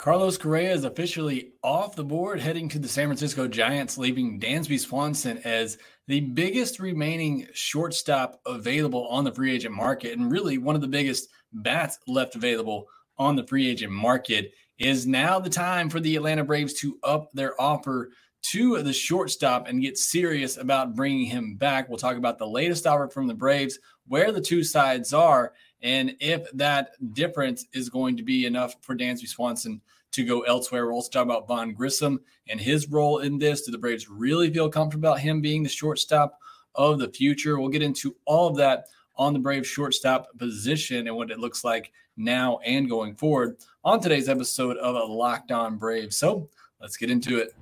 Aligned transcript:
Carlos 0.00 0.38
Correa 0.38 0.72
is 0.72 0.84
officially 0.84 1.52
off 1.62 1.94
the 1.94 2.02
board, 2.02 2.40
heading 2.40 2.70
to 2.70 2.78
the 2.78 2.88
San 2.88 3.08
Francisco 3.08 3.46
Giants, 3.46 3.98
leaving 3.98 4.40
Dansby 4.40 4.80
Swanson 4.80 5.36
as 5.44 5.76
the 6.08 6.20
biggest 6.20 6.80
remaining 6.80 7.46
shortstop 7.52 8.40
available 8.46 9.06
on 9.08 9.24
the 9.24 9.32
free 9.34 9.52
agent 9.52 9.74
market, 9.74 10.16
and 10.16 10.32
really 10.32 10.56
one 10.56 10.74
of 10.74 10.80
the 10.80 10.88
biggest 10.88 11.28
bats 11.52 11.98
left 12.08 12.34
available 12.34 12.86
on 13.18 13.36
the 13.36 13.46
free 13.46 13.68
agent 13.68 13.92
market. 13.92 14.52
Is 14.78 15.06
now 15.06 15.38
the 15.38 15.50
time 15.50 15.90
for 15.90 16.00
the 16.00 16.16
Atlanta 16.16 16.44
Braves 16.44 16.72
to 16.80 16.98
up 17.02 17.30
their 17.34 17.60
offer 17.60 18.08
to 18.44 18.82
the 18.82 18.94
shortstop 18.94 19.68
and 19.68 19.82
get 19.82 19.98
serious 19.98 20.56
about 20.56 20.96
bringing 20.96 21.26
him 21.26 21.56
back. 21.56 21.90
We'll 21.90 21.98
talk 21.98 22.16
about 22.16 22.38
the 22.38 22.48
latest 22.48 22.86
offer 22.86 23.08
from 23.08 23.26
the 23.26 23.34
Braves, 23.34 23.78
where 24.06 24.32
the 24.32 24.40
two 24.40 24.64
sides 24.64 25.12
are, 25.12 25.52
and 25.82 26.14
if 26.20 26.50
that 26.52 26.90
difference 27.12 27.66
is 27.72 27.88
going 27.88 28.16
to 28.16 28.22
be 28.22 28.46
enough 28.46 28.76
for 28.82 28.94
Dansby 28.94 29.28
Swanson 29.28 29.80
to 30.12 30.24
go 30.24 30.40
elsewhere. 30.40 30.86
We'll 30.86 30.96
also 30.96 31.10
talk 31.10 31.24
about 31.24 31.46
Vaughn 31.46 31.72
Grissom 31.72 32.20
and 32.48 32.60
his 32.60 32.88
role 32.88 33.18
in 33.18 33.38
this. 33.38 33.62
Do 33.62 33.72
the 33.72 33.78
Braves 33.78 34.08
really 34.08 34.52
feel 34.52 34.68
comfortable 34.68 35.08
about 35.08 35.20
him 35.20 35.40
being 35.40 35.62
the 35.62 35.68
shortstop 35.68 36.38
of 36.74 36.98
the 36.98 37.08
future? 37.08 37.58
We'll 37.58 37.68
get 37.68 37.82
into 37.82 38.16
all 38.24 38.48
of 38.48 38.56
that 38.56 38.86
on 39.16 39.32
the 39.32 39.38
Braves 39.38 39.68
shortstop 39.68 40.26
position 40.38 41.06
and 41.06 41.16
what 41.16 41.30
it 41.30 41.38
looks 41.38 41.62
like 41.62 41.92
now 42.16 42.58
and 42.64 42.88
going 42.88 43.14
forward 43.14 43.56
on 43.84 44.00
today's 44.00 44.28
episode 44.28 44.76
of 44.78 44.94
a 44.94 45.12
Locked 45.12 45.52
On 45.52 45.76
Braves. 45.76 46.16
So 46.16 46.48
let's 46.80 46.96
get 46.96 47.10
into 47.10 47.38
it. 47.38 47.54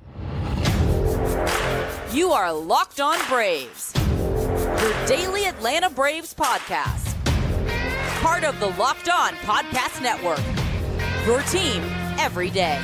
You 2.13 2.31
are 2.31 2.53
Locked 2.53 3.01
On 3.01 3.19
Braves, 3.29 3.93
your 3.97 5.07
daily 5.07 5.45
Atlanta 5.45 5.91
Braves 5.91 6.33
podcast 6.33 7.18
part 8.29 8.45
of 8.45 8.61
the 8.61 8.67
Locked 8.79 9.09
On 9.09 9.33
Podcast 9.37 10.03
Network. 10.03 10.43
Your 11.25 11.41
team 11.45 11.83
every 12.19 12.51
day. 12.51 12.79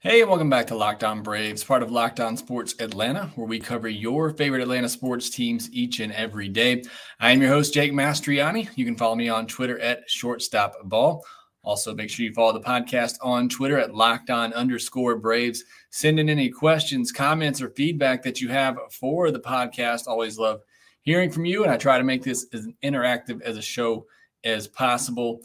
Hey, 0.00 0.22
welcome 0.24 0.50
back 0.50 0.66
to 0.66 0.74
Locked 0.74 1.02
On 1.02 1.22
Braves, 1.22 1.64
part 1.64 1.82
of 1.82 1.90
Locked 1.90 2.20
On 2.20 2.36
Sports 2.36 2.74
Atlanta, 2.78 3.32
where 3.36 3.46
we 3.46 3.58
cover 3.58 3.88
your 3.88 4.34
favorite 4.34 4.60
Atlanta 4.60 4.90
sports 4.90 5.30
teams 5.30 5.72
each 5.72 6.00
and 6.00 6.12
every 6.12 6.50
day. 6.50 6.82
I 7.18 7.30
am 7.30 7.40
your 7.40 7.50
host, 7.50 7.72
Jake 7.72 7.92
Mastroianni. 7.92 8.68
You 8.76 8.84
can 8.84 8.98
follow 8.98 9.14
me 9.14 9.30
on 9.30 9.46
Twitter 9.46 9.78
at 9.78 10.10
shortstopball. 10.10 11.22
Also, 11.62 11.94
make 11.94 12.08
sure 12.08 12.24
you 12.24 12.32
follow 12.32 12.52
the 12.52 12.60
podcast 12.60 13.18
on 13.20 13.48
Twitter 13.48 13.78
at 13.78 13.94
locked 13.94 14.30
on 14.30 14.52
underscore 14.54 15.16
Braves. 15.16 15.64
Send 15.90 16.18
in 16.18 16.30
any 16.30 16.48
questions, 16.48 17.12
comments, 17.12 17.60
or 17.60 17.70
feedback 17.70 18.22
that 18.22 18.40
you 18.40 18.48
have 18.48 18.78
for 18.90 19.30
the 19.30 19.40
podcast. 19.40 20.06
Always 20.06 20.38
love 20.38 20.62
hearing 21.02 21.30
from 21.30 21.44
you, 21.44 21.62
and 21.62 21.70
I 21.72 21.76
try 21.76 21.98
to 21.98 22.04
make 22.04 22.22
this 22.22 22.46
as 22.52 22.66
interactive 22.82 23.42
as 23.42 23.56
a 23.56 23.62
show 23.62 24.06
as 24.42 24.66
possible. 24.66 25.40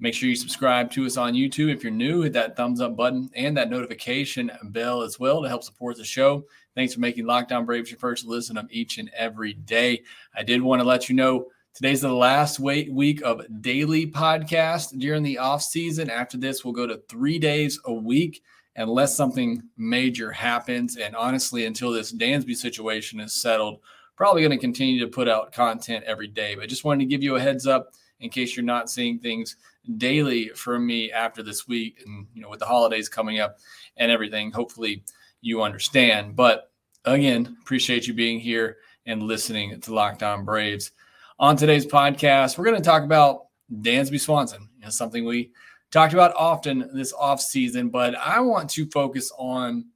Make 0.00 0.14
sure 0.14 0.28
you 0.28 0.34
subscribe 0.34 0.90
to 0.92 1.06
us 1.06 1.16
on 1.16 1.34
YouTube. 1.34 1.72
If 1.72 1.84
you're 1.84 1.92
new, 1.92 2.22
hit 2.22 2.32
that 2.32 2.56
thumbs 2.56 2.80
up 2.80 2.96
button 2.96 3.30
and 3.36 3.56
that 3.56 3.70
notification 3.70 4.50
bell 4.64 5.02
as 5.02 5.20
well 5.20 5.40
to 5.40 5.48
help 5.48 5.62
support 5.62 5.96
the 5.96 6.04
show. 6.04 6.44
Thanks 6.74 6.94
for 6.94 7.00
making 7.00 7.26
Locked 7.26 7.52
On 7.52 7.64
Braves 7.64 7.90
your 7.90 8.00
first 8.00 8.26
listen 8.26 8.56
of 8.58 8.66
each 8.70 8.98
and 8.98 9.08
every 9.16 9.52
day. 9.52 10.02
I 10.34 10.42
did 10.42 10.60
want 10.60 10.82
to 10.82 10.86
let 10.86 11.08
you 11.08 11.14
know 11.14 11.46
Today's 11.74 12.02
the 12.02 12.12
last 12.12 12.60
week 12.60 13.20
of 13.22 13.42
daily 13.60 14.06
podcast 14.06 14.96
during 14.96 15.24
the 15.24 15.38
off 15.38 15.60
season. 15.60 16.08
After 16.08 16.36
this, 16.36 16.64
we'll 16.64 16.72
go 16.72 16.86
to 16.86 17.02
three 17.08 17.36
days 17.36 17.80
a 17.86 17.92
week 17.92 18.44
unless 18.76 19.16
something 19.16 19.60
major 19.76 20.30
happens. 20.30 20.96
And 20.96 21.16
honestly, 21.16 21.66
until 21.66 21.90
this 21.90 22.12
Dansby 22.12 22.54
situation 22.54 23.18
is 23.18 23.32
settled, 23.32 23.80
probably 24.14 24.42
going 24.42 24.56
to 24.56 24.56
continue 24.56 25.00
to 25.00 25.10
put 25.10 25.28
out 25.28 25.52
content 25.52 26.04
every 26.04 26.28
day. 26.28 26.54
But 26.54 26.68
just 26.68 26.84
wanted 26.84 27.00
to 27.00 27.10
give 27.10 27.24
you 27.24 27.34
a 27.34 27.40
heads 27.40 27.66
up 27.66 27.90
in 28.20 28.30
case 28.30 28.54
you're 28.54 28.64
not 28.64 28.88
seeing 28.88 29.18
things 29.18 29.56
daily 29.96 30.50
from 30.50 30.86
me 30.86 31.10
after 31.10 31.42
this 31.42 31.66
week. 31.66 32.00
And 32.06 32.28
you 32.34 32.42
know, 32.42 32.50
with 32.50 32.60
the 32.60 32.66
holidays 32.66 33.08
coming 33.08 33.40
up 33.40 33.58
and 33.96 34.12
everything, 34.12 34.52
hopefully 34.52 35.02
you 35.40 35.60
understand. 35.62 36.36
But 36.36 36.70
again, 37.04 37.56
appreciate 37.62 38.06
you 38.06 38.14
being 38.14 38.38
here 38.38 38.76
and 39.06 39.24
listening 39.24 39.80
to 39.80 39.92
Locked 39.92 40.22
On 40.22 40.44
Braves. 40.44 40.92
On 41.40 41.56
today's 41.56 41.84
podcast, 41.84 42.56
we're 42.56 42.64
going 42.64 42.76
to 42.76 42.82
talk 42.82 43.02
about 43.02 43.46
Dansby 43.80 44.20
Swanson. 44.20 44.68
You 44.78 44.84
know, 44.84 44.90
something 44.90 45.24
we 45.24 45.50
talked 45.90 46.12
about 46.12 46.32
often 46.36 46.88
this 46.94 47.12
offseason, 47.12 47.90
but 47.90 48.14
I 48.14 48.38
want 48.38 48.70
to 48.70 48.86
focus 48.86 49.32
on 49.36 49.86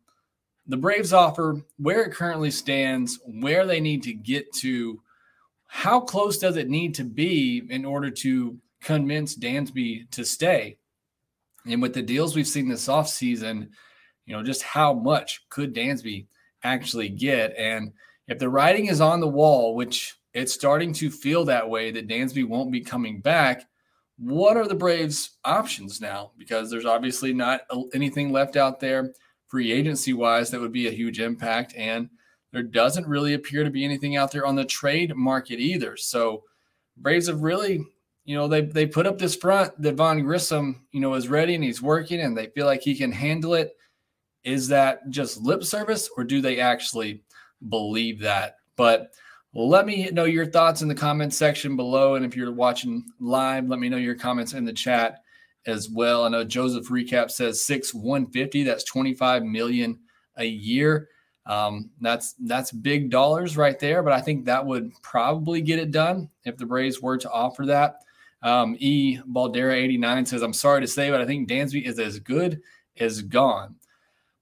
the 0.67 0.77
Braves 0.77 1.13
offer, 1.13 1.63
where 1.77 2.03
it 2.03 2.13
currently 2.13 2.51
stands, 2.51 3.21
where 3.25 3.67
they 3.67 3.79
need 3.79 4.03
to 4.03 4.13
get 4.13 4.53
to, 4.55 5.01
how 5.69 6.01
close 6.01 6.39
does 6.39 6.57
it 6.57 6.69
need 6.69 6.97
to 6.97 7.05
be 7.05 7.63
in 7.71 7.85
order 7.85 8.11
to 8.11 8.59
convince 8.83 9.37
Dansby 9.37 10.11
to 10.11 10.25
stay? 10.25 10.79
And 11.67 11.81
with 11.81 11.95
the 11.95 12.03
deals 12.03 12.35
we've 12.35 12.49
seen 12.49 12.69
this 12.69 12.89
offseason, 12.89 13.69
you 14.27 14.35
know, 14.35 14.43
just 14.43 14.65
how 14.65 14.93
much 14.93 15.49
could 15.51 15.73
Dansby 15.73 16.27
actually 16.65 17.11
get? 17.11 17.55
And 17.57 17.93
if 18.27 18.41
the 18.41 18.49
writing 18.49 18.87
is 18.87 19.01
on 19.01 19.21
the 19.21 19.29
wall, 19.29 19.77
which 19.77 20.18
it's 20.35 20.53
starting 20.53 20.93
to 20.95 21.11
feel 21.11 21.45
that 21.47 21.69
way 21.69 21.91
that 21.91 22.09
Dansby 22.09 22.47
won't 22.47 22.73
be 22.73 22.81
coming 22.81 23.21
back. 23.21 23.67
What 24.19 24.57
are 24.57 24.67
the 24.67 24.75
Braves' 24.75 25.39
options 25.45 26.01
now? 26.01 26.33
Because 26.37 26.71
there's 26.71 26.85
obviously 26.85 27.33
not 27.33 27.63
anything 27.95 28.33
left 28.33 28.57
out 28.57 28.81
there 28.81 29.13
free 29.49 29.73
agency 29.73 30.13
wise 30.13 30.51
that 30.51 30.61
would 30.61 30.73
be 30.73 30.87
a 30.87 30.93
huge 30.93 31.21
impact. 31.21 31.75
And 31.77 32.11
there 32.53 32.63
doesn't 32.63 33.07
really 33.07 33.35
appear 33.35 33.65
to 33.65 33.71
be 33.71 33.85
anything 33.85 34.17
out 34.17 34.31
there 34.31 34.47
on 34.47 34.55
the 34.55 34.65
trade 34.65 35.15
market 35.17 35.59
either. 35.59 35.97
So 35.97 36.45
Braves 36.97 37.29
have 37.29 37.43
really, 37.43 37.85
you 38.25 38.37
know, 38.37 38.49
they 38.49 38.63
they 38.63 38.87
put 38.87 39.07
up 39.07 39.19
this 39.19 39.37
front 39.37 39.81
that 39.83 39.95
Vaughn 39.95 40.23
Grissom, 40.23 40.87
you 40.93 41.01
know, 41.01 41.15
is 41.15 41.29
ready 41.29 41.55
and 41.55 41.65
he's 41.65 41.83
working 41.83 42.21
and 42.21 42.37
they 42.37 42.47
feel 42.49 42.67
like 42.67 42.83
he 42.83 42.95
can 42.95 43.13
handle 43.13 43.55
it. 43.55 43.77
Is 44.45 44.69
that 44.69 45.09
just 45.11 45.41
lip 45.41 45.65
service 45.65 46.09
or 46.17 46.25
do 46.25 46.41
they 46.41 46.61
actually 46.61 47.23
believe 47.69 48.21
that? 48.21 48.57
But 48.77 49.13
let 49.67 49.87
me 49.87 50.09
know 50.13 50.25
your 50.25 50.47
thoughts 50.47 50.83
in 50.83 50.89
the 50.89 50.95
comments 50.95 51.37
section 51.37 51.75
below. 51.75 52.15
And 52.15 52.25
if 52.25 52.37
you're 52.37 52.53
watching 52.53 53.05
live, 53.19 53.69
let 53.69 53.81
me 53.81 53.89
know 53.89 53.97
your 53.97 54.15
comments 54.15 54.53
in 54.53 54.65
the 54.65 54.73
chat 54.73 55.23
as 55.67 55.89
well. 55.89 56.25
I 56.25 56.29
know 56.29 56.45
Joseph 56.45 56.89
Recap 56.89 57.31
says 57.31 57.61
six 57.63 57.93
150. 57.93 58.63
That's 58.63 58.85
25 58.85 59.43
million 59.45 59.99
a 60.37 60.45
year. 60.45 61.09
Um, 61.47 61.91
that's 62.01 62.35
that's 62.41 62.71
big 62.71 63.11
dollars 63.11 63.57
right 63.57 63.79
there, 63.79 64.03
but 64.03 64.13
I 64.13 64.21
think 64.21 64.45
that 64.45 64.65
would 64.65 64.93
probably 65.03 65.63
get 65.63 65.79
it 65.79 65.91
done 65.91 66.29
if 66.45 66.59
the 66.59 66.67
Braves 66.67 67.01
were 67.01 67.17
to 67.17 67.31
offer 67.31 67.65
that. 67.67 67.97
Um, 68.43 68.77
e 68.79 69.19
Baldera 69.27 69.75
89 69.75 70.27
says, 70.27 70.43
I'm 70.43 70.53
sorry 70.53 70.83
to 70.83 70.87
say, 70.87 71.11
but 71.11 71.21
I 71.21 71.27
think 71.27 71.49
Dansby 71.49 71.87
is 71.87 71.99
as 71.99 72.21
good 72.21 72.61
as 73.01 73.23
gone. 73.23 73.77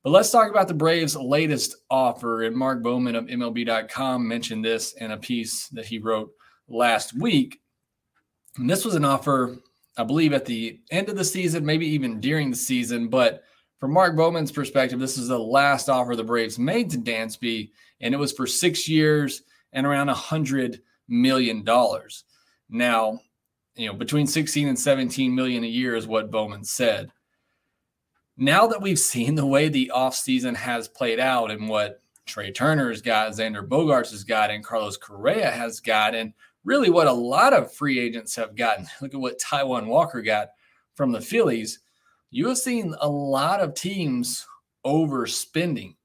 But 0.07 0.13
let's 0.13 0.31
talk 0.31 0.49
about 0.49 0.69
the 0.69 0.75
Braves' 0.75 1.17
latest 1.17 1.75
offer. 1.91 2.45
And 2.45 2.55
Mark 2.55 2.81
Bowman 2.81 3.17
of 3.17 3.25
MLB.com 3.25 4.29
mentioned 4.29 4.65
this 4.65 4.93
in 4.93 5.11
a 5.11 5.17
piece 5.17 5.67
that 5.71 5.85
he 5.85 5.99
wrote 5.99 6.31
last 6.69 7.13
week. 7.21 7.61
And 8.57 8.71
this 8.71 8.85
was 8.85 8.95
an 8.95 9.05
offer, 9.05 9.59
I 9.97 10.05
believe, 10.05 10.33
at 10.33 10.45
the 10.45 10.79
end 10.93 11.09
of 11.09 11.17
the 11.17 11.25
season, 11.25 11.67
maybe 11.67 11.89
even 11.89 12.21
during 12.21 12.51
the 12.51 12.57
season. 12.57 13.09
But 13.09 13.43
from 13.81 13.93
Mark 13.93 14.17
Bowman's 14.17 14.53
perspective, 14.53 15.01
this 15.01 15.19
is 15.19 15.27
the 15.27 15.41
last 15.41 15.89
offer 15.89 16.15
the 16.15 16.23
Braves 16.23 16.57
made 16.57 16.89
to 16.91 16.99
Dansby, 16.99 17.73
and 18.01 18.15
it 18.15 18.19
was 18.19 18.31
for 18.31 18.47
six 18.47 18.89
years 18.89 19.43
and 19.73 19.85
around 19.85 20.09
a 20.09 20.15
hundred 20.15 20.83
million 21.09 21.65
dollars. 21.65 22.23
Now, 22.71 23.19
you 23.75 23.89
know, 23.89 23.95
between 23.95 24.29
16 24.29 24.69
and 24.69 24.79
17 24.79 25.35
million 25.35 25.65
a 25.65 25.67
year 25.67 25.97
is 25.97 26.07
what 26.07 26.31
Bowman 26.31 26.63
said 26.63 27.11
now 28.37 28.67
that 28.67 28.83
we've 28.83 28.99
seen 28.99 29.35
the 29.35 29.47
way 29.47 29.69
the 29.69 29.91
offseason 29.95 30.55
has 30.55 30.89
played 30.89 31.21
out 31.21 31.51
and 31.51 31.69
what 31.69 32.03
Trea 32.27 32.53
Turner's 32.53 33.01
got, 33.01 33.33
Xander 33.33 33.67
Bogaerts 33.67 34.11
has 34.11 34.25
got, 34.25 34.51
and 34.51 34.65
Carlos 34.65 34.97
Correa 34.97 35.51
has 35.51 35.81
got, 35.81 36.15
and 36.15 36.33
really 36.65 36.91
what 36.91 37.07
a 37.07 37.13
lot 37.13 37.53
of 37.53 37.73
free 37.73 37.99
agents 37.99 38.35
have 38.37 38.57
gotten. 38.57 38.87
Look 39.01 39.15
at 39.15 39.21
what 39.21 39.41
Taijuan 39.41 39.87
Walker 39.87 40.23
got 40.23 40.49
from 40.95 41.13
the 41.13 41.21
Phillies. 41.21 41.79
You 42.31 42.49
have 42.49 42.59
seen 42.59 42.95
a 43.01 43.09
lot 43.09 43.61
of 43.61 43.75
teams 43.75 44.47
overspending. 44.85 45.97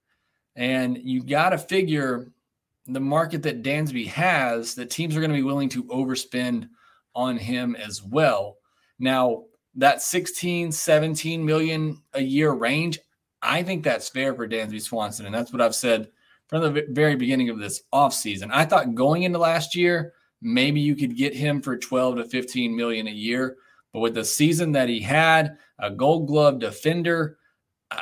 And 0.56 0.98
you 0.98 1.24
got 1.24 1.50
to 1.50 1.58
figure 1.58 2.32
the 2.88 3.00
market 3.00 3.44
that 3.44 3.64
Dansby 3.64 4.08
has, 4.08 4.76
that 4.76 4.90
teams 4.90 5.16
are 5.16 5.22
going 5.22 5.32
to 5.32 5.38
be 5.38 5.44
willing 5.44 5.70
to 5.70 5.86
overspend 5.86 6.68
on 7.16 7.38
him 7.38 7.76
as 7.76 8.04
well. 8.04 8.58
Now, 9.00 9.46
that 9.76 10.02
16, 10.02 10.72
17 10.72 11.46
million 11.46 12.02
a 12.14 12.22
year 12.22 12.52
range, 12.52 13.00
I 13.42 13.64
think 13.64 13.84
that's 13.84 14.10
fair 14.10 14.34
for 14.36 14.48
Dansby 14.48 14.82
Swanson. 14.82 15.26
And 15.26 15.34
that's 15.34 15.52
what 15.52 15.62
I've 15.62 15.76
said 15.76 16.10
from 16.48 16.62
the 16.62 16.86
very 16.90 17.16
beginning 17.16 17.50
of 17.50 17.60
this 17.60 17.84
offseason. 17.94 18.50
I 18.52 18.66
thought 18.66 18.96
going 18.96 19.24
into 19.24 19.40
last 19.40 19.76
year, 19.76 20.14
maybe 20.42 20.82
you 20.82 20.96
could 20.96 21.16
get 21.16 21.34
him 21.34 21.62
for 21.62 21.78
12 21.78 22.18
to 22.18 22.26
15 22.26 22.76
million 22.76 23.08
a 23.08 23.12
year. 23.12 23.58
But 23.94 24.00
with 24.00 24.14
the 24.14 24.26
season 24.26 24.74
that 24.74 24.90
he 24.90 25.00
had, 25.00 25.58
a 25.80 25.90
gold 25.90 26.28
glove 26.28 26.60
defender, 26.60 27.38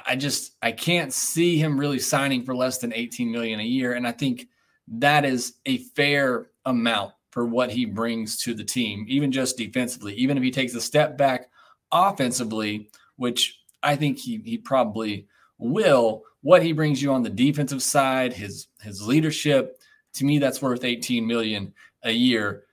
I 0.05 0.15
just 0.15 0.55
I 0.61 0.71
can't 0.71 1.13
see 1.13 1.57
him 1.57 1.79
really 1.79 1.99
signing 1.99 2.43
for 2.43 2.55
less 2.55 2.77
than 2.77 2.93
18 2.93 3.31
million 3.31 3.59
a 3.59 3.63
year. 3.63 3.93
And 3.93 4.07
I 4.07 4.11
think 4.11 4.47
that 4.87 5.25
is 5.25 5.55
a 5.65 5.77
fair 5.95 6.49
amount 6.65 7.13
for 7.31 7.45
what 7.45 7.71
he 7.71 7.85
brings 7.85 8.41
to 8.41 8.53
the 8.53 8.63
team, 8.63 9.05
even 9.07 9.31
just 9.31 9.57
defensively. 9.57 10.13
Even 10.15 10.37
if 10.37 10.43
he 10.43 10.51
takes 10.51 10.73
a 10.75 10.81
step 10.81 11.17
back 11.17 11.49
offensively, 11.91 12.89
which 13.17 13.59
I 13.83 13.95
think 13.95 14.17
he 14.17 14.41
he 14.43 14.57
probably 14.57 15.27
will, 15.57 16.23
what 16.41 16.63
he 16.63 16.71
brings 16.71 17.01
you 17.01 17.11
on 17.11 17.23
the 17.23 17.29
defensive 17.29 17.83
side, 17.83 18.33
his 18.33 18.67
his 18.81 19.05
leadership, 19.05 19.79
to 20.13 20.25
me, 20.25 20.39
that's 20.39 20.61
worth 20.61 20.83
18 20.83 21.25
million 21.25 21.73
a 22.03 22.11
year. 22.11 22.63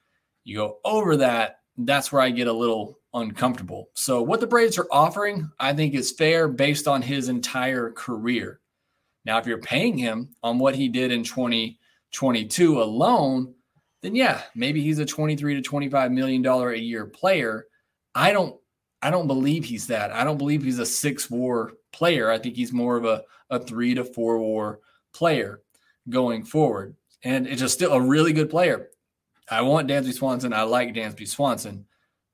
You 0.44 0.56
go 0.56 0.78
over 0.84 1.16
that, 1.16 1.60
that's 1.78 2.12
where 2.12 2.22
I 2.22 2.30
get 2.30 2.46
a 2.46 2.52
little 2.52 2.98
uncomfortable. 3.14 3.90
So 3.94 4.22
what 4.22 4.40
the 4.40 4.46
Braves 4.46 4.78
are 4.78 4.88
offering, 4.90 5.50
I 5.58 5.72
think 5.72 5.94
is 5.94 6.12
fair 6.12 6.48
based 6.48 6.86
on 6.86 7.02
his 7.02 7.28
entire 7.28 7.90
career. 7.92 8.60
Now, 9.24 9.38
if 9.38 9.46
you're 9.46 9.58
paying 9.58 9.98
him 9.98 10.34
on 10.42 10.58
what 10.58 10.76
he 10.76 10.88
did 10.88 11.10
in 11.10 11.24
2022 11.24 12.82
alone, 12.82 13.54
then 14.02 14.14
yeah, 14.14 14.42
maybe 14.54 14.80
he's 14.80 15.00
a 15.00 15.06
23 15.06 15.54
to 15.54 15.62
25 15.62 16.12
million 16.12 16.42
dollar 16.42 16.70
a 16.72 16.78
year 16.78 17.06
player. 17.06 17.66
I 18.14 18.32
don't 18.32 18.58
I 19.06 19.10
don't 19.10 19.28
believe 19.28 19.64
he's 19.64 19.86
that. 19.86 20.10
I 20.10 20.24
don't 20.24 20.36
believe 20.36 20.64
he's 20.64 20.80
a 20.80 20.84
six 20.84 21.30
war 21.30 21.74
player. 21.92 22.28
I 22.28 22.38
think 22.38 22.56
he's 22.56 22.72
more 22.72 22.96
of 22.96 23.04
a, 23.04 23.22
a 23.50 23.60
three 23.60 23.94
to 23.94 24.02
four 24.02 24.40
war 24.40 24.80
player 25.14 25.60
going 26.10 26.44
forward. 26.44 26.96
And 27.22 27.46
it's 27.46 27.60
just 27.60 27.74
still 27.74 27.92
a 27.92 28.00
really 28.00 28.32
good 28.32 28.50
player. 28.50 28.88
I 29.48 29.60
want 29.62 29.86
Dansby 29.86 30.12
Swanson. 30.12 30.52
I 30.52 30.62
like 30.62 30.92
Dansby 30.92 31.28
Swanson. 31.28 31.86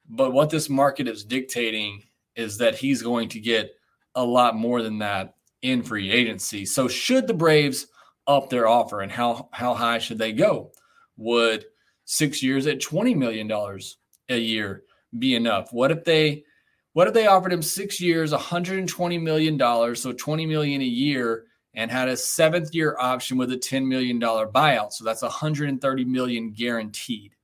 But 0.08 0.32
what 0.32 0.48
this 0.48 0.70
market 0.70 1.08
is 1.08 1.26
dictating 1.26 2.04
is 2.36 2.56
that 2.56 2.74
he's 2.74 3.02
going 3.02 3.28
to 3.28 3.38
get 3.38 3.74
a 4.14 4.24
lot 4.24 4.56
more 4.56 4.80
than 4.80 4.96
that 5.00 5.34
in 5.60 5.82
free 5.82 6.10
agency. 6.10 6.64
So 6.64 6.88
should 6.88 7.26
the 7.26 7.34
Braves 7.34 7.86
up 8.26 8.48
their 8.48 8.66
offer 8.66 9.02
and 9.02 9.12
how 9.12 9.50
how 9.52 9.74
high 9.74 9.98
should 9.98 10.18
they 10.18 10.32
go? 10.32 10.72
Would 11.18 11.66
6 12.06 12.42
years 12.42 12.66
at 12.66 12.80
20 12.80 13.14
million 13.14 13.46
dollars 13.46 13.98
a 14.30 14.38
year 14.38 14.84
be 15.18 15.34
enough? 15.34 15.70
What 15.70 15.90
if 15.90 16.04
they 16.04 16.44
what 16.92 17.08
if 17.08 17.14
they 17.14 17.26
offered 17.26 17.52
him 17.52 17.62
6 17.62 18.00
years, 18.00 18.32
120 18.32 19.18
million 19.18 19.56
dollars, 19.56 20.02
so 20.02 20.12
$20 20.12 20.46
million 20.48 20.80
a 20.80 20.84
year 20.84 21.44
and 21.74 21.90
had 21.90 22.08
a 22.08 22.12
7th 22.12 22.74
year 22.74 22.96
option 22.98 23.38
with 23.38 23.50
a 23.52 23.56
10 23.56 23.88
million 23.88 24.18
dollar 24.18 24.46
buyout. 24.46 24.92
So 24.92 25.04
that's 25.04 25.22
$130 25.22 26.06
million 26.06 26.52
guaranteed. 26.52 27.34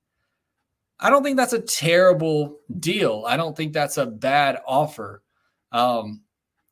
I 0.99 1.09
don't 1.09 1.23
think 1.23 1.37
that's 1.37 1.53
a 1.53 1.61
terrible 1.61 2.59
deal. 2.79 3.23
I 3.25 3.37
don't 3.37 3.55
think 3.55 3.73
that's 3.73 3.97
a 3.97 4.05
bad 4.05 4.59
offer. 4.67 5.23
Um, 5.71 6.21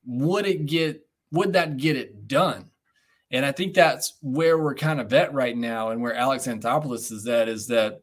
would 0.05 0.45
it 0.45 0.65
get 0.65 1.05
would 1.31 1.53
that 1.53 1.77
get 1.77 1.97
it 1.97 2.27
done? 2.27 2.69
And 3.31 3.45
I 3.45 3.51
think 3.51 3.73
that's 3.73 4.13
where 4.21 4.57
we're 4.57 4.75
kind 4.75 5.01
of 5.01 5.13
at 5.13 5.33
right 5.33 5.55
now, 5.55 5.89
and 5.89 6.01
where 6.01 6.15
Alex 6.15 6.47
Anthopoulos 6.47 7.11
is 7.11 7.27
at 7.27 7.49
is 7.49 7.67
that 7.67 8.01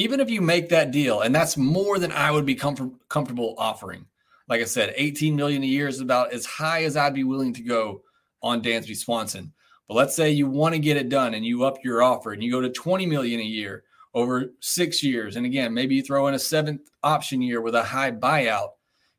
even 0.00 0.18
if 0.18 0.30
you 0.30 0.40
make 0.40 0.70
that 0.70 0.90
deal, 0.90 1.20
and 1.20 1.34
that's 1.34 1.56
more 1.56 1.98
than 1.98 2.10
I 2.12 2.30
would 2.30 2.46
be 2.46 2.54
comfort, 2.54 2.90
comfortable 3.08 3.54
offering. 3.58 4.06
Like 4.48 4.62
I 4.62 4.64
said, 4.64 4.94
18 4.96 5.36
million 5.36 5.62
a 5.62 5.66
year 5.66 5.88
is 5.88 6.00
about 6.00 6.32
as 6.32 6.46
high 6.46 6.84
as 6.84 6.96
I'd 6.96 7.14
be 7.14 7.24
willing 7.24 7.52
to 7.54 7.62
go 7.62 8.02
on 8.42 8.62
Dansby 8.62 8.96
Swanson. 8.96 9.52
But 9.86 9.94
let's 9.94 10.16
say 10.16 10.30
you 10.30 10.48
want 10.48 10.74
to 10.74 10.80
get 10.80 10.96
it 10.96 11.08
done 11.08 11.34
and 11.34 11.44
you 11.44 11.64
up 11.64 11.84
your 11.84 12.02
offer 12.02 12.32
and 12.32 12.42
you 12.42 12.50
go 12.50 12.60
to 12.60 12.70
20 12.70 13.06
million 13.06 13.40
a 13.40 13.44
year 13.44 13.84
over 14.14 14.52
six 14.60 15.02
years. 15.02 15.36
And 15.36 15.44
again, 15.44 15.74
maybe 15.74 15.96
you 15.96 16.02
throw 16.02 16.26
in 16.28 16.34
a 16.34 16.38
seventh 16.38 16.88
option 17.02 17.42
year 17.42 17.60
with 17.60 17.74
a 17.74 17.82
high 17.82 18.10
buyout. 18.10 18.70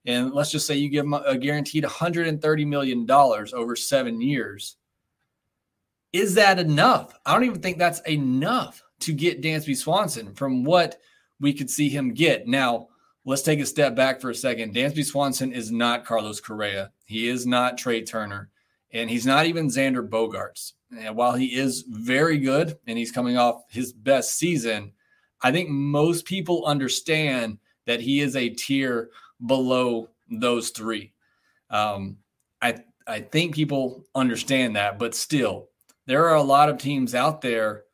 And 0.06 0.34
let's 0.34 0.52
just 0.52 0.66
say 0.66 0.76
you 0.76 0.90
give 0.90 1.06
them 1.06 1.14
a 1.14 1.38
guaranteed 1.38 1.84
$130 1.84 2.68
million 2.68 3.10
over 3.10 3.76
seven 3.76 4.20
years. 4.20 4.78
Is 6.12 6.34
that 6.36 6.60
enough? 6.60 7.14
I 7.26 7.34
don't 7.34 7.46
even 7.46 7.62
think 7.62 7.78
that's 7.78 8.02
enough 8.02 8.84
to 9.02 9.14
get 9.14 9.42
Dansby 9.42 9.76
Swanson 9.76 10.34
from 10.34 10.64
what 10.64 11.00
we 11.40 11.54
could 11.54 11.70
see 11.70 11.90
him 11.90 12.14
get. 12.14 12.48
Now, 12.48 12.88
let's 13.26 13.42
take 13.42 13.60
a 13.60 13.66
step 13.66 13.96
back 13.96 14.22
for 14.22 14.30
a 14.30 14.36
second. 14.36 14.74
Dansby 14.74 15.06
Swanson 15.06 15.52
is 15.54 15.72
not 15.72 16.06
Carlos 16.06 16.40
Correa. 16.40 16.92
He 17.06 17.28
is 17.28 17.46
not 17.46 17.78
Trea 17.78 18.04
Turner. 18.04 18.50
And 18.94 19.10
he's 19.10 19.26
not 19.26 19.46
even 19.46 19.68
Xander 19.68 20.08
Bogaerts. 20.08 20.74
And 20.98 21.16
while 21.16 21.34
he 21.34 21.56
is 21.56 21.86
very 21.88 22.38
good 22.38 22.78
and 22.88 22.98
he's 22.98 23.12
coming 23.12 23.38
off 23.38 23.64
his 23.70 23.94
best 23.94 24.38
season, 24.38 24.92
I 25.42 25.52
think 25.52 25.70
most 25.70 26.26
people 26.26 26.66
understand 26.66 27.58
that 27.86 28.02
he 28.02 28.20
is 28.20 28.36
a 28.36 28.50
tier 28.50 29.10
below 29.46 30.10
those 30.30 30.70
three. 30.70 31.14
Um, 31.70 32.18
I 32.62 32.84
I 33.08 33.22
think 33.22 33.56
people 33.56 34.06
understand 34.14 34.76
that, 34.76 35.00
but 35.00 35.16
still, 35.16 35.70
there 36.06 36.28
are 36.28 36.36
a 36.36 36.44
lot 36.44 36.70
of 36.70 36.78
teams 36.78 37.16
out 37.16 37.42
there 37.42 37.86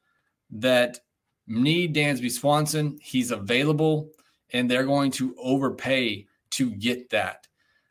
that 0.51 0.99
need 1.47 1.95
Dansby 1.95 2.31
Swanson. 2.31 2.97
He's 3.01 3.31
available, 3.31 4.09
and 4.51 4.69
they're 4.69 4.85
going 4.85 5.11
to 5.11 5.35
overpay 5.37 6.27
to 6.51 6.71
get 6.71 7.09
that. 7.09 7.47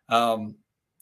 Um, 0.09 0.57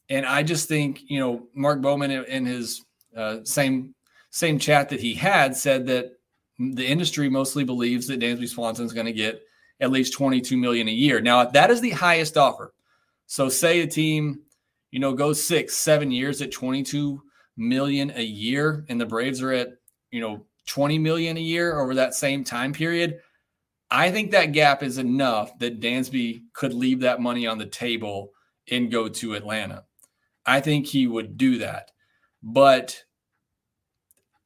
and 0.08 0.26
I 0.26 0.42
just 0.42 0.68
think 0.68 1.02
you 1.08 1.18
know 1.18 1.46
Mark 1.54 1.80
Bowman 1.80 2.10
in 2.10 2.46
his 2.46 2.84
uh, 3.16 3.38
same 3.44 3.94
same 4.30 4.58
chat 4.58 4.88
that 4.88 5.00
he 5.00 5.14
had 5.14 5.56
said 5.56 5.86
that 5.86 6.12
the 6.58 6.86
industry 6.86 7.28
mostly 7.28 7.64
believes 7.64 8.06
that 8.06 8.20
Dansby 8.20 8.48
Swanson 8.48 8.84
is 8.84 8.92
going 8.92 9.06
to 9.06 9.12
get 9.12 9.42
at 9.80 9.90
least 9.90 10.12
22 10.12 10.56
million 10.56 10.88
a 10.88 10.92
year. 10.92 11.20
Now 11.20 11.44
that 11.44 11.70
is 11.70 11.80
the 11.80 11.90
highest 11.90 12.36
offer. 12.36 12.72
So 13.26 13.48
say 13.48 13.80
a 13.80 13.86
team, 13.86 14.40
you 14.90 15.00
know, 15.00 15.14
goes 15.14 15.42
six, 15.42 15.76
seven 15.76 16.10
years 16.10 16.42
at 16.42 16.52
22 16.52 17.22
million 17.56 18.12
a 18.16 18.22
year, 18.22 18.84
and 18.88 19.00
the 19.00 19.06
Braves 19.06 19.42
are 19.42 19.52
at 19.52 19.68
you 20.10 20.20
know 20.20 20.44
20 20.66 20.98
million 20.98 21.36
a 21.36 21.40
year 21.40 21.78
over 21.78 21.94
that 21.94 22.14
same 22.14 22.44
time 22.44 22.72
period. 22.72 23.20
I 23.90 24.10
think 24.10 24.30
that 24.30 24.52
gap 24.52 24.82
is 24.82 24.98
enough 24.98 25.56
that 25.58 25.80
Dansby 25.80 26.42
could 26.52 26.72
leave 26.72 27.00
that 27.00 27.20
money 27.20 27.46
on 27.46 27.58
the 27.58 27.66
table 27.66 28.32
and 28.70 28.90
go 28.90 29.08
to 29.08 29.34
Atlanta. 29.34 29.84
I 30.46 30.60
think 30.60 30.86
he 30.86 31.06
would 31.06 31.36
do 31.36 31.58
that. 31.58 31.90
But 32.42 33.02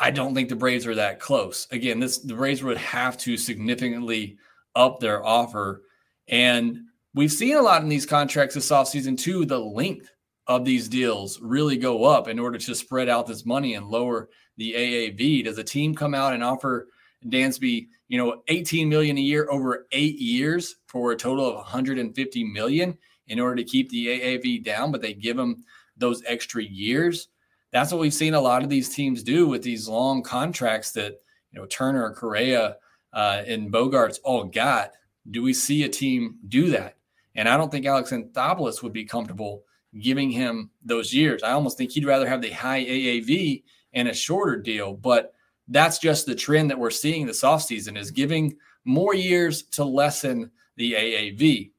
I 0.01 0.11
don't 0.11 0.35
think 0.35 0.49
the 0.49 0.57
Braves 0.57 0.87
are 0.87 0.95
that 0.95 1.21
close. 1.21 1.67
Again, 1.71 1.99
this 1.99 2.19
the 2.19 2.35
Braves 2.35 2.63
would 2.63 2.77
have 2.77 3.19
to 3.19 3.37
significantly 3.37 4.39
up 4.77 5.01
their 5.01 5.25
offer. 5.25 5.83
And 6.29 6.79
we've 7.15 7.33
seen 7.33 7.57
a 7.57 7.63
lot 7.63 7.83
in 7.83 7.89
these 7.89 8.07
contracts 8.07 8.55
this 8.55 8.71
offseason 8.71 9.19
too, 9.19 9.45
the 9.45 9.59
length 9.59 10.11
of 10.49 10.65
these 10.65 10.89
deals 10.89 11.39
really 11.41 11.77
go 11.77 12.05
up 12.05 12.27
in 12.27 12.39
order 12.39 12.59
to 12.59 12.75
spread 12.75 13.09
out 13.09 13.27
this 13.27 13.45
money 13.45 13.75
and 13.75 13.87
lower 13.87 14.31
the 14.57 14.73
AAV. 14.73 15.45
Does 15.45 15.59
a 15.59 15.65
team 15.65 15.95
come 15.95 16.15
out 16.15 16.33
and 16.33 16.43
offer 16.43 16.89
Dansby, 17.27 17.89
you 18.09 18.19
know, 18.19 18.43
18 18.49 18.89
million 18.89 19.19
a 19.19 19.21
year 19.21 19.47
over 19.51 19.87
eight 19.93 20.19
years 20.19 20.77
for 20.87 21.13
a 21.13 21.17
total 21.17 21.47
of 21.47 21.55
150 21.57 22.45
million 22.45 22.97
in 23.27 23.39
order 23.39 23.57
to 23.57 23.65
keep 23.65 23.91
the 23.91 24.07
AAV 24.07 24.65
down, 24.65 24.91
but 24.91 25.03
they 25.03 25.13
give 25.13 25.39
him 25.39 25.63
those 25.99 26.23
extra 26.27 26.63
years. 26.63 27.29
That's 27.71 27.93
what 27.93 28.01
we've 28.01 28.15
seen 28.15 28.33
a 28.33 28.41
lot 28.41 28.63
of 28.63 28.71
these 28.71 28.89
teams 28.89 29.23
do 29.23 29.47
with 29.47 29.63
these 29.63 29.87
long 29.87 30.23
contracts 30.23 30.93
that 30.93 31.21
you 31.53 31.61
know 31.61 31.67
Turner, 31.67 32.15
Correa, 32.15 32.77
uh, 33.13 33.43
and 33.47 33.71
Bogaerts 33.71 34.19
all 34.25 34.45
got. 34.45 34.93
Do 35.31 35.43
we 35.43 35.53
see 35.53 35.83
a 35.83 35.89
team 35.91 36.39
do 36.49 36.71
that? 36.71 36.97
And 37.35 37.49
I 37.49 37.59
don't 37.59 37.71
think 37.71 37.85
Alex 37.85 38.11
Anthopoulos 38.11 38.83
would 38.83 38.95
be 38.95 39.05
comfortable 39.05 39.65
giving 40.01 40.31
him 40.31 40.71
those 40.85 41.13
years. 41.13 41.43
I 41.43 41.53
almost 41.53 41.79
think 41.79 41.91
he'd 41.91 42.05
rather 42.05 42.29
have 42.29 42.43
the 42.43 42.51
high 42.51 42.85
AAV 42.85 43.63
and 43.93 44.09
a 44.09 44.15
shorter 44.15 44.57
deal. 44.57 44.95
But 44.95 45.35
that's 45.69 45.99
just 45.99 46.27
the 46.27 46.35
trend 46.35 46.71
that 46.71 46.79
we're 46.79 46.91
seeing 46.91 47.27
this 47.27 47.43
offseason 47.43 47.99
is 47.99 48.11
giving 48.11 48.57
more 48.85 49.15
years 49.15 49.63
to 49.63 49.85
lessen 49.85 50.51
the 50.77 50.93
AAV. 50.93 51.71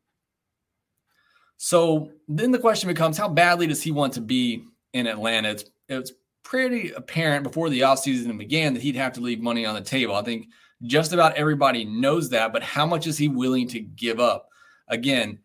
So 1.58 2.12
then 2.28 2.52
the 2.52 2.60
question 2.60 2.88
becomes 2.88 3.18
how 3.18 3.28
badly 3.28 3.68
does 3.68 3.82
he 3.82 3.92
want 3.92 4.14
to 4.14 4.22
be 4.22 4.64
in 4.94 5.08
Atlanta? 5.08 5.50
It's, 5.50 5.66
it's 5.88 6.14
pretty 6.44 6.92
apparent 6.92 7.44
before 7.44 7.70
the 7.70 7.82
offseason 7.82 8.38
began 8.38 8.74
that 8.74 8.84
he'd 8.84 8.96
have 8.96 9.14
to 9.14 9.22
leave 9.22 9.42
money 9.42 9.66
on 9.66 9.76
the 9.76 9.82
table. 9.82 10.16
I 10.16 10.24
think 10.24 10.48
just 10.84 11.12
about 11.12 11.36
everybody 11.36 11.84
knows 11.84 12.30
that, 12.30 12.54
but 12.54 12.64
how 12.64 12.86
much 12.86 13.08
is 13.08 13.18
he 13.18 13.28
willing 13.28 13.68
to 13.70 13.80
give 13.82 14.20
up? 14.20 14.48
Again, 14.88 15.40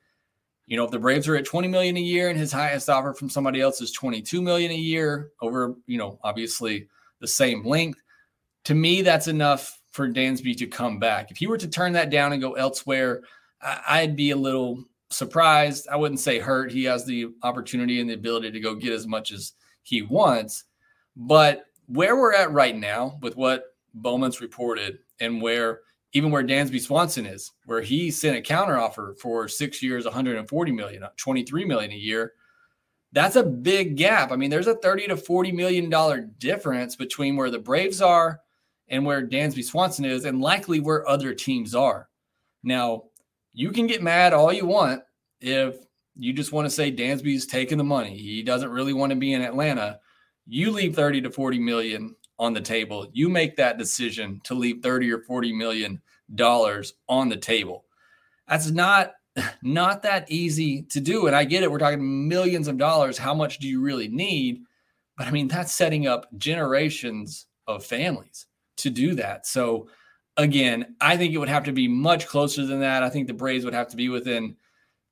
you 0.66 0.76
know, 0.76 0.84
if 0.84 0.90
the 0.90 0.98
Braves 0.98 1.28
are 1.28 1.36
at 1.36 1.44
20 1.44 1.68
million 1.68 1.96
a 1.96 2.00
year 2.00 2.30
and 2.30 2.38
his 2.38 2.52
highest 2.52 2.88
offer 2.88 3.12
from 3.12 3.28
somebody 3.28 3.60
else 3.60 3.80
is 3.80 3.92
22 3.92 4.40
million 4.40 4.70
a 4.70 4.76
year 4.76 5.30
over, 5.40 5.74
you 5.86 5.98
know, 5.98 6.18
obviously 6.22 6.88
the 7.20 7.26
same 7.26 7.64
length, 7.64 8.00
to 8.64 8.74
me, 8.74 9.02
that's 9.02 9.28
enough 9.28 9.78
for 9.90 10.08
Dansby 10.08 10.56
to 10.56 10.66
come 10.66 10.98
back. 10.98 11.30
If 11.30 11.36
he 11.36 11.46
were 11.46 11.58
to 11.58 11.68
turn 11.68 11.92
that 11.92 12.10
down 12.10 12.32
and 12.32 12.40
go 12.40 12.54
elsewhere, 12.54 13.22
I'd 13.60 14.16
be 14.16 14.30
a 14.30 14.36
little 14.36 14.84
surprised. 15.10 15.86
I 15.88 15.96
wouldn't 15.96 16.20
say 16.20 16.38
hurt. 16.38 16.72
He 16.72 16.84
has 16.84 17.04
the 17.04 17.28
opportunity 17.42 18.00
and 18.00 18.08
the 18.08 18.14
ability 18.14 18.50
to 18.50 18.60
go 18.60 18.74
get 18.74 18.92
as 18.92 19.06
much 19.06 19.32
as 19.32 19.52
he 19.82 20.02
wants. 20.02 20.64
But 21.14 21.66
where 21.86 22.16
we're 22.16 22.34
at 22.34 22.52
right 22.52 22.76
now 22.76 23.18
with 23.22 23.36
what 23.36 23.64
Bowman's 23.92 24.40
reported 24.40 24.98
and 25.20 25.40
where 25.40 25.80
even 26.14 26.30
where 26.30 26.44
Dansby 26.44 26.80
Swanson 26.80 27.26
is, 27.26 27.52
where 27.66 27.82
he 27.82 28.10
sent 28.10 28.38
a 28.38 28.40
counteroffer 28.40 29.18
for 29.18 29.48
six 29.48 29.82
years, 29.82 30.04
140 30.04 30.72
million, 30.72 31.04
23 31.16 31.64
million 31.64 31.90
a 31.90 31.96
year. 31.96 32.32
That's 33.12 33.36
a 33.36 33.42
big 33.42 33.96
gap. 33.96 34.30
I 34.30 34.36
mean, 34.36 34.48
there's 34.48 34.68
a 34.68 34.76
30 34.76 35.08
to 35.08 35.16
40 35.16 35.52
million 35.52 35.90
dollar 35.90 36.20
difference 36.38 36.96
between 36.96 37.36
where 37.36 37.50
the 37.50 37.58
Braves 37.58 38.00
are 38.00 38.40
and 38.88 39.04
where 39.04 39.26
Dansby 39.26 39.64
Swanson 39.64 40.04
is, 40.04 40.24
and 40.24 40.40
likely 40.40 40.78
where 40.78 41.08
other 41.08 41.34
teams 41.34 41.74
are. 41.74 42.08
Now, 42.62 43.04
you 43.52 43.70
can 43.70 43.86
get 43.86 44.02
mad 44.02 44.32
all 44.32 44.52
you 44.52 44.66
want 44.66 45.02
if 45.40 45.76
you 46.16 46.32
just 46.32 46.52
want 46.52 46.66
to 46.66 46.70
say 46.70 46.92
Dansby's 46.92 47.46
taking 47.46 47.78
the 47.78 47.84
money. 47.84 48.16
He 48.16 48.42
doesn't 48.42 48.70
really 48.70 48.92
want 48.92 49.10
to 49.10 49.16
be 49.16 49.32
in 49.32 49.42
Atlanta. 49.42 49.98
You 50.46 50.70
leave 50.70 50.94
30 50.94 51.22
to 51.22 51.30
40 51.30 51.58
million 51.58 52.14
on 52.44 52.52
the 52.52 52.60
table. 52.60 53.08
You 53.12 53.28
make 53.28 53.56
that 53.56 53.78
decision 53.78 54.40
to 54.44 54.54
leave 54.54 54.82
30 54.82 55.10
or 55.10 55.20
40 55.20 55.52
million 55.52 56.00
dollars 56.34 56.94
on 57.08 57.28
the 57.28 57.36
table. 57.36 57.84
That's 58.48 58.70
not 58.70 59.12
not 59.62 60.02
that 60.02 60.30
easy 60.30 60.82
to 60.82 61.00
do. 61.00 61.26
And 61.26 61.34
I 61.34 61.44
get 61.44 61.62
it. 61.62 61.70
We're 61.70 61.78
talking 61.78 62.28
millions 62.28 62.68
of 62.68 62.78
dollars. 62.78 63.18
How 63.18 63.34
much 63.34 63.58
do 63.58 63.66
you 63.66 63.80
really 63.80 64.08
need? 64.08 64.62
But 65.16 65.26
I 65.26 65.30
mean, 65.30 65.48
that's 65.48 65.74
setting 65.74 66.06
up 66.06 66.26
generations 66.38 67.46
of 67.66 67.84
families 67.84 68.46
to 68.76 68.90
do 68.90 69.14
that. 69.14 69.46
So 69.46 69.88
again, 70.36 70.96
I 71.00 71.16
think 71.16 71.34
it 71.34 71.38
would 71.38 71.48
have 71.48 71.64
to 71.64 71.72
be 71.72 71.88
much 71.88 72.26
closer 72.26 72.66
than 72.66 72.80
that. 72.80 73.02
I 73.02 73.10
think 73.10 73.26
the 73.26 73.34
Braves 73.34 73.64
would 73.64 73.74
have 73.74 73.88
to 73.88 73.96
be 73.96 74.08
within 74.08 74.56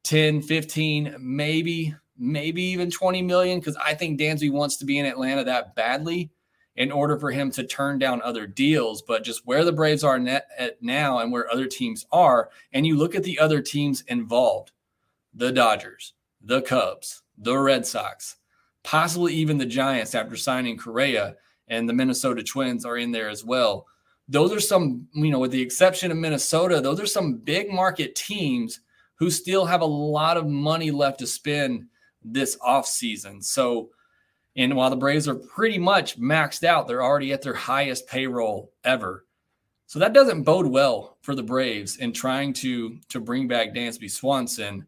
10, 0.04 0.42
15, 0.42 1.16
maybe, 1.20 1.94
maybe 2.18 2.62
even 2.62 2.90
20 2.90 3.22
million 3.22 3.58
because 3.58 3.76
I 3.76 3.94
think 3.94 4.20
Dansby 4.20 4.52
wants 4.52 4.76
to 4.78 4.84
be 4.84 4.98
in 4.98 5.06
Atlanta 5.06 5.44
that 5.44 5.74
badly 5.74 6.30
in 6.76 6.90
order 6.90 7.18
for 7.18 7.30
him 7.30 7.50
to 7.50 7.64
turn 7.64 7.98
down 7.98 8.22
other 8.22 8.46
deals. 8.46 9.02
But 9.02 9.24
just 9.24 9.46
where 9.46 9.64
the 9.64 9.72
Braves 9.72 10.04
are 10.04 10.18
net 10.18 10.48
at 10.58 10.82
now 10.82 11.18
and 11.18 11.30
where 11.30 11.50
other 11.52 11.66
teams 11.66 12.06
are, 12.12 12.50
and 12.72 12.86
you 12.86 12.96
look 12.96 13.14
at 13.14 13.24
the 13.24 13.38
other 13.38 13.60
teams 13.60 14.02
involved 14.08 14.72
the 15.34 15.52
Dodgers, 15.52 16.14
the 16.42 16.62
Cubs, 16.62 17.22
the 17.38 17.56
Red 17.56 17.86
Sox, 17.86 18.36
possibly 18.82 19.34
even 19.34 19.58
the 19.58 19.66
Giants 19.66 20.14
after 20.14 20.36
signing 20.36 20.76
Correa, 20.76 21.36
and 21.68 21.88
the 21.88 21.94
Minnesota 21.94 22.42
Twins 22.42 22.84
are 22.84 22.98
in 22.98 23.12
there 23.12 23.28
as 23.28 23.44
well. 23.44 23.86
Those 24.28 24.52
are 24.52 24.60
some, 24.60 25.08
you 25.14 25.30
know, 25.30 25.38
with 25.38 25.50
the 25.50 25.62
exception 25.62 26.10
of 26.10 26.16
Minnesota, 26.16 26.80
those 26.80 27.00
are 27.00 27.06
some 27.06 27.36
big 27.36 27.70
market 27.70 28.14
teams 28.14 28.80
who 29.14 29.30
still 29.30 29.64
have 29.64 29.80
a 29.80 29.86
lot 29.86 30.36
of 30.36 30.46
money 30.46 30.90
left 30.90 31.18
to 31.20 31.26
spend 31.26 31.86
this 32.24 32.56
offseason. 32.56 33.42
So, 33.42 33.90
and 34.56 34.76
while 34.76 34.90
the 34.90 34.96
Braves 34.96 35.28
are 35.28 35.34
pretty 35.34 35.78
much 35.78 36.20
maxed 36.20 36.64
out, 36.64 36.86
they're 36.86 37.02
already 37.02 37.32
at 37.32 37.42
their 37.42 37.54
highest 37.54 38.06
payroll 38.06 38.72
ever. 38.84 39.24
So 39.86 39.98
that 39.98 40.12
doesn't 40.12 40.42
bode 40.42 40.66
well 40.66 41.18
for 41.22 41.34
the 41.34 41.42
Braves 41.42 41.98
in 41.98 42.12
trying 42.12 42.52
to 42.54 42.98
to 43.08 43.20
bring 43.20 43.48
back 43.48 43.74
Dansby 43.74 44.10
Swanson. 44.10 44.86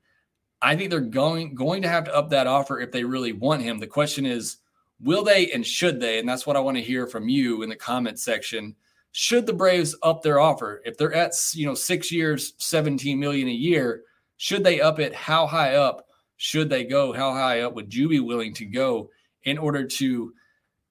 I 0.63 0.77
think 0.77 0.91
they're 0.91 1.01
going 1.01 1.55
going 1.55 1.83
to 1.83 1.89
have 1.89 2.05
to 2.05 2.15
up 2.15 2.31
that 2.31 2.47
offer 2.47 2.81
if 2.81 2.91
they 2.91 3.05
really 3.05 3.33
want 3.33 3.63
him. 3.63 3.79
The 3.79 3.87
question 3.87 4.25
is, 4.25 4.59
will 5.01 5.25
they 5.25 5.51
and 5.53 5.67
should 5.67 6.01
they? 6.01 6.19
And 6.19 6.29
that's 6.29 6.47
what 6.47 6.57
I 6.57 6.61
want 6.61 6.77
to 6.77 6.83
hear 6.83 7.07
from 7.07 7.29
you 7.29 7.63
in 7.63 7.69
the 7.69 7.77
comment 7.77 8.19
section. 8.19 8.75
Should 9.13 9.47
the 9.47 9.53
Braves 9.53 9.95
up 10.03 10.23
their 10.23 10.41
offer 10.41 10.83
if 10.85 10.97
they're 10.97 11.15
at 11.15 11.35
you 11.53 11.67
know 11.67 11.75
six 11.75 12.11
years, 12.11 12.55
seventeen 12.59 13.19
million 13.19 13.49
a 13.49 13.53
year? 13.53 14.03
Should 14.37 14.65
they 14.65 14.81
up 14.81 14.99
it? 14.99 15.15
How 15.15 15.47
high 15.47 15.75
up 15.77 16.07
should 16.37 16.69
they 16.69 16.85
go? 16.85 17.13
How 17.13 17.33
high 17.33 17.61
up 17.61 17.75
would 17.75 17.95
you 17.95 18.09
be 18.09 18.21
willing 18.21 18.53
to 18.55 18.65
go 18.65 19.11
in 19.45 19.59
order 19.59 19.85
to 19.85 20.33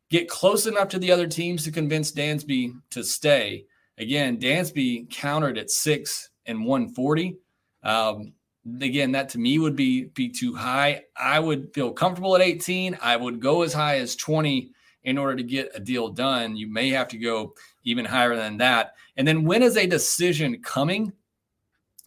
get 0.10 0.29
close 0.29 0.65
enough 0.65 0.89
to 0.89 1.00
the 1.00 1.12
other 1.12 1.27
teams 1.27 1.63
to 1.63 1.72
convince 1.72 2.12
Dansby 2.12 2.74
to 2.91 3.03
stay? 3.03 3.65
Again, 3.98 4.38
Dansby 4.38 5.10
countered 5.10 5.57
at 5.57 5.69
six 5.69 6.29
and 6.45 6.65
140. 6.65 7.38
Um, 7.83 8.33
again, 8.81 9.12
that 9.12 9.29
to 9.29 9.39
me 9.39 9.60
would 9.60 9.75
be 9.75 10.05
be 10.05 10.29
too 10.29 10.53
high. 10.53 11.03
I 11.17 11.39
would 11.39 11.74
feel 11.74 11.91
comfortable 11.91 12.36
at 12.36 12.41
18. 12.41 12.98
I 13.01 13.15
would 13.15 13.39
go 13.39 13.62
as 13.62 13.74
high 13.74 14.00
as 14.00 14.15
20 14.15 14.72
in 15.03 15.17
order 15.17 15.36
to 15.36 15.43
get 15.43 15.72
a 15.75 15.79
deal 15.79 16.10
done. 16.10 16.55
You 16.55 16.72
may 16.72 16.89
have 16.89 17.07
to 17.10 17.17
go 17.17 17.53
even 17.83 18.05
higher 18.05 18.36
than 18.36 18.57
that. 18.57 18.93
And 19.17 19.27
then 19.27 19.43
when 19.43 19.62
is 19.62 19.77
a 19.77 19.86
decision 19.86 20.62
coming? 20.62 21.12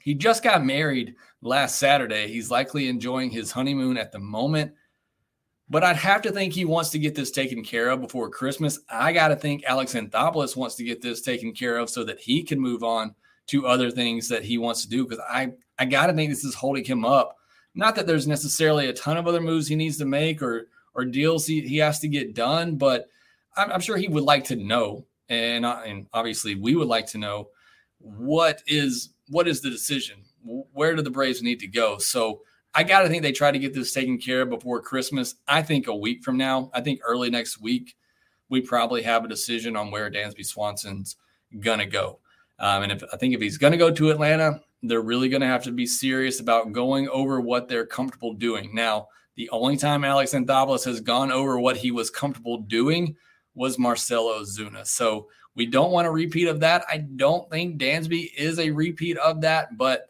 He 0.00 0.14
just 0.14 0.42
got 0.42 0.64
married 0.64 1.14
last 1.42 1.78
Saturday. 1.78 2.28
He's 2.28 2.50
likely 2.50 2.88
enjoying 2.88 3.30
his 3.30 3.50
honeymoon 3.50 3.96
at 3.96 4.12
the 4.12 4.18
moment. 4.18 4.72
But 5.68 5.82
I'd 5.82 5.96
have 5.96 6.22
to 6.22 6.32
think 6.32 6.52
he 6.52 6.64
wants 6.64 6.90
to 6.90 6.98
get 6.98 7.14
this 7.14 7.30
taken 7.30 7.64
care 7.64 7.88
of 7.88 8.00
before 8.00 8.30
Christmas. 8.30 8.78
I 8.88 9.12
got 9.12 9.28
to 9.28 9.36
think 9.36 9.64
Alex 9.64 9.94
Anthopoulos 9.94 10.56
wants 10.56 10.76
to 10.76 10.84
get 10.84 11.02
this 11.02 11.22
taken 11.22 11.52
care 11.52 11.76
of 11.78 11.90
so 11.90 12.04
that 12.04 12.20
he 12.20 12.44
can 12.44 12.60
move 12.60 12.84
on 12.84 13.14
to 13.48 13.66
other 13.66 13.90
things 13.90 14.28
that 14.28 14.44
he 14.44 14.58
wants 14.58 14.82
to 14.82 14.88
do. 14.88 15.04
Because 15.04 15.22
I, 15.28 15.52
I 15.78 15.86
got 15.86 16.06
to 16.06 16.12
think 16.12 16.30
this 16.30 16.44
is 16.44 16.54
holding 16.54 16.84
him 16.84 17.04
up. 17.04 17.36
Not 17.74 17.96
that 17.96 18.06
there's 18.06 18.28
necessarily 18.28 18.88
a 18.88 18.92
ton 18.92 19.16
of 19.16 19.26
other 19.26 19.40
moves 19.40 19.66
he 19.66 19.76
needs 19.76 19.98
to 19.98 20.06
make 20.06 20.40
or 20.42 20.68
or 20.94 21.04
deals 21.04 21.46
he, 21.46 21.60
he 21.60 21.76
has 21.76 21.98
to 22.00 22.08
get 22.08 22.34
done, 22.34 22.76
but 22.76 23.10
I'm, 23.54 23.70
I'm 23.70 23.80
sure 23.80 23.98
he 23.98 24.08
would 24.08 24.22
like 24.22 24.44
to 24.44 24.56
know, 24.56 25.04
and, 25.28 25.66
and 25.66 26.06
obviously 26.14 26.54
we 26.54 26.74
would 26.74 26.88
like 26.88 27.06
to 27.08 27.18
know 27.18 27.50
what 27.98 28.62
is 28.66 29.10
what 29.28 29.46
is 29.46 29.60
the 29.60 29.68
decision 29.68 30.22
where 30.46 30.94
do 30.94 31.02
the 31.02 31.10
Braves 31.10 31.42
need 31.42 31.60
to 31.60 31.66
go? 31.66 31.98
So 31.98 32.42
I 32.76 32.82
got 32.82 33.00
to 33.00 33.08
think 33.08 33.22
they 33.22 33.32
try 33.32 33.50
to 33.50 33.58
get 33.58 33.72
this 33.72 33.92
taken 33.92 34.18
care 34.18 34.42
of 34.42 34.50
before 34.50 34.82
Christmas. 34.82 35.34
I 35.48 35.62
think 35.62 35.86
a 35.86 35.96
week 35.96 36.22
from 36.22 36.36
now, 36.36 36.70
I 36.74 36.82
think 36.82 37.00
early 37.02 37.30
next 37.30 37.58
week, 37.58 37.96
we 38.50 38.60
probably 38.60 39.02
have 39.02 39.24
a 39.24 39.28
decision 39.28 39.76
on 39.76 39.90
where 39.90 40.10
Dansby 40.10 40.44
Swanson's 40.44 41.16
going 41.58 41.78
to 41.78 41.86
go. 41.86 42.20
Um, 42.58 42.82
and 42.82 42.92
if 42.92 43.02
I 43.12 43.16
think 43.16 43.34
if 43.34 43.40
he's 43.40 43.56
going 43.56 43.72
to 43.72 43.78
go 43.78 43.90
to 43.90 44.10
Atlanta, 44.10 44.60
they're 44.82 45.00
really 45.00 45.30
going 45.30 45.40
to 45.40 45.46
have 45.46 45.64
to 45.64 45.72
be 45.72 45.86
serious 45.86 46.38
about 46.38 46.72
going 46.72 47.08
over 47.08 47.40
what 47.40 47.66
they're 47.66 47.86
comfortable 47.86 48.34
doing. 48.34 48.74
Now, 48.74 49.08
the 49.36 49.48
only 49.50 49.78
time 49.78 50.04
Alex 50.04 50.34
Anthopoulos 50.34 50.84
has 50.84 51.00
gone 51.00 51.32
over 51.32 51.58
what 51.58 51.78
he 51.78 51.90
was 51.90 52.10
comfortable 52.10 52.58
doing 52.58 53.16
was 53.54 53.78
Marcell 53.78 54.26
Ozuna. 54.26 54.86
So 54.86 55.28
we 55.54 55.64
don't 55.64 55.92
want 55.92 56.06
a 56.06 56.10
repeat 56.10 56.46
of 56.46 56.60
that. 56.60 56.84
I 56.90 56.98
don't 56.98 57.50
think 57.50 57.80
Dansby 57.80 58.32
is 58.36 58.58
a 58.58 58.70
repeat 58.70 59.16
of 59.16 59.40
that, 59.40 59.78
but 59.78 60.08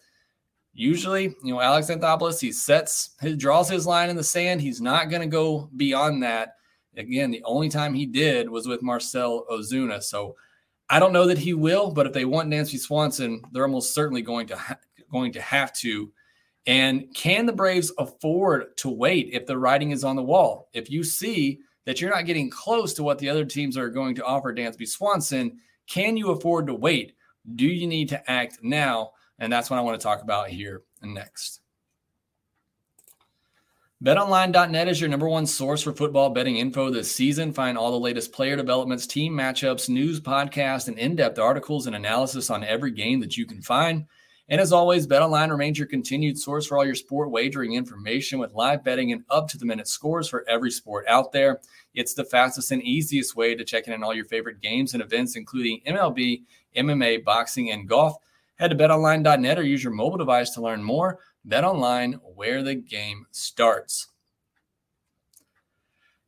usually, 0.76 1.34
you 1.42 1.54
know, 1.54 1.60
Alex 1.60 1.88
Anthopoulos, 1.88 2.40
he 2.40 2.52
sets 2.52 3.10
his 3.20 3.36
draws 3.36 3.68
his 3.68 3.86
line 3.86 4.10
in 4.10 4.16
the 4.16 4.22
sand. 4.22 4.60
He's 4.60 4.80
not 4.80 5.10
going 5.10 5.22
to 5.22 5.28
go 5.28 5.70
beyond 5.76 6.22
that. 6.22 6.56
Again, 6.96 7.30
the 7.30 7.42
only 7.44 7.68
time 7.68 7.94
he 7.94 8.06
did 8.06 8.48
was 8.48 8.68
with 8.68 8.82
Marcell 8.82 9.46
Ozuna. 9.50 10.02
So 10.02 10.36
I 10.88 10.98
don't 10.98 11.12
know 11.12 11.26
that 11.26 11.38
he 11.38 11.54
will, 11.54 11.90
but 11.90 12.06
if 12.06 12.12
they 12.12 12.24
want 12.24 12.50
Dansby 12.50 12.78
Swanson, 12.78 13.42
they're 13.52 13.64
almost 13.64 13.94
certainly 13.94 14.22
going 14.22 14.46
to 14.48 14.56
ha- 14.56 14.78
going 15.10 15.32
to 15.32 15.40
have 15.40 15.72
to. 15.74 16.12
And 16.66 17.14
can 17.14 17.46
the 17.46 17.52
Braves 17.52 17.92
afford 17.98 18.76
to 18.78 18.90
wait 18.90 19.30
if 19.32 19.46
the 19.46 19.58
writing 19.58 19.92
is 19.92 20.04
on 20.04 20.16
the 20.16 20.22
wall? 20.22 20.68
If 20.72 20.90
you 20.90 21.04
see 21.04 21.60
that 21.84 22.00
you're 22.00 22.10
not 22.10 22.26
getting 22.26 22.50
close 22.50 22.92
to 22.94 23.02
what 23.02 23.18
the 23.18 23.28
other 23.28 23.44
teams 23.44 23.76
are 23.76 23.88
going 23.88 24.14
to 24.16 24.24
offer 24.24 24.52
Dansby 24.52 24.88
Swanson, 24.88 25.58
can 25.88 26.16
you 26.16 26.30
afford 26.30 26.66
to 26.66 26.74
wait? 26.74 27.14
Do 27.54 27.66
you 27.66 27.86
need 27.86 28.08
to 28.08 28.30
act 28.30 28.58
now? 28.62 29.12
And 29.38 29.52
that's 29.52 29.70
what 29.70 29.78
I 29.78 29.82
want 29.82 30.00
to 30.00 30.04
talk 30.04 30.22
about 30.22 30.48
here 30.48 30.82
next. 31.02 31.60
BetOnline.net 34.04 34.88
is 34.88 35.00
your 35.00 35.08
number 35.08 35.28
one 35.28 35.46
source 35.46 35.82
for 35.82 35.92
football 35.92 36.28
betting 36.28 36.58
info 36.58 36.90
this 36.90 37.10
season. 37.10 37.52
Find 37.52 37.78
all 37.78 37.90
the 37.90 37.98
latest 37.98 38.30
player 38.30 38.54
developments, 38.54 39.06
team 39.06 39.32
matchups, 39.32 39.88
news, 39.88 40.20
podcasts, 40.20 40.88
and 40.88 40.98
in 40.98 41.16
depth 41.16 41.38
articles 41.38 41.86
and 41.86 41.96
analysis 41.96 42.50
on 42.50 42.62
every 42.62 42.90
game 42.90 43.20
that 43.20 43.38
you 43.38 43.46
can 43.46 43.62
find. 43.62 44.04
And 44.48 44.60
as 44.60 44.72
always, 44.72 45.06
BetOnline 45.06 45.50
remains 45.50 45.78
your 45.78 45.88
continued 45.88 46.38
source 46.38 46.66
for 46.66 46.76
all 46.76 46.84
your 46.84 46.94
sport 46.94 47.30
wagering 47.30 47.72
information 47.72 48.38
with 48.38 48.52
live 48.52 48.84
betting 48.84 49.12
and 49.12 49.24
up 49.30 49.48
to 49.48 49.58
the 49.58 49.64
minute 49.64 49.88
scores 49.88 50.28
for 50.28 50.44
every 50.46 50.70
sport 50.70 51.06
out 51.08 51.32
there. 51.32 51.60
It's 51.94 52.12
the 52.14 52.24
fastest 52.24 52.70
and 52.72 52.82
easiest 52.82 53.34
way 53.34 53.54
to 53.54 53.64
check 53.64 53.88
in 53.88 53.94
on 53.94 54.04
all 54.04 54.14
your 54.14 54.26
favorite 54.26 54.60
games 54.60 54.92
and 54.92 55.02
events, 55.02 55.36
including 55.36 55.80
MLB, 55.86 56.42
MMA, 56.76 57.24
boxing, 57.24 57.72
and 57.72 57.88
golf. 57.88 58.18
Head 58.56 58.70
to 58.70 58.76
betonline.net 58.76 59.58
or 59.58 59.62
use 59.62 59.84
your 59.84 59.92
mobile 59.92 60.18
device 60.18 60.50
to 60.50 60.62
learn 60.62 60.82
more. 60.82 61.18
BetOnline, 61.48 62.20
where 62.34 62.62
the 62.62 62.74
game 62.74 63.26
starts. 63.30 64.08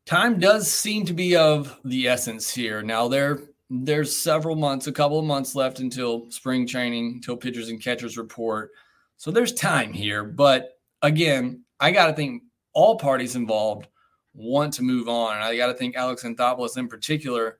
Time 0.07 0.39
does 0.39 0.71
seem 0.71 1.05
to 1.07 1.13
be 1.13 1.37
of 1.37 1.79
the 1.85 2.09
essence 2.09 2.51
here. 2.51 2.83
Now 2.83 3.09
there 3.09 3.41
there's 3.71 4.17
several 4.17 4.57
months, 4.57 4.87
a 4.87 4.93
couple 4.93 5.19
of 5.19 5.27
months 5.27 5.55
left 5.55 5.81
until 5.81 6.31
spring 6.31 6.67
training, 6.67 7.15
until 7.17 7.37
pitchers 7.37 7.69
and 7.69 7.83
catchers 7.83 8.17
report. 8.17 8.71
So 9.19 9.31
there's 9.31 9.53
time 9.53 9.93
here, 9.93 10.25
but 10.25 10.79
again, 11.03 11.65
I 11.79 11.91
got 11.91 12.07
to 12.07 12.15
think 12.15 12.45
all 12.73 12.97
parties 12.97 13.37
involved 13.37 13.89
want 14.33 14.73
to 14.75 14.83
move 14.83 15.09
on. 15.09 15.35
And 15.35 15.45
I 15.45 15.57
got 15.57 15.67
to 15.67 15.75
think 15.75 15.97
Alex 15.97 16.23
Anthopoulos 16.23 16.79
in 16.79 16.89
particular 16.89 17.59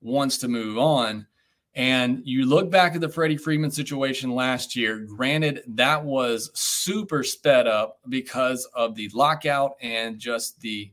wants 0.00 0.38
to 0.38 0.48
move 0.48 0.76
on. 0.76 1.26
And 1.76 2.22
you 2.24 2.46
look 2.46 2.70
back 2.70 2.94
at 2.94 3.02
the 3.02 3.08
Freddie 3.08 3.36
Freeman 3.36 3.70
situation 3.70 4.34
last 4.34 4.74
year, 4.74 5.00
granted, 5.00 5.62
that 5.68 6.02
was 6.02 6.50
super 6.54 7.22
sped 7.22 7.66
up 7.66 8.00
because 8.08 8.66
of 8.74 8.94
the 8.94 9.10
lockout 9.12 9.76
and 9.82 10.18
just 10.18 10.58
the 10.60 10.90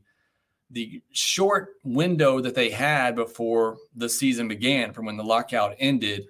the 0.70 1.00
short 1.12 1.74
window 1.84 2.40
that 2.40 2.54
they 2.54 2.68
had 2.68 3.14
before 3.14 3.76
the 3.96 4.08
season 4.08 4.48
began 4.48 4.92
from 4.92 5.06
when 5.06 5.16
the 5.16 5.22
lockout 5.22 5.74
ended. 5.78 6.26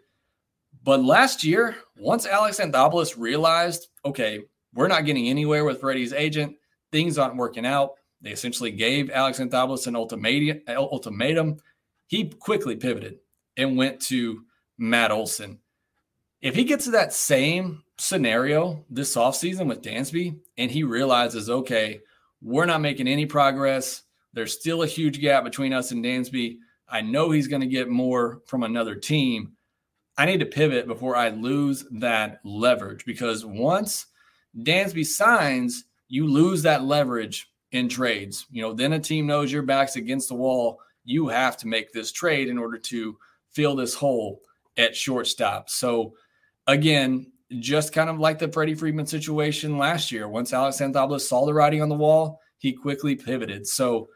But 0.84 1.02
last 1.02 1.42
year, 1.42 1.76
once 1.96 2.26
Alex 2.26 2.60
Anthopoulos 2.60 3.14
realized, 3.16 3.88
okay, 4.04 4.40
we're 4.74 4.88
not 4.88 5.06
getting 5.06 5.28
anywhere 5.28 5.64
with 5.64 5.80
Freddie's 5.80 6.12
agent, 6.12 6.56
things 6.92 7.16
aren't 7.16 7.36
working 7.36 7.64
out. 7.64 7.92
They 8.20 8.32
essentially 8.32 8.70
gave 8.70 9.10
Alex 9.10 9.38
Anthopoulos 9.38 9.86
an 9.86 9.96
ultimatum. 9.96 10.60
ultimatum. 10.68 11.56
He 12.06 12.28
quickly 12.28 12.76
pivoted 12.76 13.18
and 13.56 13.76
went 13.76 14.00
to 14.02 14.44
Matt 14.78 15.10
Olson. 15.10 15.60
If 16.40 16.54
he 16.54 16.64
gets 16.64 16.84
to 16.84 16.90
that 16.92 17.12
same 17.12 17.82
scenario 17.98 18.84
this 18.90 19.16
offseason 19.16 19.66
with 19.66 19.82
Dansby 19.82 20.38
and 20.58 20.70
he 20.70 20.82
realizes, 20.82 21.48
okay, 21.48 22.00
we're 22.42 22.66
not 22.66 22.80
making 22.80 23.08
any 23.08 23.24
progress. 23.24 24.02
There's 24.32 24.52
still 24.52 24.82
a 24.82 24.86
huge 24.86 25.20
gap 25.20 25.44
between 25.44 25.72
us 25.72 25.90
and 25.90 26.04
Dansby. 26.04 26.58
I 26.88 27.00
know 27.00 27.30
he's 27.30 27.48
going 27.48 27.62
to 27.62 27.66
get 27.66 27.88
more 27.88 28.42
from 28.46 28.62
another 28.62 28.94
team. 28.94 29.52
I 30.18 30.26
need 30.26 30.40
to 30.40 30.46
pivot 30.46 30.86
before 30.86 31.16
I 31.16 31.30
lose 31.30 31.86
that 31.92 32.40
leverage 32.44 33.04
because 33.04 33.44
once 33.44 34.06
Dansby 34.58 35.06
signs, 35.06 35.84
you 36.08 36.26
lose 36.28 36.62
that 36.62 36.84
leverage 36.84 37.50
in 37.72 37.88
trades. 37.88 38.46
You 38.50 38.62
know, 38.62 38.72
then 38.72 38.92
a 38.92 39.00
team 39.00 39.26
knows 39.26 39.50
your 39.50 39.62
back's 39.62 39.96
against 39.96 40.28
the 40.28 40.34
wall. 40.34 40.78
You 41.04 41.28
have 41.28 41.56
to 41.58 41.66
make 41.66 41.92
this 41.92 42.12
trade 42.12 42.48
in 42.48 42.58
order 42.58 42.78
to 42.78 43.16
fill 43.54 43.76
this 43.76 43.94
hole 43.94 44.40
at 44.76 44.96
shortstop. 44.96 45.70
So, 45.70 46.14
again, 46.66 47.30
just 47.60 47.92
kind 47.92 48.10
of 48.10 48.18
like 48.18 48.38
the 48.38 48.50
Freddie 48.50 48.74
Freeman 48.74 49.06
situation 49.06 49.78
last 49.78 50.10
year. 50.10 50.28
Once 50.28 50.52
Alex 50.52 50.78
Anthopoulos 50.78 51.22
saw 51.22 51.46
the 51.46 51.54
writing 51.54 51.82
on 51.82 51.88
the 51.88 51.94
wall, 51.94 52.40
he 52.58 52.72
quickly 52.72 53.14
pivoted. 53.14 53.66
So, 53.66 54.08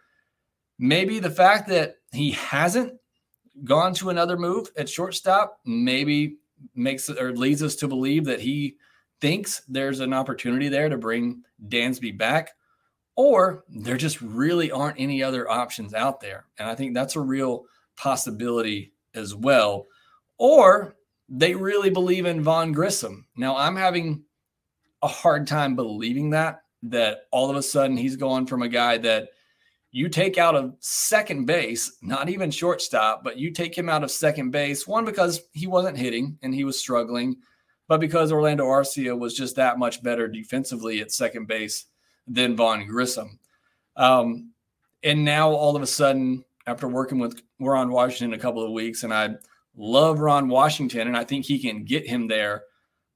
maybe 0.78 1.18
the 1.18 1.30
fact 1.30 1.68
that 1.68 1.96
he 2.12 2.32
hasn't 2.32 2.94
gone 3.64 3.92
to 3.94 4.10
another 4.10 4.36
move 4.36 4.70
at 4.76 4.88
shortstop 4.88 5.58
maybe 5.64 6.36
makes 6.74 7.10
or 7.10 7.32
leads 7.32 7.62
us 7.62 7.76
to 7.76 7.88
believe 7.88 8.24
that 8.24 8.40
he 8.40 8.76
thinks 9.20 9.62
there's 9.68 10.00
an 10.00 10.12
opportunity 10.12 10.68
there 10.68 10.88
to 10.88 10.96
bring 10.96 11.42
Dansby 11.68 12.16
back, 12.16 12.52
or 13.16 13.64
there 13.68 13.96
just 13.96 14.20
really 14.20 14.70
aren't 14.70 15.00
any 15.00 15.22
other 15.22 15.50
options 15.50 15.92
out 15.92 16.20
there. 16.20 16.46
And 16.58 16.68
I 16.68 16.74
think 16.74 16.94
that's 16.94 17.16
a 17.16 17.20
real 17.20 17.64
possibility 17.96 18.92
as 19.14 19.34
well. 19.34 19.86
Or 20.38 20.96
they 21.28 21.54
really 21.54 21.90
believe 21.90 22.26
in 22.26 22.42
Vaughn 22.42 22.72
Grissom. 22.72 23.26
Now, 23.36 23.56
I'm 23.56 23.76
having 23.76 24.24
a 25.02 25.08
hard 25.08 25.46
time 25.46 25.76
believing 25.76 26.30
that, 26.30 26.62
that 26.84 27.22
all 27.30 27.50
of 27.50 27.56
a 27.56 27.62
sudden 27.62 27.96
he's 27.96 28.16
going 28.16 28.46
from 28.46 28.62
a 28.62 28.68
guy 28.68 28.98
that 28.98 29.28
you 29.90 30.08
take 30.08 30.38
out 30.38 30.54
of 30.54 30.74
second 30.80 31.46
base, 31.46 31.98
not 32.02 32.28
even 32.28 32.50
shortstop, 32.50 33.24
but 33.24 33.38
you 33.38 33.50
take 33.50 33.76
him 33.76 33.88
out 33.88 34.04
of 34.04 34.10
second 34.10 34.50
base, 34.50 34.86
one, 34.86 35.04
because 35.04 35.42
he 35.52 35.66
wasn't 35.66 35.96
hitting 35.96 36.38
and 36.42 36.54
he 36.54 36.64
was 36.64 36.78
struggling, 36.78 37.36
but 37.88 38.00
because 38.00 38.30
Orlando 38.30 38.66
Arcia 38.66 39.18
was 39.18 39.34
just 39.34 39.56
that 39.56 39.78
much 39.78 40.02
better 40.02 40.28
defensively 40.28 41.00
at 41.00 41.10
second 41.10 41.46
base 41.46 41.86
than 42.26 42.56
Vaughn 42.56 42.86
Grissom. 42.86 43.38
Um, 43.96 44.52
and 45.02 45.24
now 45.24 45.50
all 45.50 45.74
of 45.74 45.82
a 45.82 45.86
sudden, 45.86 46.44
after 46.68 46.86
working 46.86 47.18
with 47.18 47.40
Ron 47.58 47.90
Washington 47.90 48.38
a 48.38 48.42
couple 48.42 48.62
of 48.62 48.72
weeks, 48.72 49.02
and 49.02 49.12
I 49.12 49.30
love 49.74 50.20
Ron 50.20 50.48
Washington, 50.48 51.08
and 51.08 51.16
I 51.16 51.24
think 51.24 51.46
he 51.46 51.58
can 51.58 51.82
get 51.82 52.06
him 52.06 52.28
there, 52.28 52.64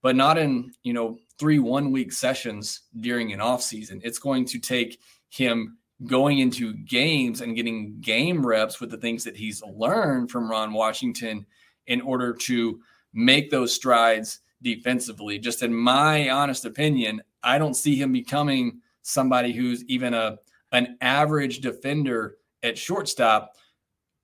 but 0.01 0.17
not 0.17 0.39
in 0.39 0.73
you 0.83 0.95
know 0.95 1.19
three 1.39 1.59
one 1.59 1.93
week 1.93 2.13
sessions 2.13 2.81
during 3.01 3.31
an 3.33 3.43
off 3.43 3.63
season. 3.63 4.01
It's 4.03 4.19
going 4.19 4.47
to 4.47 4.59
take 4.59 5.01
him 5.29 5.77
going 6.07 6.39
into 6.39 6.73
games 6.73 7.43
and 7.43 7.55
getting 7.55 8.01
game 8.01 8.45
reps 8.45 8.81
with 8.81 8.91
the 8.91 8.97
things 8.97 9.23
that 9.25 9.37
he's 9.37 9.63
learned 9.63 10.31
from 10.31 10.51
Ron 10.51 10.73
Washington 10.73 11.45
in 11.87 12.01
order 12.01 12.33
to 12.33 12.81
make 13.13 13.51
those 13.51 13.75
strides 13.75 14.41
defensively. 14.63 15.39
Just 15.39 15.63
in 15.63 15.75
my 15.75 16.31
honest 16.31 16.65
opinion, 16.65 17.23
I 17.43 17.59
don't 17.59 17.77
see 17.77 17.97
him 17.97 18.13
becoming 18.13 18.81
somebody 19.03 19.53
who's 19.53 19.85
even 19.85 20.15
a 20.15 20.39
an 20.73 20.97
average 21.03 21.61
defender 21.61 22.39
at 22.63 22.79
shortstop 22.79 23.57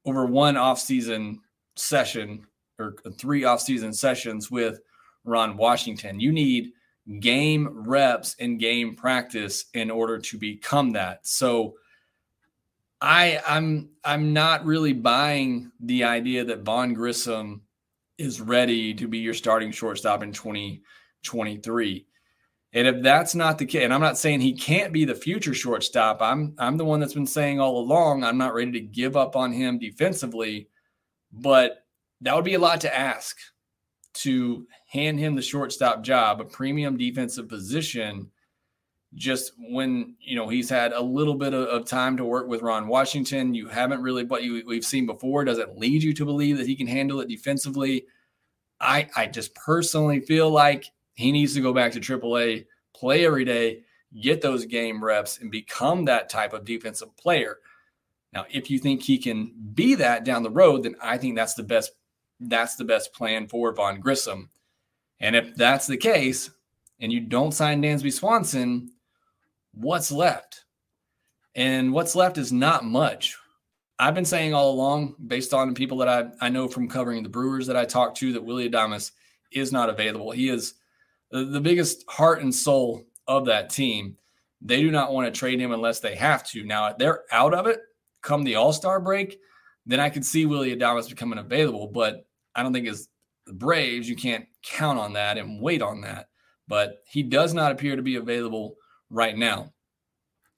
over 0.04 0.26
one 0.26 0.54
offseason 0.54 1.38
session 1.76 2.46
or 2.78 2.96
three 3.18 3.42
offseason 3.42 3.94
sessions 3.94 4.50
with 4.50 4.80
Ron 5.24 5.56
Washington. 5.56 6.20
You 6.20 6.32
need 6.32 6.72
game 7.20 7.68
reps 7.88 8.36
and 8.38 8.60
game 8.60 8.94
practice 8.94 9.66
in 9.74 9.90
order 9.90 10.18
to 10.18 10.38
become 10.38 10.92
that. 10.92 11.26
So 11.26 11.74
I 13.00 13.40
I'm 13.46 13.90
I'm 14.04 14.32
not 14.32 14.64
really 14.64 14.92
buying 14.92 15.70
the 15.80 16.04
idea 16.04 16.44
that 16.44 16.62
Vaughn 16.62 16.94
Grissom 16.94 17.62
is 18.18 18.40
ready 18.40 18.92
to 18.94 19.06
be 19.06 19.18
your 19.18 19.34
starting 19.34 19.70
shortstop 19.70 20.22
in 20.22 20.32
2023. 20.32 22.06
And 22.74 22.86
if 22.86 23.02
that's 23.02 23.34
not 23.34 23.58
the 23.58 23.64
case, 23.64 23.84
and 23.84 23.94
I'm 23.94 24.00
not 24.00 24.18
saying 24.18 24.40
he 24.40 24.52
can't 24.52 24.92
be 24.92 25.04
the 25.04 25.14
future 25.14 25.54
shortstop, 25.54 26.20
I'm 26.20 26.54
I'm 26.58 26.76
the 26.76 26.84
one 26.84 27.00
that's 27.00 27.14
been 27.14 27.26
saying 27.26 27.60
all 27.60 27.78
along 27.78 28.24
I'm 28.24 28.38
not 28.38 28.54
ready 28.54 28.72
to 28.72 28.80
give 28.80 29.16
up 29.16 29.36
on 29.36 29.52
him 29.52 29.78
defensively, 29.78 30.68
but 31.32 31.84
that 32.20 32.34
would 32.34 32.44
be 32.44 32.54
a 32.54 32.58
lot 32.58 32.80
to 32.82 32.96
ask 32.96 33.36
to 34.14 34.66
hand 34.86 35.18
him 35.18 35.34
the 35.34 35.42
shortstop 35.42 36.02
job, 36.02 36.40
a 36.40 36.44
premium 36.44 36.96
defensive 36.96 37.48
position, 37.48 38.30
just 39.14 39.52
when 39.58 40.16
you 40.20 40.36
know 40.36 40.48
he's 40.48 40.68
had 40.68 40.92
a 40.92 41.00
little 41.00 41.34
bit 41.34 41.54
of, 41.54 41.68
of 41.68 41.86
time 41.86 42.18
to 42.18 42.24
work 42.24 42.48
with 42.48 42.60
Ron 42.60 42.86
Washington. 42.86 43.54
You 43.54 43.68
haven't 43.68 44.02
really 44.02 44.24
what 44.24 44.42
you 44.42 44.62
we've 44.66 44.84
seen 44.84 45.06
before. 45.06 45.44
Does 45.44 45.58
it 45.58 45.78
lead 45.78 46.02
you 46.02 46.12
to 46.12 46.24
believe 46.26 46.58
that 46.58 46.66
he 46.66 46.76
can 46.76 46.86
handle 46.86 47.20
it 47.20 47.28
defensively? 47.28 48.04
I 48.78 49.08
I 49.16 49.26
just 49.26 49.54
personally 49.54 50.20
feel 50.20 50.50
like 50.50 50.84
he 51.18 51.32
needs 51.32 51.52
to 51.54 51.60
go 51.60 51.72
back 51.72 51.90
to 51.90 52.00
AAA, 52.00 52.66
play 52.94 53.26
every 53.26 53.44
day, 53.44 53.82
get 54.22 54.40
those 54.40 54.64
game 54.64 55.02
reps, 55.02 55.40
and 55.40 55.50
become 55.50 56.04
that 56.04 56.28
type 56.28 56.52
of 56.52 56.64
defensive 56.64 57.14
player. 57.16 57.58
Now, 58.32 58.46
if 58.48 58.70
you 58.70 58.78
think 58.78 59.02
he 59.02 59.18
can 59.18 59.52
be 59.74 59.96
that 59.96 60.24
down 60.24 60.44
the 60.44 60.50
road, 60.50 60.84
then 60.84 60.94
I 61.02 61.18
think 61.18 61.34
that's 61.34 61.54
the 61.54 61.64
best 61.64 61.90
that's 62.38 62.76
the 62.76 62.84
best 62.84 63.12
plan 63.12 63.48
for 63.48 63.72
Vaughn 63.74 63.98
Grissom. 63.98 64.48
And 65.18 65.34
if 65.34 65.56
that's 65.56 65.88
the 65.88 65.96
case, 65.96 66.50
and 67.00 67.12
you 67.12 67.18
don't 67.18 67.50
sign 67.50 67.82
Dansby 67.82 68.12
Swanson, 68.12 68.92
what's 69.74 70.12
left? 70.12 70.66
And 71.56 71.92
what's 71.92 72.14
left 72.14 72.38
is 72.38 72.52
not 72.52 72.84
much. 72.84 73.36
I've 73.98 74.14
been 74.14 74.24
saying 74.24 74.54
all 74.54 74.70
along, 74.70 75.16
based 75.26 75.52
on 75.52 75.74
people 75.74 75.98
that 75.98 76.08
I, 76.08 76.46
I 76.46 76.48
know 76.48 76.68
from 76.68 76.86
covering 76.86 77.24
the 77.24 77.28
Brewers 77.28 77.66
that 77.66 77.76
I 77.76 77.84
talked 77.86 78.18
to, 78.18 78.32
that 78.34 78.44
Willie 78.44 78.70
Adames 78.70 79.10
is 79.50 79.72
not 79.72 79.90
available. 79.90 80.30
He 80.30 80.48
is 80.48 80.74
the 81.30 81.60
biggest 81.60 82.04
heart 82.08 82.42
and 82.42 82.54
soul 82.54 83.04
of 83.26 83.46
that 83.46 83.70
team. 83.70 84.16
They 84.60 84.80
do 84.80 84.90
not 84.90 85.12
want 85.12 85.32
to 85.32 85.38
trade 85.38 85.60
him 85.60 85.72
unless 85.72 86.00
they 86.00 86.16
have 86.16 86.46
to. 86.50 86.64
Now, 86.64 86.88
if 86.88 86.98
they're 86.98 87.24
out 87.30 87.54
of 87.54 87.66
it 87.66 87.80
come 88.22 88.44
the 88.44 88.56
All 88.56 88.72
Star 88.72 89.00
break, 89.00 89.38
then 89.86 90.00
I 90.00 90.10
could 90.10 90.24
see 90.24 90.46
Willie 90.46 90.76
Adames 90.76 91.08
becoming 91.08 91.38
available. 91.38 91.86
But 91.86 92.26
I 92.54 92.62
don't 92.62 92.72
think 92.72 92.88
as 92.88 93.08
the 93.46 93.52
Braves, 93.52 94.08
you 94.08 94.16
can't 94.16 94.46
count 94.62 94.98
on 94.98 95.12
that 95.14 95.38
and 95.38 95.62
wait 95.62 95.82
on 95.82 96.00
that. 96.02 96.28
But 96.66 96.98
he 97.06 97.22
does 97.22 97.54
not 97.54 97.72
appear 97.72 97.96
to 97.96 98.02
be 98.02 98.16
available 98.16 98.76
right 99.10 99.36
now. 99.36 99.72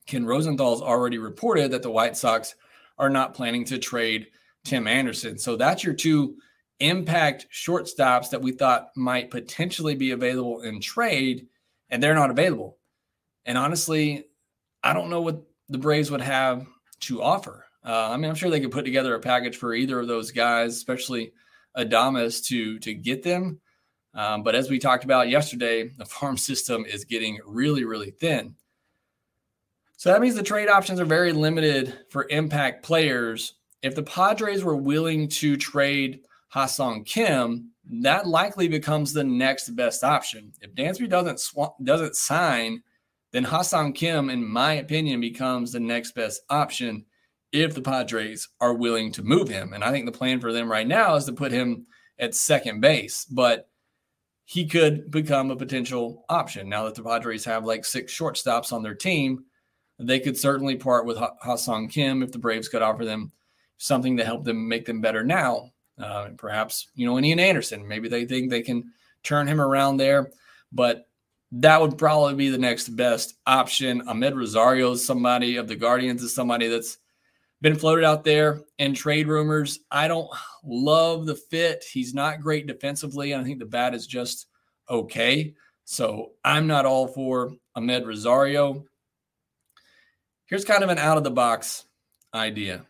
Ken 0.06 0.26
Rosenthal's 0.26 0.82
already 0.82 1.18
reported 1.18 1.70
that 1.70 1.82
the 1.82 1.90
White 1.90 2.16
Sox 2.16 2.54
are 2.98 3.10
not 3.10 3.34
planning 3.34 3.64
to 3.66 3.78
trade 3.78 4.26
Tim 4.64 4.88
Anderson. 4.88 5.38
So 5.38 5.56
that's 5.56 5.84
your 5.84 5.94
two 5.94 6.36
impact 6.80 7.46
shortstops 7.52 8.30
that 8.30 8.42
we 8.42 8.52
thought 8.52 8.88
might 8.96 9.30
potentially 9.30 9.94
be 9.94 10.10
available 10.10 10.62
in 10.62 10.80
trade, 10.80 11.46
and 11.88 12.02
they're 12.02 12.14
not 12.14 12.30
available. 12.30 12.78
And 13.44 13.56
honestly, 13.56 14.26
I 14.82 14.92
don't 14.92 15.10
know 15.10 15.20
what 15.20 15.42
the 15.68 15.78
Braves 15.78 16.10
would 16.10 16.20
have 16.20 16.66
to 17.00 17.22
offer. 17.22 17.66
Uh, 17.84 18.10
I 18.10 18.16
mean, 18.16 18.28
I'm 18.28 18.34
sure 18.34 18.50
they 18.50 18.60
could 18.60 18.72
put 18.72 18.84
together 18.84 19.14
a 19.14 19.20
package 19.20 19.56
for 19.56 19.74
either 19.74 20.00
of 20.00 20.08
those 20.08 20.32
guys, 20.32 20.76
especially 20.76 21.32
Adames, 21.76 22.44
to 22.46 22.78
to 22.80 22.94
get 22.94 23.22
them. 23.22 23.60
Um, 24.12 24.42
but 24.42 24.54
as 24.54 24.68
we 24.68 24.78
talked 24.78 25.04
about 25.04 25.28
yesterday, 25.28 25.88
the 25.96 26.04
farm 26.04 26.36
system 26.36 26.84
is 26.84 27.04
getting 27.04 27.38
really, 27.46 27.84
really 27.84 28.10
thin. 28.10 28.56
So 29.96 30.10
that 30.10 30.20
means 30.20 30.34
the 30.34 30.42
trade 30.42 30.68
options 30.68 30.98
are 30.98 31.04
very 31.04 31.32
limited 31.32 32.06
for 32.08 32.26
impact 32.30 32.82
players. 32.82 33.54
If 33.82 33.94
the 33.94 34.02
Padres 34.02 34.64
were 34.64 34.76
willing 34.76 35.28
to 35.28 35.56
trade 35.56 36.20
Ha-Seong 36.50 37.06
Kim, 37.06 37.70
that 38.02 38.26
likely 38.26 38.68
becomes 38.68 39.12
the 39.12 39.24
next 39.24 39.70
best 39.70 40.04
option. 40.04 40.52
If 40.60 40.74
Dansby 40.74 41.08
doesn't 41.08 41.40
sw- 41.40 41.82
doesn't 41.82 42.16
sign, 42.16 42.82
then 43.32 43.44
Ha-Seong 43.44 43.94
Kim, 43.94 44.30
in 44.30 44.44
my 44.44 44.74
opinion, 44.74 45.20
becomes 45.20 45.72
the 45.72 45.80
next 45.80 46.12
best 46.12 46.42
option 46.50 47.04
if 47.52 47.74
the 47.74 47.82
Padres 47.82 48.48
are 48.60 48.74
willing 48.74 49.12
to 49.12 49.22
move 49.22 49.48
him. 49.48 49.72
And 49.72 49.82
I 49.82 49.90
think 49.92 50.06
the 50.06 50.12
plan 50.12 50.40
for 50.40 50.52
them 50.52 50.70
right 50.70 50.86
now 50.86 51.14
is 51.14 51.24
to 51.26 51.32
put 51.32 51.52
him 51.52 51.86
at 52.18 52.34
second 52.34 52.80
base, 52.80 53.24
but 53.24 53.68
he 54.44 54.66
could 54.66 55.10
become 55.10 55.50
a 55.52 55.56
potential 55.56 56.24
option. 56.28 56.68
Now 56.68 56.84
that 56.84 56.96
the 56.96 57.04
Padres 57.04 57.44
have 57.44 57.64
like 57.64 57.84
six 57.84 58.12
shortstops 58.16 58.72
on 58.72 58.82
their 58.82 58.94
team, 58.94 59.44
they 60.00 60.18
could 60.18 60.36
certainly 60.36 60.76
part 60.76 61.06
with 61.06 61.16
Ha-Seong 61.16 61.90
Kim 61.90 62.22
if 62.22 62.32
the 62.32 62.38
Braves 62.38 62.68
could 62.68 62.82
offer 62.82 63.04
them 63.04 63.30
something 63.78 64.16
to 64.16 64.24
help 64.24 64.44
them 64.44 64.68
make 64.68 64.84
them 64.84 65.00
better 65.00 65.22
now. 65.22 65.70
Uh, 66.00 66.24
and 66.28 66.38
perhaps, 66.38 66.88
you 66.94 67.06
know, 67.06 67.18
Ian 67.18 67.38
Anderson, 67.38 67.86
maybe 67.86 68.08
they 68.08 68.24
think 68.24 68.50
they 68.50 68.62
can 68.62 68.92
turn 69.22 69.46
him 69.46 69.60
around 69.60 69.96
there. 69.96 70.30
But 70.72 71.06
that 71.52 71.80
would 71.80 71.98
probably 71.98 72.34
be 72.34 72.48
the 72.48 72.58
next 72.58 72.90
best 72.90 73.34
option. 73.46 74.02
Amed 74.02 74.34
Rosario 74.34 74.92
is 74.92 75.04
somebody 75.04 75.56
of 75.56 75.68
the 75.68 75.76
Guardians 75.76 76.22
is 76.22 76.34
somebody 76.34 76.68
that's 76.68 76.98
been 77.60 77.76
floated 77.76 78.04
out 78.04 78.24
there 78.24 78.62
in 78.78 78.94
trade 78.94 79.28
rumors. 79.28 79.80
I 79.90 80.08
don't 80.08 80.30
love 80.64 81.26
the 81.26 81.34
fit. 81.34 81.84
He's 81.90 82.14
not 82.14 82.40
great 82.40 82.66
defensively, 82.66 83.34
I 83.34 83.42
think 83.42 83.58
the 83.58 83.66
bat 83.66 83.94
is 83.94 84.06
just 84.06 84.46
okay. 84.88 85.54
So 85.84 86.32
I'm 86.44 86.66
not 86.66 86.86
all 86.86 87.08
for 87.08 87.52
Amed 87.76 88.06
Rosario. 88.06 88.84
Here's 90.46 90.64
kind 90.64 90.84
of 90.84 90.90
an 90.90 90.98
out 90.98 91.16
of 91.16 91.24
the 91.24 91.30
box 91.30 91.84
idea. 92.32 92.86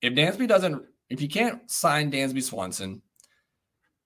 If 0.00 0.12
Dansby 0.12 0.46
doesn't, 0.46 0.82
if 1.10 1.20
you 1.20 1.28
can't 1.28 1.70
sign 1.70 2.10
Dansby 2.10 2.42
Swanson, 2.42 3.02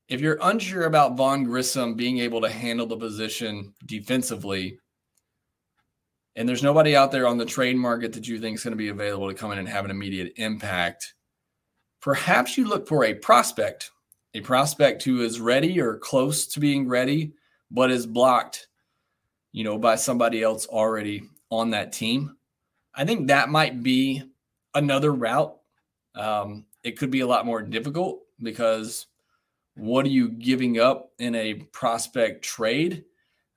if 0.08 0.20
you're 0.20 0.38
unsure 0.42 0.84
about 0.84 1.16
Vaughn 1.16 1.44
Grissom 1.44 1.94
being 1.94 2.18
able 2.18 2.40
to 2.40 2.50
handle 2.50 2.86
the 2.86 2.96
position 2.96 3.72
defensively, 3.86 4.78
and 6.36 6.48
there's 6.48 6.62
nobody 6.62 6.96
out 6.96 7.12
there 7.12 7.26
on 7.26 7.38
the 7.38 7.44
trade 7.44 7.76
market 7.76 8.12
that 8.12 8.26
you 8.26 8.38
think 8.38 8.56
is 8.56 8.64
going 8.64 8.72
to 8.72 8.76
be 8.76 8.88
available 8.88 9.28
to 9.28 9.34
come 9.34 9.52
in 9.52 9.58
and 9.58 9.68
have 9.68 9.84
an 9.84 9.90
immediate 9.90 10.32
impact, 10.36 11.14
perhaps 12.00 12.56
you 12.56 12.66
look 12.66 12.88
for 12.88 13.04
a 13.04 13.14
prospect, 13.14 13.90
a 14.34 14.40
prospect 14.40 15.02
who 15.02 15.22
is 15.22 15.40
ready 15.40 15.80
or 15.80 15.98
close 15.98 16.46
to 16.46 16.60
being 16.60 16.88
ready, 16.88 17.32
but 17.70 17.90
is 17.90 18.06
blocked, 18.06 18.68
you 19.52 19.64
know, 19.64 19.78
by 19.78 19.94
somebody 19.94 20.42
else 20.42 20.66
already 20.66 21.22
on 21.50 21.70
that 21.70 21.92
team. 21.92 22.36
I 22.94 23.04
think 23.04 23.28
that 23.28 23.48
might 23.48 23.82
be 23.82 24.22
another 24.74 25.12
route. 25.12 25.56
Um, 26.14 26.66
it 26.84 26.98
could 26.98 27.10
be 27.10 27.20
a 27.20 27.26
lot 27.26 27.46
more 27.46 27.62
difficult 27.62 28.22
because 28.40 29.06
what 29.74 30.04
are 30.04 30.10
you 30.10 30.28
giving 30.28 30.78
up 30.78 31.12
in 31.18 31.34
a 31.34 31.54
prospect 31.54 32.44
trade? 32.44 33.04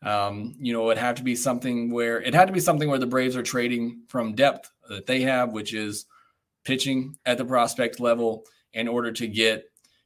Um, 0.03 0.55
you 0.59 0.71
know, 0.71 0.89
it 0.91 0.97
had 0.97 1.17
to 1.17 1.23
be 1.23 1.35
something 1.35 1.91
where 1.91 2.21
it 2.21 2.33
had 2.33 2.45
to 2.47 2.53
be 2.53 2.59
something 2.59 2.87
where 2.89 2.99
the 2.99 3.07
Braves 3.07 3.35
are 3.35 3.43
trading 3.43 4.03
from 4.07 4.35
depth 4.35 4.71
that 4.87 5.07
they 5.07 5.21
have, 5.21 5.51
which 5.51 5.73
is 5.73 6.05
pitching 6.63 7.17
at 7.25 7.37
the 7.37 7.45
prospect 7.45 7.99
level 7.99 8.45
in 8.73 8.87
order 8.87 9.11
to 9.11 9.27
get, 9.27 9.65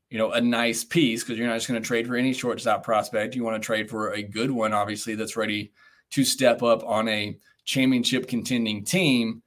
you 0.10 0.18
know, 0.18 0.32
a 0.32 0.42
nice 0.42 0.84
piece 0.84 1.24
because 1.24 1.38
you're 1.38 1.48
not 1.48 1.56
just 1.56 1.68
going 1.68 1.82
to 1.82 1.86
trade 1.86 2.08
for 2.08 2.16
any 2.16 2.34
shortstop 2.34 2.84
prospect. 2.84 3.36
You 3.36 3.44
want 3.44 3.62
to 3.62 3.66
trade 3.66 3.90
for 3.90 4.14
a 4.14 4.24
good 4.24 4.52
one, 4.52 4.74
obviously, 4.74 5.16
that's 5.16 5.36
ready 5.36 5.74
to 6.12 6.24
step 6.24 6.64
up 6.64 6.84
on 6.84 7.08
a 7.08 7.38
championship 7.66 8.28
contending 8.28 8.84
team. 8.84 9.42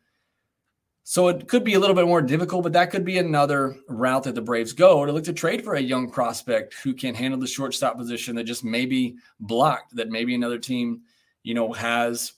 So 1.05 1.29
it 1.29 1.49
could 1.49 1.65
be 1.65 1.75
a 1.75 1.81
little 1.81 1.97
bit 1.97 2.07
more 2.07 2.23
difficult, 2.23 2.63
but 2.63 2.73
that 2.75 2.91
could 2.91 3.05
be 3.05 3.19
another 3.19 3.77
route 3.89 4.23
that 4.25 4.37
the 4.37 4.41
Braves 4.41 4.73
go 4.73 5.05
to 5.05 5.13
look 5.13 5.25
to 5.25 5.33
trade 5.33 5.65
for 5.65 5.75
a 5.75 5.81
young 5.81 6.11
prospect 6.11 6.75
who 6.75 6.95
can 6.95 7.15
handle 7.15 7.41
the 7.41 7.47
shortstop 7.47 7.97
position 7.97 8.37
that 8.37 8.45
just 8.45 8.63
maybe 8.63 9.17
blocked, 9.41 9.97
that 9.97 10.11
maybe 10.11 10.35
another 10.35 10.59
team, 10.59 11.03
you 11.43 11.55
know, 11.55 11.73
has 11.73 12.35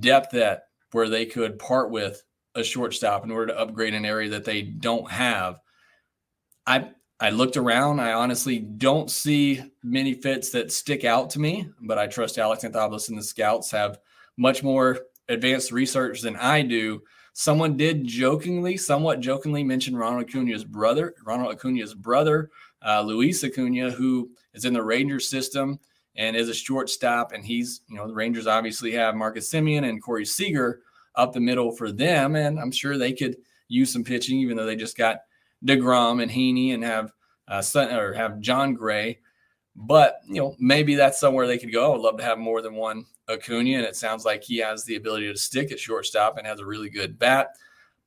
depth 0.00 0.34
at 0.34 0.62
where 0.92 1.08
they 1.08 1.26
could 1.26 1.58
part 1.58 1.90
with 1.90 2.22
a 2.54 2.64
shortstop 2.64 3.22
in 3.22 3.30
order 3.30 3.48
to 3.52 3.58
upgrade 3.58 3.92
an 3.92 4.06
area 4.06 4.30
that 4.30 4.44
they 4.44 4.62
don't 4.62 5.10
have. 5.10 5.60
I 6.66 6.90
I 7.20 7.30
looked 7.30 7.56
around. 7.56 8.00
I 8.00 8.12
honestly 8.12 8.58
don't 8.58 9.10
see 9.10 9.62
many 9.82 10.14
fits 10.14 10.50
that 10.50 10.72
stick 10.72 11.04
out 11.04 11.30
to 11.30 11.38
me, 11.38 11.68
but 11.80 11.98
I 11.98 12.06
trust 12.06 12.38
Alex 12.38 12.64
Anthopoulos 12.64 13.08
and 13.08 13.18
the 13.18 13.22
scouts 13.22 13.70
have 13.70 13.98
much 14.36 14.62
more 14.62 15.00
advanced 15.28 15.72
research 15.72 16.20
than 16.20 16.36
I 16.36 16.62
do 16.62 17.02
Someone 17.38 17.76
did 17.76 18.06
jokingly, 18.06 18.78
somewhat 18.78 19.20
jokingly, 19.20 19.62
mention 19.62 19.94
Ronald 19.94 20.22
Acuna's 20.22 20.64
brother, 20.64 21.14
Ronald 21.22 21.52
Acuna's 21.52 21.92
brother, 21.92 22.48
uh, 22.80 23.02
Luis 23.02 23.44
Acuna, 23.44 23.90
who 23.90 24.30
is 24.54 24.64
in 24.64 24.72
the 24.72 24.82
Rangers 24.82 25.28
system 25.28 25.78
and 26.16 26.34
is 26.34 26.48
a 26.48 26.54
shortstop. 26.54 27.32
And 27.32 27.44
he's, 27.44 27.82
you 27.90 27.96
know, 27.96 28.08
the 28.08 28.14
Rangers 28.14 28.46
obviously 28.46 28.90
have 28.92 29.14
Marcus 29.14 29.52
Semien 29.52 29.86
and 29.86 30.02
Corey 30.02 30.24
Seager 30.24 30.80
up 31.14 31.34
the 31.34 31.40
middle 31.40 31.70
for 31.70 31.92
them. 31.92 32.36
And 32.36 32.58
I'm 32.58 32.70
sure 32.70 32.96
they 32.96 33.12
could 33.12 33.36
use 33.68 33.92
some 33.92 34.02
pitching, 34.02 34.38
even 34.38 34.56
though 34.56 34.64
they 34.64 34.74
just 34.74 34.96
got 34.96 35.18
DeGrom 35.62 36.22
and 36.22 36.30
Heaney 36.30 36.72
and 36.72 36.82
have 36.82 37.12
uh, 37.48 37.62
or 37.74 38.14
have 38.14 38.40
Jon 38.40 38.72
Gray. 38.72 39.18
But 39.76 40.22
you 40.26 40.40
know, 40.40 40.56
maybe 40.58 40.94
that's 40.94 41.20
somewhere 41.20 41.46
they 41.46 41.58
could 41.58 41.72
go. 41.72 41.86
I 41.86 41.88
would 41.96 42.00
love 42.00 42.16
to 42.16 42.24
have 42.24 42.38
more 42.38 42.62
than 42.62 42.74
one 42.74 43.04
Acuna, 43.28 43.76
and 43.76 43.86
it 43.86 43.94
sounds 43.94 44.24
like 44.24 44.42
he 44.42 44.58
has 44.58 44.84
the 44.84 44.96
ability 44.96 45.30
to 45.30 45.38
stick 45.38 45.70
at 45.70 45.78
shortstop 45.78 46.38
and 46.38 46.46
has 46.46 46.60
a 46.60 46.66
really 46.66 46.88
good 46.88 47.18
bat. 47.18 47.50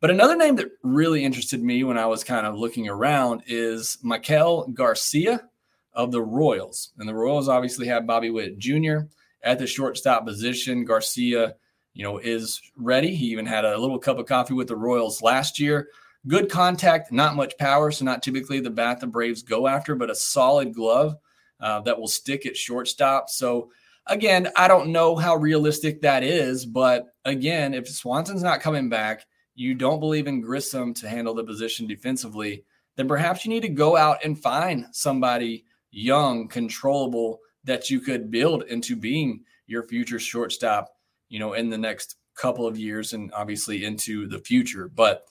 But 0.01 0.09
another 0.11 0.35
name 0.35 0.55
that 0.55 0.71
really 0.81 1.23
interested 1.23 1.61
me 1.61 1.83
when 1.83 1.97
I 1.97 2.05
was 2.05 2.23
kind 2.23 2.47
of 2.47 2.57
looking 2.57 2.87
around 2.87 3.43
is 3.47 3.97
Maikel 4.03 4.73
Garcia 4.73 5.47
of 5.93 6.11
the 6.11 6.21
Royals. 6.21 6.93
And 6.97 7.07
the 7.07 7.13
Royals 7.13 7.49
obviously 7.49 7.87
have 7.87 8.07
Bobby 8.07 8.29
Witt 8.29 8.57
Jr. 8.57 8.99
at 9.43 9.59
the 9.59 9.67
shortstop 9.67 10.25
position. 10.25 10.85
Garcia, 10.85 11.55
you 11.93 12.03
know, 12.03 12.17
is 12.17 12.61
ready. 12.77 13.13
He 13.13 13.25
even 13.27 13.45
had 13.45 13.65
a 13.65 13.77
little 13.77 13.99
cup 13.99 14.19
of 14.19 14.25
coffee 14.25 14.53
with 14.53 14.69
the 14.69 14.77
Royals 14.77 15.21
last 15.21 15.59
year. 15.59 15.89
Good 16.27 16.49
contact, 16.49 17.11
not 17.11 17.35
much 17.35 17.57
power, 17.57 17.91
so 17.91 18.05
not 18.05 18.23
typically 18.23 18.61
the 18.61 18.69
bat 18.69 19.01
the 19.01 19.07
Braves 19.07 19.43
go 19.43 19.67
after, 19.67 19.95
but 19.95 20.09
a 20.09 20.15
solid 20.15 20.73
glove 20.73 21.15
uh, 21.59 21.81
that 21.81 21.99
will 21.99 22.07
stick 22.07 22.45
at 22.45 22.57
shortstop. 22.57 23.29
So 23.29 23.71
again, 24.07 24.49
I 24.55 24.67
don't 24.67 24.91
know 24.91 25.15
how 25.15 25.35
realistic 25.35 26.01
that 26.01 26.23
is, 26.23 26.65
but 26.65 27.07
again, 27.25 27.73
if 27.73 27.87
Swanson's 27.87 28.43
not 28.43 28.61
coming 28.61 28.89
back, 28.89 29.25
you 29.55 29.73
don't 29.75 29.99
believe 29.99 30.27
in 30.27 30.41
Grissom 30.41 30.93
to 30.95 31.09
handle 31.09 31.33
the 31.33 31.43
position 31.43 31.85
defensively, 31.85 32.63
then 32.95 33.07
perhaps 33.07 33.45
you 33.45 33.49
need 33.49 33.61
to 33.61 33.69
go 33.69 33.97
out 33.97 34.23
and 34.23 34.41
find 34.41 34.85
somebody 34.91 35.65
young, 35.91 36.47
controllable 36.47 37.39
that 37.63 37.89
you 37.89 37.99
could 37.99 38.31
build 38.31 38.63
into 38.63 38.95
being 38.95 39.43
your 39.67 39.83
future 39.83 40.19
shortstop, 40.19 40.89
you 41.29 41.39
know, 41.39 41.53
in 41.53 41.69
the 41.69 41.77
next 41.77 42.15
couple 42.35 42.65
of 42.65 42.77
years 42.77 43.13
and 43.13 43.31
obviously 43.33 43.83
into 43.83 44.27
the 44.27 44.39
future. 44.39 44.89
But 44.89 45.25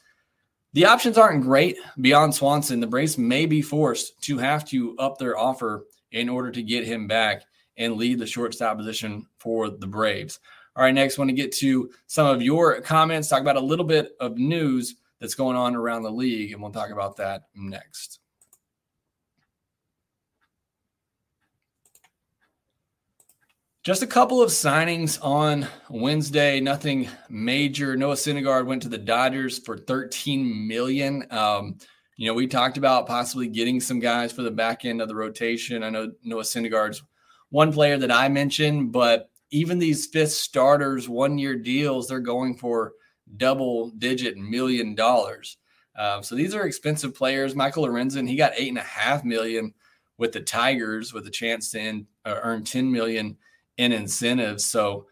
the 0.75 0.85
options 0.85 1.17
aren't 1.17 1.43
great 1.43 1.79
beyond 2.01 2.35
Swanson. 2.35 2.81
The 2.81 2.87
Braves 2.87 3.17
may 3.17 3.47
be 3.47 3.63
forced 3.63 4.21
to 4.25 4.39
have 4.39 4.65
to 4.67 4.97
up 4.99 5.19
their 5.19 5.39
offer 5.39 5.85
in 6.13 6.29
order 6.29 6.51
to 6.51 6.63
get 6.63 6.87
him 6.87 7.07
back 7.07 7.43
and 7.77 7.97
lead 7.97 8.19
the 8.19 8.27
shortstop 8.27 8.77
position 8.77 9.27
for 9.39 9.71
the 9.71 9.87
Braves. 9.87 10.41
All 10.77 10.85
right, 10.85 10.95
next, 10.95 11.19
want 11.19 11.29
to 11.29 11.35
get 11.35 11.53
to 11.57 11.91
some 12.07 12.27
of 12.27 12.43
your 12.43 12.81
comments, 12.81 13.29
talk 13.29 13.41
about 13.41 13.57
a 13.57 13.61
little 13.61 13.85
bit 13.85 14.13
of 14.21 14.39
news 14.39 14.97
that's 15.21 15.35
going 15.35 15.57
on 15.57 15.75
around 15.75 16.03
the 16.03 16.11
league, 16.11 16.53
and 16.53 16.63
we'll 16.63 16.71
talk 16.71 16.91
about 16.91 17.17
that 17.17 17.45
next. 17.55 18.21
Just 23.89 24.03
a 24.03 24.07
couple 24.07 24.43
of 24.43 24.51
signings 24.51 25.19
on 25.25 25.67
Wednesday. 25.89 26.61
Nothing 26.61 27.09
major. 27.31 27.97
Noah 27.97 28.17
Syndergaard 28.17 28.67
went 28.67 28.83
to 28.83 28.89
the 28.89 28.99
Dodgers 28.99 29.59
for 29.59 29.79
13 29.79 30.69
million. 30.69 31.27
Um, 31.31 31.79
you 32.19 32.27
know, 32.27 32.35
we 32.35 32.49
talked 32.49 32.77
about 32.77 33.07
possibly 33.07 33.47
getting 33.47 33.81
some 33.81 34.01
guys 34.01 34.33
for 34.33 34.43
the 34.43 34.51
back 34.51 34.85
end 34.85 35.01
of 35.01 35.07
the 35.07 35.15
rotation. 35.15 35.85
I 35.85 35.91
know 35.91 36.11
Noah 36.25 36.43
Syndergaard's 36.43 37.01
one 37.51 37.73
player 37.73 37.97
that 37.97 38.11
I 38.11 38.29
mentioned, 38.29 38.91
but 38.91 39.31
even 39.51 39.79
these 39.79 40.07
fifth 40.07 40.33
starters, 40.33 41.09
one 41.09 41.39
year 41.39 41.55
deals, 41.55 42.09
they're 42.09 42.19
going 42.19 42.57
for 42.57 42.95
double 43.37 43.91
digit 43.91 44.37
million 44.37 44.97
dollars. 44.97 45.59
Uh, 45.97 46.21
so 46.21 46.35
these 46.35 46.57
are 46.57 46.67
expensive 46.67 47.15
players. 47.15 47.55
Michael 47.55 47.87
Lorenzen, 47.87 48.29
he 48.29 48.35
got 48.35 48.53
eight 48.57 48.69
and 48.69 48.79
a 48.79 48.83
half 48.83 49.25
million 49.25 49.73
with 50.17 50.33
the 50.33 50.41
Tigers 50.41 51.15
with 51.15 51.25
a 51.29 51.31
chance 51.31 51.71
to 51.71 51.79
in, 51.79 52.07
uh, 52.25 52.41
earn 52.43 52.65
10 52.65 52.91
million 52.91 53.37
in 53.77 53.93
incentives. 53.93 54.65
So 54.65 55.07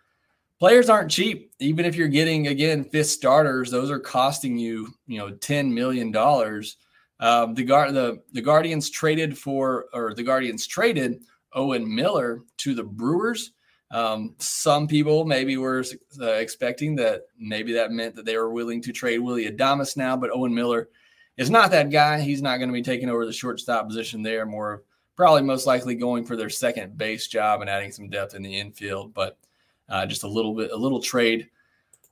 players 0.58 0.90
aren't 0.90 1.12
cheap. 1.12 1.52
Even 1.60 1.84
if 1.84 1.94
you're 1.94 2.08
getting 2.08 2.48
again 2.48 2.82
fifth 2.82 3.10
starters, 3.10 3.70
those 3.70 3.92
are 3.92 4.00
costing 4.00 4.58
you, 4.58 4.88
you 5.06 5.18
know, 5.18 5.30
10 5.30 5.72
million 5.72 6.10
dollars. 6.10 6.76
Um, 7.20 7.54
the 7.54 7.64
guard 7.64 7.94
the 7.94 8.22
the 8.32 8.42
Guardians 8.42 8.90
traded 8.90 9.36
for 9.36 9.86
or 9.92 10.14
the 10.14 10.22
Guardians 10.22 10.66
traded 10.66 11.22
Owen 11.54 11.92
Miller 11.92 12.42
to 12.58 12.74
the 12.74 12.84
Brewers. 12.84 13.52
Um, 13.90 14.34
some 14.38 14.88
people 14.88 15.24
maybe 15.24 15.56
were 15.56 15.84
uh, 16.20 16.26
expecting 16.32 16.96
that 16.96 17.22
maybe 17.38 17.72
that 17.74 17.92
meant 17.92 18.16
that 18.16 18.24
they 18.24 18.36
were 18.36 18.50
willing 18.50 18.82
to 18.82 18.92
trade 18.92 19.18
Willie 19.18 19.50
Adames 19.50 19.96
now, 19.96 20.16
but 20.16 20.30
Owen 20.32 20.54
Miller 20.54 20.88
is 21.36 21.50
not 21.50 21.70
that 21.70 21.90
guy. 21.90 22.20
He's 22.20 22.42
not 22.42 22.58
going 22.58 22.68
to 22.68 22.74
be 22.74 22.82
taking 22.82 23.08
over 23.08 23.24
the 23.24 23.32
shortstop 23.32 23.86
position 23.86 24.22
there. 24.22 24.44
More 24.44 24.82
probably 25.16 25.42
most 25.42 25.66
likely 25.66 25.94
going 25.94 26.24
for 26.24 26.36
their 26.36 26.50
second 26.50 26.98
base 26.98 27.28
job 27.28 27.60
and 27.60 27.70
adding 27.70 27.92
some 27.92 28.10
depth 28.10 28.34
in 28.34 28.42
the 28.42 28.58
infield. 28.58 29.14
But 29.14 29.38
uh, 29.88 30.04
just 30.04 30.24
a 30.24 30.28
little 30.28 30.54
bit, 30.54 30.72
a 30.72 30.76
little 30.76 31.00
trade 31.00 31.48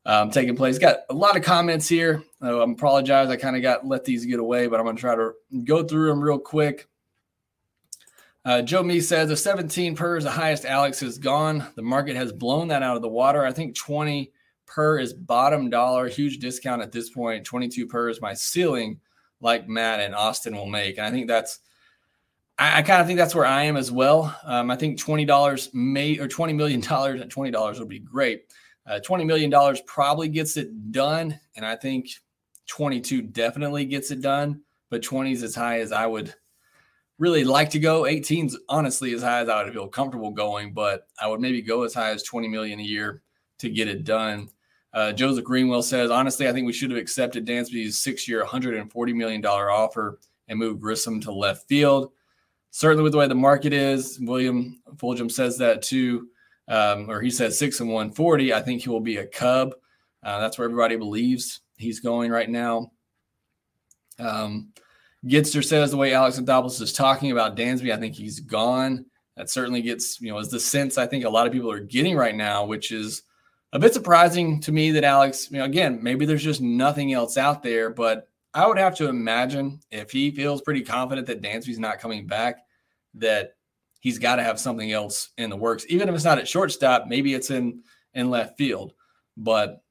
um, 0.07 0.31
taking 0.31 0.57
place. 0.57 0.79
Got 0.79 0.99
a 1.11 1.15
lot 1.15 1.37
of 1.37 1.43
comments 1.43 1.89
here. 1.89 2.23
I 2.41 2.51
apologize. 2.51 3.29
I 3.29 3.37
kind 3.37 3.57
of 3.57 3.63
got 3.63 3.87
let 3.87 4.05
these 4.05 4.27
get 4.27 4.39
away, 4.39 4.67
but 4.67 4.79
I'm 4.79 4.87
going 4.87 4.97
to 4.97 5.01
try 5.01 5.15
to 5.15 5.33
go 5.65 5.83
through 5.83 6.09
them 6.09 6.21
real 6.21 6.39
quick. 6.39 6.89
Uh, 8.45 8.61
Joe 8.61 8.83
Me 8.83 9.01
says 9.01 9.29
the 9.29 9.37
17 9.37 9.97
per 9.97 10.19
is 10.19 10.25
the 10.25 10.31
highest 10.31 10.67
Alex 10.67 11.01
has 11.01 11.17
gone. 11.17 11.67
The 11.77 11.83
market 11.83 12.15
has 12.17 12.31
blown 12.31 12.69
that 12.69 12.83
out 12.83 12.97
of 12.97 13.03
the 13.03 13.09
water. 13.09 13.45
I 13.45 13.53
think 13.53 13.75
20 13.75 14.31
per 14.67 14.99
is 14.99 15.15
bottom 15.15 15.71
dollar, 15.71 16.09
huge 16.09 16.39
discount 16.39 16.83
at 16.83 16.93
this 16.93 17.09
point. 17.09 17.47
22 17.47 17.87
per 17.87 18.11
is 18.11 18.21
my 18.21 18.35
ceiling, 18.35 19.01
like 19.41 19.67
Matt 19.67 20.01
and 20.01 20.15
Austin 20.15 20.55
will 20.55 20.67
make. 20.67 20.99
And 20.99 21.07
I 21.07 21.11
think 21.11 21.27
that's 21.27 21.61
I, 22.59 22.79
I 22.79 22.83
kind 22.83 23.01
of 23.01 23.07
think 23.07 23.19
that's 23.19 23.35
where 23.35 23.47
I 23.47 23.65
am 23.65 23.77
as 23.77 23.91
well. 23.91 24.39
Um, 24.45 24.71
I 24.71 24.77
think 24.77 24.99
twenty 24.99 25.25
dollars 25.25 25.71
may 25.73 26.19
or 26.19 26.29
twenty 26.29 26.53
million 26.53 26.81
dollars 26.81 27.21
at 27.21 27.31
twenty 27.31 27.51
dollars 27.51 27.79
would 27.79 27.89
be 27.89 27.99
great. 27.99 28.45
Uh, 28.87 29.01
twenty 29.01 29.25
million 29.25 29.51
dollars 29.51 29.81
probably 29.87 30.29
gets 30.29 30.57
it 30.57 30.93
done, 30.93 31.39
and 31.57 31.65
I 31.65 31.77
think 31.77 32.11
twenty-two 32.67 33.23
definitely 33.23 33.85
gets 33.85 34.11
it 34.11 34.21
done. 34.21 34.63
But 34.91 35.03
twenty 35.03 35.33
is 35.33 35.43
as 35.43 35.55
high 35.55 35.81
as 35.81 35.93
I 35.93 36.07
would 36.07 36.35
really 37.19 37.45
like 37.45 37.71
to 37.71 37.79
go. 37.79 38.03
18's 38.03 38.59
honestly 38.69 39.15
as 39.15 39.23
high 39.23 39.41
as 39.41 39.49
I 39.49 39.63
would 39.63 39.73
feel 39.73 39.89
comfortable 39.89 40.31
going, 40.31 40.73
but 40.73 41.07
I 41.21 41.29
would 41.29 41.41
maybe 41.41 41.63
go 41.63 41.83
as 41.85 41.95
high 41.95 42.11
as 42.11 42.23
20 42.23 42.49
million 42.49 42.81
a 42.81 42.83
year 42.83 43.23
to 43.59 43.71
get 43.71 43.89
it 43.89 44.05
done. 44.05 44.49
Uh, 44.93 45.13
Joseph 45.13 45.45
Greenwell 45.45 45.83
says, 45.83 46.11
honestly, 46.11 46.49
I 46.49 46.53
think 46.53 46.67
we 46.67 46.73
should 46.73 46.91
have 46.91 47.01
accepted 47.01 47.47
Dansby's 47.47 47.99
six-year, 47.99 48.45
$140 48.45 49.15
million 49.15 49.45
offer 49.45 50.21
and 50.49 50.59
moved 50.59 50.81
Grissom 50.81 51.21
to 51.23 51.33
left 51.33 51.69
field. 51.69 52.13
Certainly, 52.71 53.05
with 53.05 53.13
the 53.13 53.19
way 53.19 53.29
the 53.29 53.35
market 53.35 53.73
is, 53.73 54.19
William 54.21 54.81
Fulgham 54.97 55.31
says 55.31 55.59
that 55.59 55.83
too, 55.83 56.29
um, 56.69 57.11
or 57.11 57.21
he 57.21 57.31
says 57.31 57.59
six 57.59 57.81
and 57.81 57.89
140. 57.89 58.53
I 58.53 58.63
think 58.63 58.83
he 58.83 58.91
will 58.91 59.01
be 59.01 59.19
a 59.19 59.27
Cub. 59.27 59.75
Uh, 60.23 60.41
that's 60.41 60.59
where 60.59 60.67
everybody 60.67 60.97
believes 60.97 61.61
he's 61.77 62.01
going 62.01 62.31
right 62.31 62.49
now. 62.49 62.93
Um, 64.19 64.73
Gitster 65.27 65.65
says 65.65 65.91
the 65.91 65.97
way 65.97 66.13
Alex 66.13 66.39
Anthopoulos 66.39 66.81
is 66.81 66.93
talking 66.93 67.33
about 67.33 67.57
Dansby, 67.57 67.93
I 67.93 67.97
think 67.97 68.15
he's 68.15 68.41
gone. 68.41 69.07
That 69.37 69.51
certainly 69.51 69.83
gets, 69.83 70.21
you 70.21 70.31
know, 70.31 70.39
is 70.39 70.51
the 70.51 70.61
sense 70.61 70.99
I 70.99 71.07
think 71.07 71.25
a 71.25 71.31
lot 71.31 71.47
of 71.47 71.53
people 71.53 71.71
are 71.71 71.81
getting 71.81 72.17
right 72.17 72.35
now, 72.35 72.65
which 72.65 72.93
is 72.93 73.23
a 73.73 73.79
bit 73.79 73.93
surprising 73.93 74.61
to 74.61 74.73
me 74.73 74.93
that 74.93 75.03
Alex, 75.03 75.51
you 75.51 75.59
know, 75.59 75.65
again, 75.65 75.99
maybe 76.01 76.27
there's 76.27 76.45
just 76.45 76.61
nothing 76.61 77.13
else 77.13 77.37
out 77.37 77.63
there, 77.63 77.91
but 77.91 78.29
I 78.53 78.67
would 78.67 78.79
have 78.79 78.95
to 78.97 79.09
imagine 79.09 79.81
if 79.91 80.13
he 80.13 80.31
feels 80.31 80.63
pretty 80.63 80.83
confident 80.83 81.27
that 81.27 81.43
Dansby's 81.43 81.81
not 81.81 81.99
coming 81.99 82.27
back, 82.27 82.59
that 83.15 83.55
he's 84.05 84.19
got 84.19 84.37
to 84.37 84.43
have 84.43 84.61
something 84.61 84.93
else 84.93 85.31
in 85.39 85.49
the 85.49 85.57
works. 85.57 85.87
Even 85.89 86.11
if 86.11 86.15
it's 86.15 86.25
not 86.25 86.39
at 86.39 86.47
shortstop, 86.47 87.07
maybe 87.09 87.33
it's 87.33 87.51
in 87.51 87.83
in 88.13 88.31
left 88.31 88.57
field. 88.59 88.93
But 89.37 89.83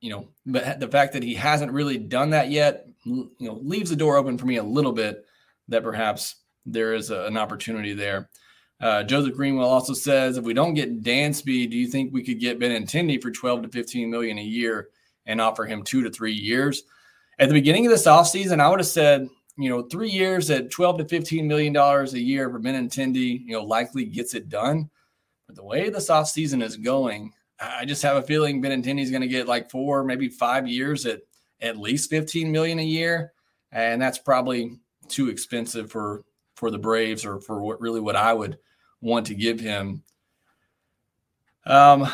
you 0.00 0.10
know, 0.10 0.28
but 0.46 0.80
the 0.80 0.88
fact 0.88 1.12
that 1.12 1.22
he 1.22 1.34
hasn't 1.34 1.70
really 1.70 1.98
done 1.98 2.30
that 2.30 2.50
yet, 2.50 2.88
you 3.04 3.30
know, 3.38 3.60
leaves 3.62 3.90
the 3.90 3.96
door 3.96 4.16
open 4.16 4.38
for 4.38 4.46
me 4.46 4.56
a 4.56 4.62
little 4.62 4.92
bit 4.92 5.24
that 5.68 5.82
perhaps 5.82 6.36
there 6.64 6.94
is 6.94 7.10
a, 7.10 7.24
an 7.24 7.36
opportunity 7.36 7.92
there. 7.92 8.30
Uh, 8.80 9.02
Joseph 9.02 9.34
Greenwell 9.34 9.68
also 9.68 9.94
says, 9.94 10.36
if 10.36 10.44
we 10.44 10.54
don't 10.54 10.74
get 10.74 11.02
Dansby, 11.02 11.70
do 11.70 11.76
you 11.76 11.88
think 11.88 12.12
we 12.12 12.22
could 12.22 12.40
get 12.40 12.58
Benintendi 12.58 13.20
for 13.22 13.30
12 13.30 13.62
to 13.62 13.68
15 13.68 14.10
million 14.10 14.38
a 14.38 14.42
year 14.42 14.88
and 15.24 15.40
offer 15.40 15.64
him 15.64 15.82
two 15.82 16.02
to 16.02 16.10
three 16.10 16.34
years? 16.34 16.82
At 17.38 17.48
the 17.48 17.54
beginning 17.54 17.86
of 17.86 17.92
this 17.92 18.06
offseason, 18.06 18.60
I 18.60 18.68
would 18.68 18.80
have 18.80 18.86
said, 18.86 19.28
you 19.56 19.70
know, 19.70 19.82
three 19.82 20.10
years 20.10 20.50
at 20.50 20.70
12 20.70 20.98
to 20.98 21.08
15 21.08 21.46
million 21.48 21.72
dollars 21.72 22.14
a 22.14 22.20
year 22.20 22.50
for 22.50 22.60
Benintendi, 22.60 23.44
you 23.44 23.52
know, 23.52 23.64
likely 23.64 24.04
gets 24.04 24.34
it 24.34 24.48
done. 24.48 24.90
But 25.46 25.56
the 25.56 25.64
way 25.64 25.88
this 25.88 26.10
offseason 26.10 26.62
is 26.62 26.76
going, 26.76 27.32
I 27.58 27.84
just 27.84 28.02
have 28.02 28.16
a 28.16 28.22
feeling 28.22 28.62
Benintendi 28.62 29.00
is 29.00 29.10
going 29.10 29.22
to 29.22 29.28
get 29.28 29.48
like 29.48 29.70
four, 29.70 30.04
maybe 30.04 30.28
five 30.28 30.68
years 30.68 31.06
at 31.06 31.20
at 31.60 31.78
least 31.78 32.10
15 32.10 32.52
million 32.52 32.78
a 32.78 32.84
year. 32.84 33.32
And 33.72 34.00
that's 34.00 34.18
probably 34.18 34.78
too 35.08 35.28
expensive 35.28 35.90
for 35.90 36.24
for 36.54 36.70
the 36.70 36.78
Braves 36.78 37.24
or 37.24 37.40
for 37.40 37.60
what 37.62 37.80
really 37.80 38.00
what 38.00 38.16
I 38.16 38.32
would 38.32 38.58
want 39.00 39.26
to 39.26 39.34
give 39.34 39.60
him. 39.60 40.02
Um, 41.64 42.08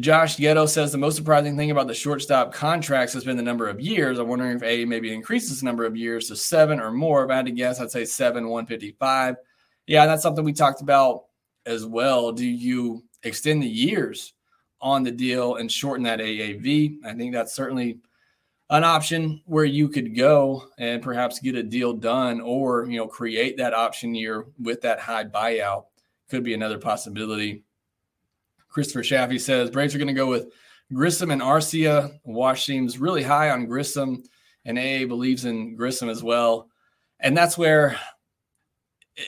Josh 0.00 0.36
Ghetto 0.36 0.66
says 0.66 0.92
the 0.92 0.98
most 0.98 1.16
surprising 1.16 1.56
thing 1.56 1.70
about 1.70 1.86
the 1.86 1.94
shortstop 1.94 2.52
contracts 2.52 3.14
has 3.14 3.24
been 3.24 3.38
the 3.38 3.42
number 3.42 3.68
of 3.68 3.80
years. 3.80 4.18
I'm 4.18 4.28
wondering 4.28 4.56
if 4.56 4.62
A 4.62 4.84
maybe 4.84 5.14
increases 5.14 5.60
the 5.60 5.64
number 5.64 5.86
of 5.86 5.96
years 5.96 6.28
to 6.28 6.36
seven 6.36 6.78
or 6.78 6.90
more. 6.90 7.24
If 7.24 7.30
I 7.30 7.36
had 7.36 7.46
to 7.46 7.52
guess, 7.52 7.80
I'd 7.80 7.90
say 7.90 8.04
seven, 8.04 8.48
155. 8.48 9.36
Yeah, 9.86 10.04
that's 10.04 10.22
something 10.22 10.44
we 10.44 10.52
talked 10.52 10.82
about 10.82 11.24
as 11.64 11.86
well. 11.86 12.32
Do 12.32 12.46
you 12.46 13.02
extend 13.22 13.62
the 13.62 13.68
years 13.68 14.34
on 14.82 15.04
the 15.04 15.10
deal 15.10 15.56
and 15.56 15.72
shorten 15.72 16.04
that 16.04 16.20
AAV? 16.20 16.98
I 17.06 17.14
think 17.14 17.32
that's 17.32 17.54
certainly 17.54 17.98
an 18.68 18.84
option 18.84 19.40
where 19.46 19.64
you 19.64 19.88
could 19.88 20.14
go 20.14 20.64
and 20.76 21.02
perhaps 21.02 21.40
get 21.40 21.56
a 21.56 21.62
deal 21.62 21.94
done 21.94 22.42
or 22.42 22.86
you 22.86 22.98
know 22.98 23.08
create 23.08 23.56
that 23.56 23.72
option 23.72 24.14
year 24.14 24.44
with 24.58 24.82
that 24.82 25.00
high 25.00 25.24
buyout 25.24 25.86
could 26.28 26.44
be 26.44 26.52
another 26.52 26.78
possibility 26.78 27.64
christopher 28.68 29.02
shaffy 29.02 29.40
says 29.40 29.70
braves 29.70 29.94
are 29.94 29.98
going 29.98 30.08
to 30.08 30.14
go 30.14 30.28
with 30.28 30.52
grissom 30.92 31.30
and 31.30 31.42
arcia 31.42 32.18
wash 32.24 32.64
seems 32.64 32.98
really 32.98 33.22
high 33.22 33.50
on 33.50 33.66
grissom 33.66 34.22
and 34.64 34.78
aa 34.78 35.06
believes 35.06 35.44
in 35.44 35.74
grissom 35.74 36.08
as 36.08 36.22
well 36.22 36.68
and 37.20 37.36
that's 37.36 37.58
where 37.58 37.98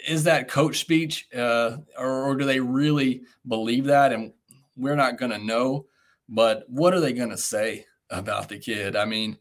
is 0.07 0.24
that 0.24 0.48
coach 0.48 0.79
speech 0.79 1.26
uh, 1.37 1.76
or, 1.98 2.31
or 2.31 2.37
do 2.37 2.44
they 2.44 2.61
really 2.61 3.22
believe 3.48 3.87
that 3.87 4.12
and 4.12 4.33
we're 4.76 4.96
not 4.96 5.18
going 5.18 5.33
to 5.33 5.38
know 5.38 5.85
but 6.29 6.64
what 6.68 6.94
are 6.94 7.00
they 7.00 7.12
going 7.12 7.31
to 7.31 7.37
say 7.37 7.85
about 8.11 8.48
the 8.48 8.59
kid. 8.59 8.96
I 8.96 9.05
mean, 9.05 9.38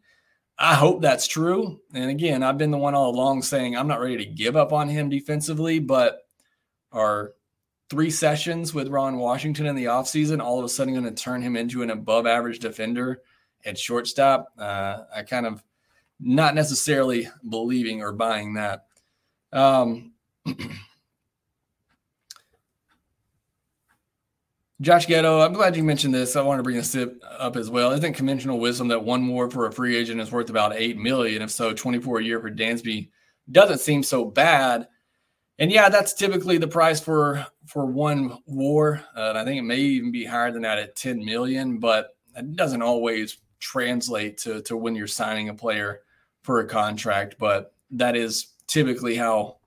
I 0.58 0.76
hope 0.76 1.02
that's 1.02 1.28
true. 1.28 1.80
And 1.94 2.10
again, 2.10 2.44
I've 2.44 2.58
been 2.58 2.72
the 2.72 2.78
one 2.78 2.96
all 2.96 3.10
along 3.10 3.42
saying 3.42 3.76
I'm 3.76 3.88
not 3.88 4.00
ready 4.00 4.18
to 4.18 4.26
give 4.26 4.56
up 4.56 4.74
on 4.74 4.90
him 4.90 5.10
defensively, 5.10 5.80
but 5.80 6.22
our 6.92 7.34
three 7.90 8.12
sessions 8.12 8.74
with 8.74 8.88
Ron 8.88 9.18
Washington 9.18 9.66
in 9.66 9.76
the 9.76 9.86
offseason 9.86 10.42
all 10.42 10.60
of 10.60 10.66
a 10.66 10.70
sudden 10.70 10.94
going 10.94 11.06
to 11.06 11.12
turn 11.12 11.42
him 11.42 11.56
into 11.56 11.82
an 11.82 11.90
above 11.90 12.28
average 12.28 12.60
defender 12.60 13.22
at 13.66 13.78
shortstop. 13.78 14.54
Uh, 14.58 15.00
I 15.14 15.24
kind 15.24 15.46
of 15.46 15.64
not 16.20 16.56
necessarily 16.56 17.30
believing 17.48 18.02
or 18.02 18.12
buying 18.12 18.56
that. 18.56 18.86
Um, 19.52 20.12
Josh 24.82 25.08
Ghetto, 25.08 25.42
I'm 25.42 25.52
glad 25.52 25.76
you 25.76 25.84
mentioned 25.84 26.14
this. 26.14 26.38
I 26.38 26.42
want 26.42 26.60
to 26.60 26.64
bring 26.64 26.78
this 26.78 26.96
up 27.38 27.58
as 27.58 27.70
well. 27.70 27.92
Isn't 27.92 28.14
conventional 28.14 28.60
wisdom 28.60 28.88
that 28.90 29.04
one 29.04 29.28
WAR 29.28 29.50
for 29.50 29.66
a 29.66 29.72
free 29.74 29.98
agent 29.98 30.22
is 30.22 30.32
worth 30.32 30.50
about 30.50 30.74
eight 30.74 30.98
million? 30.98 31.42
If 31.42 31.52
so, 31.52 31.74
24 31.74 32.20
a 32.20 32.24
year 32.24 32.40
for 32.40 32.50
Dansby 32.50 33.10
doesn't 33.52 33.82
seem 33.82 34.04
so 34.04 34.24
bad. 34.24 34.88
And 35.60 35.72
yeah, 35.72 35.90
that's 35.90 36.14
typically 36.14 36.58
the 36.58 36.68
price 36.68 37.00
for 37.00 37.46
for 37.68 37.86
one 37.86 38.40
war. 38.46 39.04
Uh, 39.16 39.30
and 39.30 39.38
I 39.38 39.44
think 39.44 39.60
it 39.60 39.64
may 39.64 39.78
even 39.78 40.12
be 40.12 40.26
higher 40.26 40.52
than 40.52 40.62
that 40.64 40.80
at 40.80 40.96
10 40.96 41.24
million, 41.24 41.80
but 41.80 42.16
it 42.36 42.56
doesn't 42.56 42.82
always 42.82 43.38
translate 43.60 44.38
to 44.40 44.62
to 44.64 44.78
when 44.78 44.96
you're 44.96 45.08
signing 45.08 45.50
a 45.50 45.54
player 45.54 46.02
for 46.44 46.62
a 46.62 46.68
contract. 46.68 47.36
But 47.38 47.74
that 47.92 48.16
is 48.16 48.54
typically 48.68 49.16
how 49.16 49.58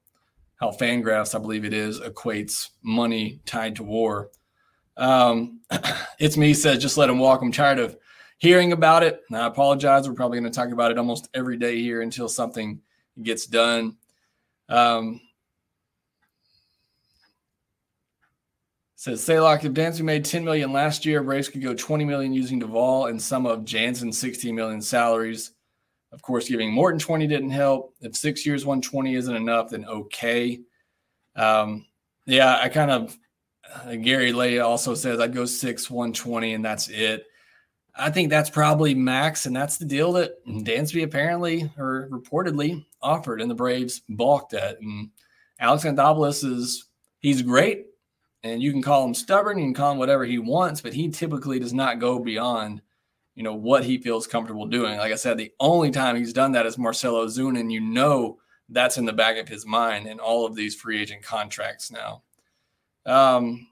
how 0.57 0.71
Fangraphs, 0.71 1.35
I 1.35 1.39
believe 1.39 1.65
it 1.65 1.75
is, 1.75 2.01
equates 2.01 2.71
money 2.83 3.41
tied 3.45 3.77
to 3.77 3.83
war. 3.83 4.31
Um, 4.97 5.61
it's 6.19 6.39
me 6.39 6.55
says 6.55 6.81
just 6.81 6.97
let 6.97 7.11
him 7.11 7.19
walk. 7.19 7.43
I'm 7.43 7.53
tired 7.53 7.79
of 7.79 7.99
hearing 8.39 8.73
about 8.73 9.03
it. 9.03 9.21
And 9.29 9.37
I 9.37 9.47
apologize. 9.47 10.09
We're 10.09 10.15
probably 10.15 10.41
going 10.41 10.51
to 10.51 10.57
talk 10.57 10.73
about 10.73 10.91
it 10.91 10.99
almost 10.99 11.29
every 11.35 11.57
day 11.59 11.81
here 11.81 12.01
until 12.01 12.29
something 12.29 12.81
gets 13.23 13.47
done. 13.47 13.97
Um, 14.69 15.21
says 19.03 19.21
Saylock, 19.21 19.65
if 19.65 19.73
Dansby 19.73 20.03
made 20.03 20.25
10 20.25 20.45
million 20.45 20.73
last 20.73 21.05
year, 21.05 21.25
Braves 21.25 21.49
could 21.49 21.61
go 21.61 21.75
20 21.75 22.05
million 22.05 22.33
using 22.33 22.61
Duvall 22.61 23.07
and 23.07 23.21
some 23.21 23.47
of 23.47 23.65
Jansen's 23.65 24.17
16 24.17 24.55
million 24.55 24.81
salaries. 24.81 25.51
Of 26.13 26.23
course, 26.23 26.49
giving 26.49 26.73
Morton 26.73 27.01
20 27.01 27.27
didn't 27.27 27.51
help. 27.51 27.97
If 28.01 28.15
six 28.15 28.47
years 28.47 28.65
120 28.65 29.17
isn't 29.17 29.35
enough, 29.35 29.71
then 29.71 29.85
okay. 29.87 30.61
Um, 31.35 31.85
yeah, 32.27 32.61
I 32.63 32.69
kind 32.69 32.93
of 32.93 33.19
uh, 33.75 33.97
Gary 33.97 34.33
Lay 34.33 34.61
also 34.61 34.95
says 34.95 35.19
I'd 35.19 35.35
go 35.35 35.47
six, 35.47 35.91
120, 35.91 36.55
and 36.55 36.65
that's 36.65 36.89
it. 36.89 37.25
I 37.97 38.09
think 38.09 38.31
that's 38.31 38.51
probably 38.51 38.95
max, 38.95 39.47
and 39.47 39.57
that's 39.57 39.79
the 39.79 39.85
deal 39.85 40.13
that 40.13 40.47
Dansby 40.47 41.03
apparently 41.03 41.69
or 41.77 42.09
reportedly 42.13 42.87
offered, 43.03 43.41
and 43.41 43.51
the 43.51 43.57
Braves 43.57 44.03
balked 44.11 44.55
at. 44.55 44.81
And 44.81 45.11
Alex 45.59 45.83
Anthopoulos 45.83 46.45
is 46.45 46.87
he's 47.19 47.43
great, 47.43 47.87
and 48.43 48.63
you 48.63 48.73
can 48.73 48.83
call 48.83 49.05
him 49.05 49.15
stubborn, 49.15 49.59
you 49.59 49.67
can 49.67 49.75
call 49.75 49.93
him 49.93 49.99
whatever 49.99 50.25
he 50.25 50.39
wants, 50.39 50.81
but 50.81 50.93
he 50.93 51.09
typically 51.09 51.59
does 51.59 51.73
not 51.73 52.01
go 52.01 52.19
beyond, 52.19 52.83
you 53.35 53.43
know, 53.43 53.55
what 53.55 53.85
he 53.85 53.99
feels 53.99 54.27
comfortable 54.27 54.67
doing. 54.67 54.99
Like 54.99 55.13
I 55.13 55.17
said, 55.17 55.39
the 55.39 55.53
only 55.61 55.91
time 55.91 56.17
he's 56.17 56.33
done 56.33 56.53
that 56.53 56.67
is 56.67 56.79
Marcell 56.79 57.15
Ozuna, 57.15 57.61
and 57.61 57.73
you 57.73 57.81
know 57.81 58.39
that's 58.69 58.99
in 58.99 59.05
the 59.05 59.13
back 59.13 59.37
of 59.37 59.49
his 59.49 59.65
mind 59.67 60.07
in 60.07 60.19
all 60.19 60.47
of 60.47 60.55
these 60.55 60.75
free 60.75 61.01
agent 61.01 61.23
contracts 61.23 61.91
now. 61.91 62.23
Um, 63.05 63.69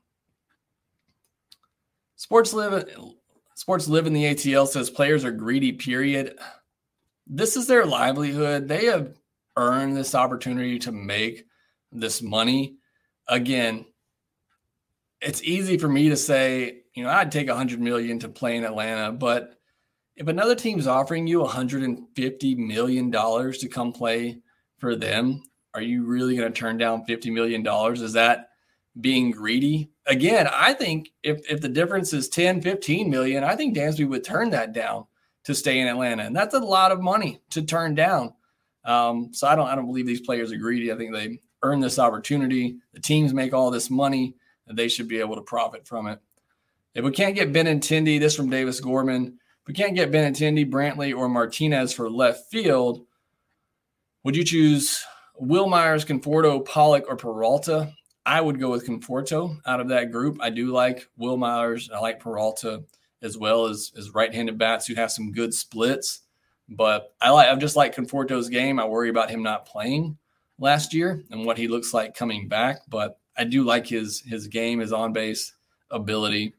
sports 2.17 2.53
live 2.53 2.89
sports 3.55 3.89
live 3.89 4.07
in 4.07 4.13
the 4.13 4.25
ATL 4.25 4.67
says 4.67 4.91
players 4.91 5.25
are 5.25 5.31
greedy. 5.31 5.73
Period. 5.73 6.39
This 7.27 7.57
is 7.57 7.67
their 7.67 7.87
livelihood. 7.87 8.69
They 8.69 8.87
have 8.87 9.15
earned 9.57 9.97
this 9.97 10.15
opportunity 10.15 10.79
to 10.81 10.93
make 10.93 11.47
this 11.93 12.23
money. 12.23 12.77
Again, 13.29 13.87
it's 15.21 15.43
easy 15.43 15.79
for 15.79 15.89
me 15.89 16.09
to 16.09 16.17
say, 16.17 16.83
you 16.95 17.05
know, 17.05 17.11
I'd 17.11 17.33
take 17.33 17.49
a 17.49 17.55
hundred 17.55 17.81
million 17.81 18.19
to 18.21 18.29
play 18.29 18.57
in 18.57 18.65
Atlanta, 18.65 19.13
but 19.13 19.55
if 20.17 20.29
another 20.29 20.55
team's 20.55 20.87
offering 20.87 21.27
you 21.27 21.41
150 21.41 22.55
million 22.57 23.11
dollars 23.11 23.59
to 23.59 23.69
come 23.69 23.93
play 23.93 24.43
for 24.79 24.97
them, 24.97 25.43
are 25.75 25.83
you 25.83 26.05
really 26.05 26.37
going 26.37 26.53
to 26.53 26.59
turn 26.59 26.77
down 26.77 27.07
$50 27.07 27.33
million? 27.33 27.67
Is 27.95 28.13
that 28.15 28.51
being 29.01 29.31
greedy? 29.31 29.91
Again, 30.07 30.49
I 30.53 30.75
think 30.75 31.11
if, 31.23 31.49
if 31.51 31.61
the 31.61 31.69
difference 31.69 32.13
is 32.13 32.29
10, 32.29 32.61
15 32.61 33.09
million, 33.09 33.45
I 33.45 33.57
think 33.57 33.77
Dansby 33.77 34.09
would 34.09 34.25
turn 34.25 34.51
that 34.51 34.73
down 34.73 35.07
to 35.45 35.55
stay 35.55 35.79
in 35.79 35.89
Atlanta. 35.89 36.25
And 36.25 36.37
that's 36.37 36.55
a 36.55 36.59
lot 36.59 36.93
of 36.93 37.01
money 37.01 37.41
to 37.51 37.63
turn 37.63 37.95
down. 37.95 38.35
Um, 38.85 39.33
so 39.33 39.47
I 39.47 39.55
don't 39.55 39.69
I 39.69 39.75
don't 39.75 39.87
believe 39.87 40.07
these 40.07 40.21
players 40.21 40.53
are 40.53 40.57
greedy. 40.57 40.93
I 40.93 40.97
think 40.97 41.13
they 41.13 41.41
earn 41.63 41.81
this 41.81 41.99
opportunity. 41.99 42.79
The 42.95 43.01
teams 43.01 43.35
make 43.35 43.53
all 43.53 43.71
this 43.71 43.91
money, 43.91 44.35
and 44.71 44.79
they 44.79 44.89
should 44.89 45.09
be 45.09 45.19
able 45.19 45.35
to 45.35 45.43
profit 45.43 45.87
from 45.87 46.07
it. 46.07 46.21
If 46.95 47.05
we 47.05 47.11
can't 47.11 47.35
get 47.35 47.53
Benintendi, 47.53 48.19
this 48.19 48.37
from 48.37 48.49
Davis 48.49 48.81
Gorman, 48.81 49.27
if 49.27 49.69
we 49.69 49.75
can't 49.75 49.97
get 49.97 50.11
Benintendi, 50.11 50.71
Brantley, 50.71 51.15
or 51.15 51.29
Martinez 51.29 51.93
for 51.93 52.09
left 52.09 52.51
field, 52.51 53.05
would 54.25 54.37
you 54.37 54.45
choose 54.45 55.05
Wil 55.35 55.69
Myers, 55.69 56.05
Conforto, 56.05 56.65
Pollock, 56.65 57.05
or 57.09 57.17
Peralta? 57.17 57.93
I 58.25 58.41
would 58.41 58.61
go 58.61 58.71
with 58.71 58.87
Conforto 58.87 59.59
out 59.67 59.81
of 59.81 59.89
that 59.89 60.13
group. 60.13 60.39
I 60.41 60.51
do 60.51 60.69
like 60.69 61.09
Wil 61.17 61.37
Myers. 61.37 61.91
I 61.93 61.99
like 61.99 62.21
Peralta 62.21 62.85
as 63.23 63.37
well 63.37 63.67
as, 63.67 63.93
as 63.99 64.15
right-handed 64.15 64.57
bats 64.57 64.87
who 64.87 64.95
have 64.95 65.11
some 65.11 65.33
good 65.33 65.53
splits. 65.53 66.21
But 66.69 67.13
I 67.21 67.31
like 67.31 67.49
I 67.49 67.55
just 67.57 67.77
like 67.77 67.95
Conforto's 67.95 68.49
game. 68.49 68.79
I 68.79 68.85
worry 68.85 69.09
about 69.09 69.31
him 69.31 69.43
not 69.43 69.67
playing 69.67 70.17
last 70.59 70.95
year 70.95 71.25
and 71.31 71.45
what 71.45 71.59
he 71.59 71.67
looks 71.67 71.93
like 71.93 72.15
coming 72.15 72.47
back. 72.47 72.83
But 72.89 73.20
I 73.41 73.45
do 73.45 73.65
like 73.65 73.87
his 73.87 74.21
his 74.21 74.47
game, 74.47 74.81
his 74.81 74.93
on 74.93 75.15
base 75.15 75.55
ability. 75.91 76.53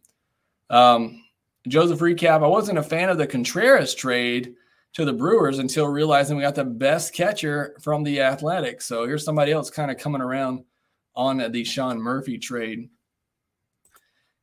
Um, 0.72 1.24
Joseph 1.68 2.00
recap: 2.00 2.44
I 2.44 2.48
wasn't 2.48 2.80
a 2.80 2.84
fan 2.84 3.10
of 3.10 3.20
the 3.20 3.28
Contreras 3.28 3.94
trade 3.94 4.56
to 4.94 5.06
the 5.06 5.14
Brewers 5.14 5.60
until 5.60 5.88
realizing 5.88 6.36
we 6.36 6.42
got 6.42 6.56
the 6.56 6.66
best 6.66 7.14
catcher 7.14 7.76
from 7.82 8.04
the 8.04 8.20
Athletics. 8.22 8.88
So 8.88 9.06
here's 9.06 9.24
somebody 9.24 9.52
else 9.52 9.70
kind 9.70 9.92
of 9.92 10.00
coming 10.00 10.22
around 10.22 10.66
on 11.16 11.38
the 11.52 11.64
Sean 11.64 12.02
Murphy 12.02 12.40
trade. 12.40 12.90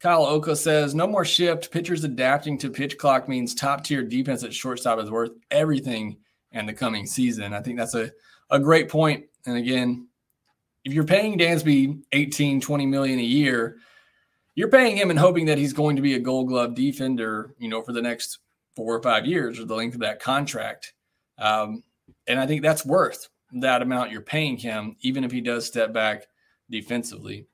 Kyle 0.00 0.24
Oka 0.24 0.54
says, 0.54 0.94
no 0.94 1.08
more 1.08 1.24
shift. 1.24 1.72
Pitchers 1.72 2.04
adapting 2.04 2.56
to 2.58 2.70
pitch 2.70 2.96
clock 2.98 3.28
means 3.28 3.52
top 3.52 3.82
tier 3.82 4.04
defense 4.04 4.44
at 4.44 4.54
shortstop 4.54 5.00
is 5.00 5.10
worth 5.10 5.32
everything 5.50 6.16
in 6.52 6.66
the 6.66 6.72
coming 6.72 7.04
season. 7.04 7.52
I 7.52 7.60
think 7.60 7.78
that's 7.78 7.96
a, 7.96 8.12
a 8.48 8.60
great 8.60 8.88
point. 8.88 9.26
And 9.44 9.56
again, 9.56 10.07
if 10.84 10.92
you're 10.92 11.04
paying 11.04 11.38
Dansby 11.38 12.02
18, 12.12 12.60
20 12.60 12.86
million 12.86 13.18
a 13.18 13.22
year, 13.22 13.78
you're 14.54 14.70
paying 14.70 14.96
him 14.96 15.10
and 15.10 15.18
hoping 15.18 15.46
that 15.46 15.58
he's 15.58 15.72
going 15.72 15.96
to 15.96 16.02
be 16.02 16.14
a 16.14 16.18
gold 16.18 16.48
glove 16.48 16.74
defender, 16.74 17.54
you 17.58 17.68
know, 17.68 17.82
for 17.82 17.92
the 17.92 18.02
next 18.02 18.38
four 18.74 18.94
or 18.94 19.02
five 19.02 19.26
years 19.26 19.58
or 19.58 19.64
the 19.64 19.74
length 19.74 19.94
of 19.94 20.00
that 20.00 20.20
contract. 20.20 20.94
Um, 21.38 21.82
and 22.26 22.40
I 22.40 22.46
think 22.46 22.62
that's 22.62 22.84
worth 22.84 23.28
that 23.52 23.82
amount 23.82 24.10
you're 24.10 24.20
paying 24.20 24.56
him, 24.56 24.96
even 25.00 25.24
if 25.24 25.32
he 25.32 25.40
does 25.40 25.66
step 25.66 25.92
back 25.92 26.26
defensively. 26.70 27.46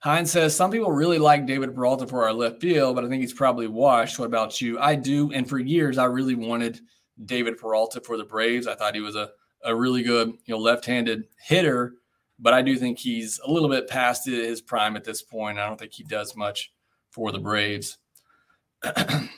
Hines 0.00 0.30
says 0.30 0.56
some 0.56 0.70
people 0.70 0.92
really 0.92 1.18
like 1.18 1.46
David 1.46 1.74
Peralta 1.74 2.06
for 2.06 2.24
our 2.24 2.32
left 2.32 2.60
field, 2.60 2.94
but 2.94 3.04
I 3.04 3.08
think 3.08 3.20
he's 3.20 3.34
probably 3.34 3.66
washed. 3.66 4.18
What 4.18 4.26
about 4.26 4.60
you? 4.60 4.78
I 4.78 4.94
do, 4.94 5.30
and 5.32 5.48
for 5.48 5.58
years 5.58 5.98
I 5.98 6.04
really 6.04 6.34
wanted 6.34 6.80
David 7.26 7.58
Peralta 7.58 8.00
for 8.00 8.16
the 8.16 8.24
Braves. 8.24 8.66
I 8.66 8.74
thought 8.74 8.94
he 8.94 9.02
was 9.02 9.16
a, 9.16 9.30
a 9.64 9.74
really 9.74 10.02
good, 10.02 10.28
you 10.44 10.54
know, 10.54 10.58
left-handed 10.58 11.24
hitter, 11.42 11.94
but 12.38 12.54
I 12.54 12.62
do 12.62 12.76
think 12.76 12.98
he's 12.98 13.38
a 13.44 13.50
little 13.50 13.68
bit 13.68 13.88
past 13.88 14.26
his 14.26 14.60
prime 14.60 14.96
at 14.96 15.04
this 15.04 15.22
point. 15.22 15.58
I 15.58 15.66
don't 15.66 15.78
think 15.78 15.92
he 15.92 16.04
does 16.04 16.36
much 16.36 16.72
for 17.10 17.32
the 17.32 17.38
Braves. 17.38 17.98
it 18.84 19.28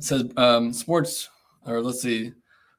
says 0.00 0.24
um, 0.36 0.72
sports, 0.72 1.28
or 1.66 1.80
let's 1.80 2.02
see, 2.02 2.32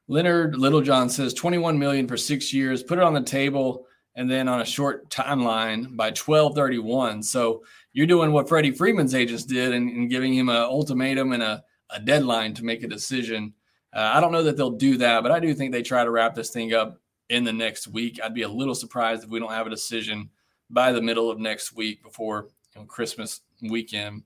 Leonard 0.08 0.56
Littlejohn 0.56 1.08
says 1.08 1.32
21 1.34 1.78
million 1.78 2.08
for 2.08 2.16
six 2.16 2.52
years. 2.52 2.82
Put 2.82 2.98
it 2.98 3.04
on 3.04 3.14
the 3.14 3.22
table 3.22 3.86
and 4.16 4.30
then 4.30 4.48
on 4.48 4.60
a 4.60 4.66
short 4.66 5.08
timeline 5.08 5.96
by 5.96 6.08
1231. 6.08 7.22
So 7.22 7.62
you're 7.92 8.06
doing 8.06 8.32
what 8.32 8.48
Freddie 8.48 8.72
Freeman's 8.72 9.14
agents 9.14 9.44
did 9.44 9.72
and, 9.72 9.88
and 9.88 10.10
giving 10.10 10.34
him 10.34 10.48
an 10.48 10.56
ultimatum 10.56 11.32
and 11.32 11.42
a, 11.42 11.62
a, 11.90 12.00
deadline 12.00 12.54
to 12.54 12.64
make 12.64 12.82
a 12.82 12.88
decision. 12.88 13.54
Uh, 13.92 14.12
I 14.14 14.20
don't 14.20 14.32
know 14.32 14.44
that 14.44 14.56
they'll 14.56 14.70
do 14.70 14.96
that, 14.98 15.22
but 15.22 15.32
I 15.32 15.40
do 15.40 15.52
think 15.54 15.72
they 15.72 15.82
try 15.82 16.04
to 16.04 16.10
wrap 16.10 16.34
this 16.34 16.50
thing 16.50 16.72
up 16.74 17.00
in 17.28 17.44
the 17.44 17.52
next 17.52 17.88
week. 17.88 18.20
I'd 18.22 18.34
be 18.34 18.42
a 18.42 18.48
little 18.48 18.74
surprised 18.74 19.24
if 19.24 19.30
we 19.30 19.40
don't 19.40 19.52
have 19.52 19.66
a 19.66 19.70
decision 19.70 20.30
by 20.68 20.92
the 20.92 21.02
middle 21.02 21.30
of 21.30 21.38
next 21.38 21.74
week 21.74 22.02
before 22.02 22.48
you 22.74 22.80
know, 22.80 22.86
Christmas 22.86 23.40
weekend. 23.62 24.22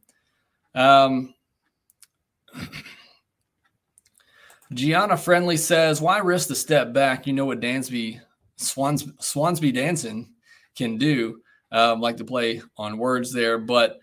Um, 0.74 1.34
Gianna 4.72 5.16
Friendly 5.16 5.56
says, 5.56 6.00
"Why 6.00 6.18
risk 6.18 6.48
the 6.48 6.54
step 6.54 6.92
back? 6.92 7.26
You 7.26 7.32
know 7.32 7.46
what 7.46 7.60
Dansby 7.60 8.20
Swans 8.56 9.04
Swansby 9.04 9.72
dancing 9.72 10.32
can 10.76 10.98
do. 10.98 11.40
Um, 11.72 12.00
like 12.00 12.16
to 12.18 12.24
play 12.24 12.62
on 12.76 12.98
words 12.98 13.32
there, 13.32 13.58
but 13.58 13.98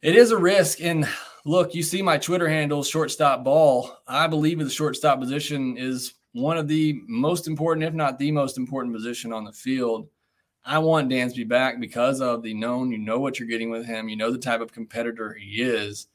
it 0.00 0.16
is 0.16 0.30
a 0.30 0.36
risk. 0.36 0.80
And 0.80 1.06
look, 1.44 1.74
you 1.74 1.82
see 1.82 2.02
my 2.02 2.18
Twitter 2.18 2.48
handle, 2.48 2.82
shortstop 2.82 3.44
ball. 3.44 3.98
I 4.06 4.26
believe 4.26 4.58
the 4.58 4.70
shortstop 4.70 5.20
position 5.20 5.76
is 5.76 6.14
one 6.32 6.56
of 6.56 6.68
the 6.68 7.00
most 7.06 7.46
important, 7.46 7.84
if 7.84 7.94
not 7.94 8.18
the 8.18 8.30
most 8.30 8.56
important 8.58 8.94
position 8.94 9.32
on 9.32 9.44
the 9.44 9.52
field. 9.52 10.08
I 10.64 10.78
want 10.78 11.10
Dansby 11.10 11.48
back 11.48 11.80
because 11.80 12.20
of 12.20 12.42
the 12.42 12.54
known. 12.54 12.92
You 12.92 12.98
know 12.98 13.18
what 13.18 13.38
you're 13.38 13.48
getting 13.48 13.70
with 13.70 13.84
him. 13.84 14.08
You 14.08 14.16
know 14.16 14.30
the 14.30 14.38
type 14.38 14.60
of 14.60 14.72
competitor 14.72 15.32
he 15.32 15.62
is. 15.62 16.06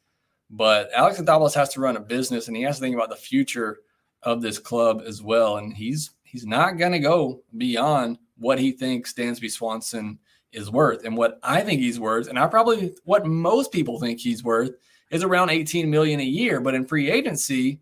But 0.50 0.90
Alex 0.94 1.20
Anthopoulos 1.20 1.54
has 1.56 1.70
to 1.70 1.82
run 1.82 1.98
a 1.98 2.02
business, 2.02 2.48
and 2.48 2.56
he 2.56 2.64
has 2.64 2.78
to 2.78 2.82
think 2.82 2.96
about 2.96 3.10
the 3.10 3.18
future 3.18 3.80
of 4.24 4.42
this 4.42 4.58
club 4.58 5.04
as 5.06 5.22
well. 5.22 5.58
And 5.58 5.76
he's 5.76 6.12
he's 6.24 6.46
not 6.46 6.78
going 6.78 6.94
to 6.94 7.00
go 7.00 7.42
beyond 7.58 8.18
what 8.38 8.60
he 8.60 8.72
thinks 8.72 9.14
Dansby 9.14 9.52
Swanson 9.52 10.20
is 10.54 10.72
worth. 10.72 11.04
And 11.04 11.18
what 11.18 11.40
I 11.44 11.62
think 11.62 11.82
he's 11.82 12.00
worth, 12.00 12.30
and 12.30 12.40
I 12.40 12.48
probably 12.48 12.96
what 13.04 13.26
most 13.26 13.74
people 13.74 14.00
think 14.00 14.20
he's 14.20 14.44
worth, 14.44 14.72
is 15.10 15.24
around 15.24 15.50
18 15.50 15.90
million 15.90 16.20
a 16.20 16.24
year. 16.24 16.60
But 16.60 16.76
in 16.76 16.86
free 16.86 17.10
agency, 17.10 17.80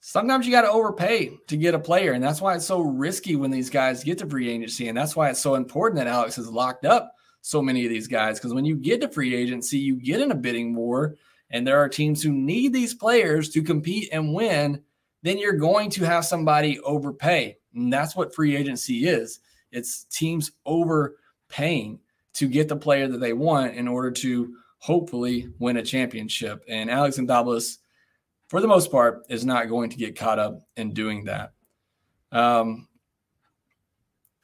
sometimes 0.00 0.46
you 0.46 0.52
got 0.52 0.62
to 0.62 0.70
overpay 0.70 1.38
to 1.48 1.56
get 1.56 1.74
a 1.74 1.78
player. 1.78 2.12
And 2.12 2.22
that's 2.22 2.40
why 2.40 2.54
it's 2.54 2.66
so 2.66 2.80
risky 2.80 3.36
when 3.36 3.50
these 3.50 3.70
guys 3.70 4.04
get 4.04 4.18
to 4.18 4.26
free 4.26 4.50
agency. 4.50 4.88
And 4.88 4.96
that's 4.96 5.16
why 5.16 5.30
it's 5.30 5.40
so 5.40 5.54
important 5.54 5.98
that 5.98 6.06
Alex 6.06 6.36
has 6.36 6.48
locked 6.48 6.84
up 6.84 7.14
so 7.40 7.62
many 7.62 7.84
of 7.84 7.90
these 7.90 8.08
guys. 8.08 8.38
Because 8.38 8.54
when 8.54 8.64
you 8.64 8.76
get 8.76 9.00
to 9.00 9.08
free 9.08 9.34
agency, 9.34 9.78
you 9.78 9.96
get 9.96 10.20
in 10.20 10.30
a 10.30 10.36
bidding 10.36 10.74
war. 10.74 11.16
And 11.50 11.66
there 11.66 11.78
are 11.78 11.88
teams 11.88 12.22
who 12.22 12.32
need 12.32 12.72
these 12.72 12.94
players 12.94 13.50
to 13.50 13.62
compete 13.62 14.08
and 14.12 14.34
win 14.34 14.82
then 15.24 15.38
you're 15.38 15.54
going 15.54 15.88
to 15.88 16.04
have 16.04 16.24
somebody 16.26 16.78
overpay. 16.80 17.56
And 17.74 17.92
that's 17.92 18.14
what 18.14 18.34
free 18.34 18.54
agency 18.54 19.08
is 19.08 19.40
it's 19.72 20.04
teams 20.04 20.52
overpaying 20.66 21.98
to 22.34 22.46
get 22.46 22.68
the 22.68 22.76
player 22.76 23.08
that 23.08 23.18
they 23.18 23.32
want 23.32 23.74
in 23.74 23.88
order 23.88 24.10
to 24.10 24.54
hopefully 24.84 25.48
win 25.58 25.78
a 25.78 25.82
championship. 25.82 26.62
And 26.68 26.90
Alex 26.90 27.16
Anthopoulos, 27.16 27.78
for 28.48 28.60
the 28.60 28.68
most 28.68 28.90
part, 28.90 29.24
is 29.30 29.42
not 29.46 29.70
going 29.70 29.88
to 29.88 29.96
get 29.96 30.14
caught 30.14 30.38
up 30.38 30.58
in 30.76 30.92
doing 30.92 31.24
that. 31.24 31.54
Um, 32.30 32.86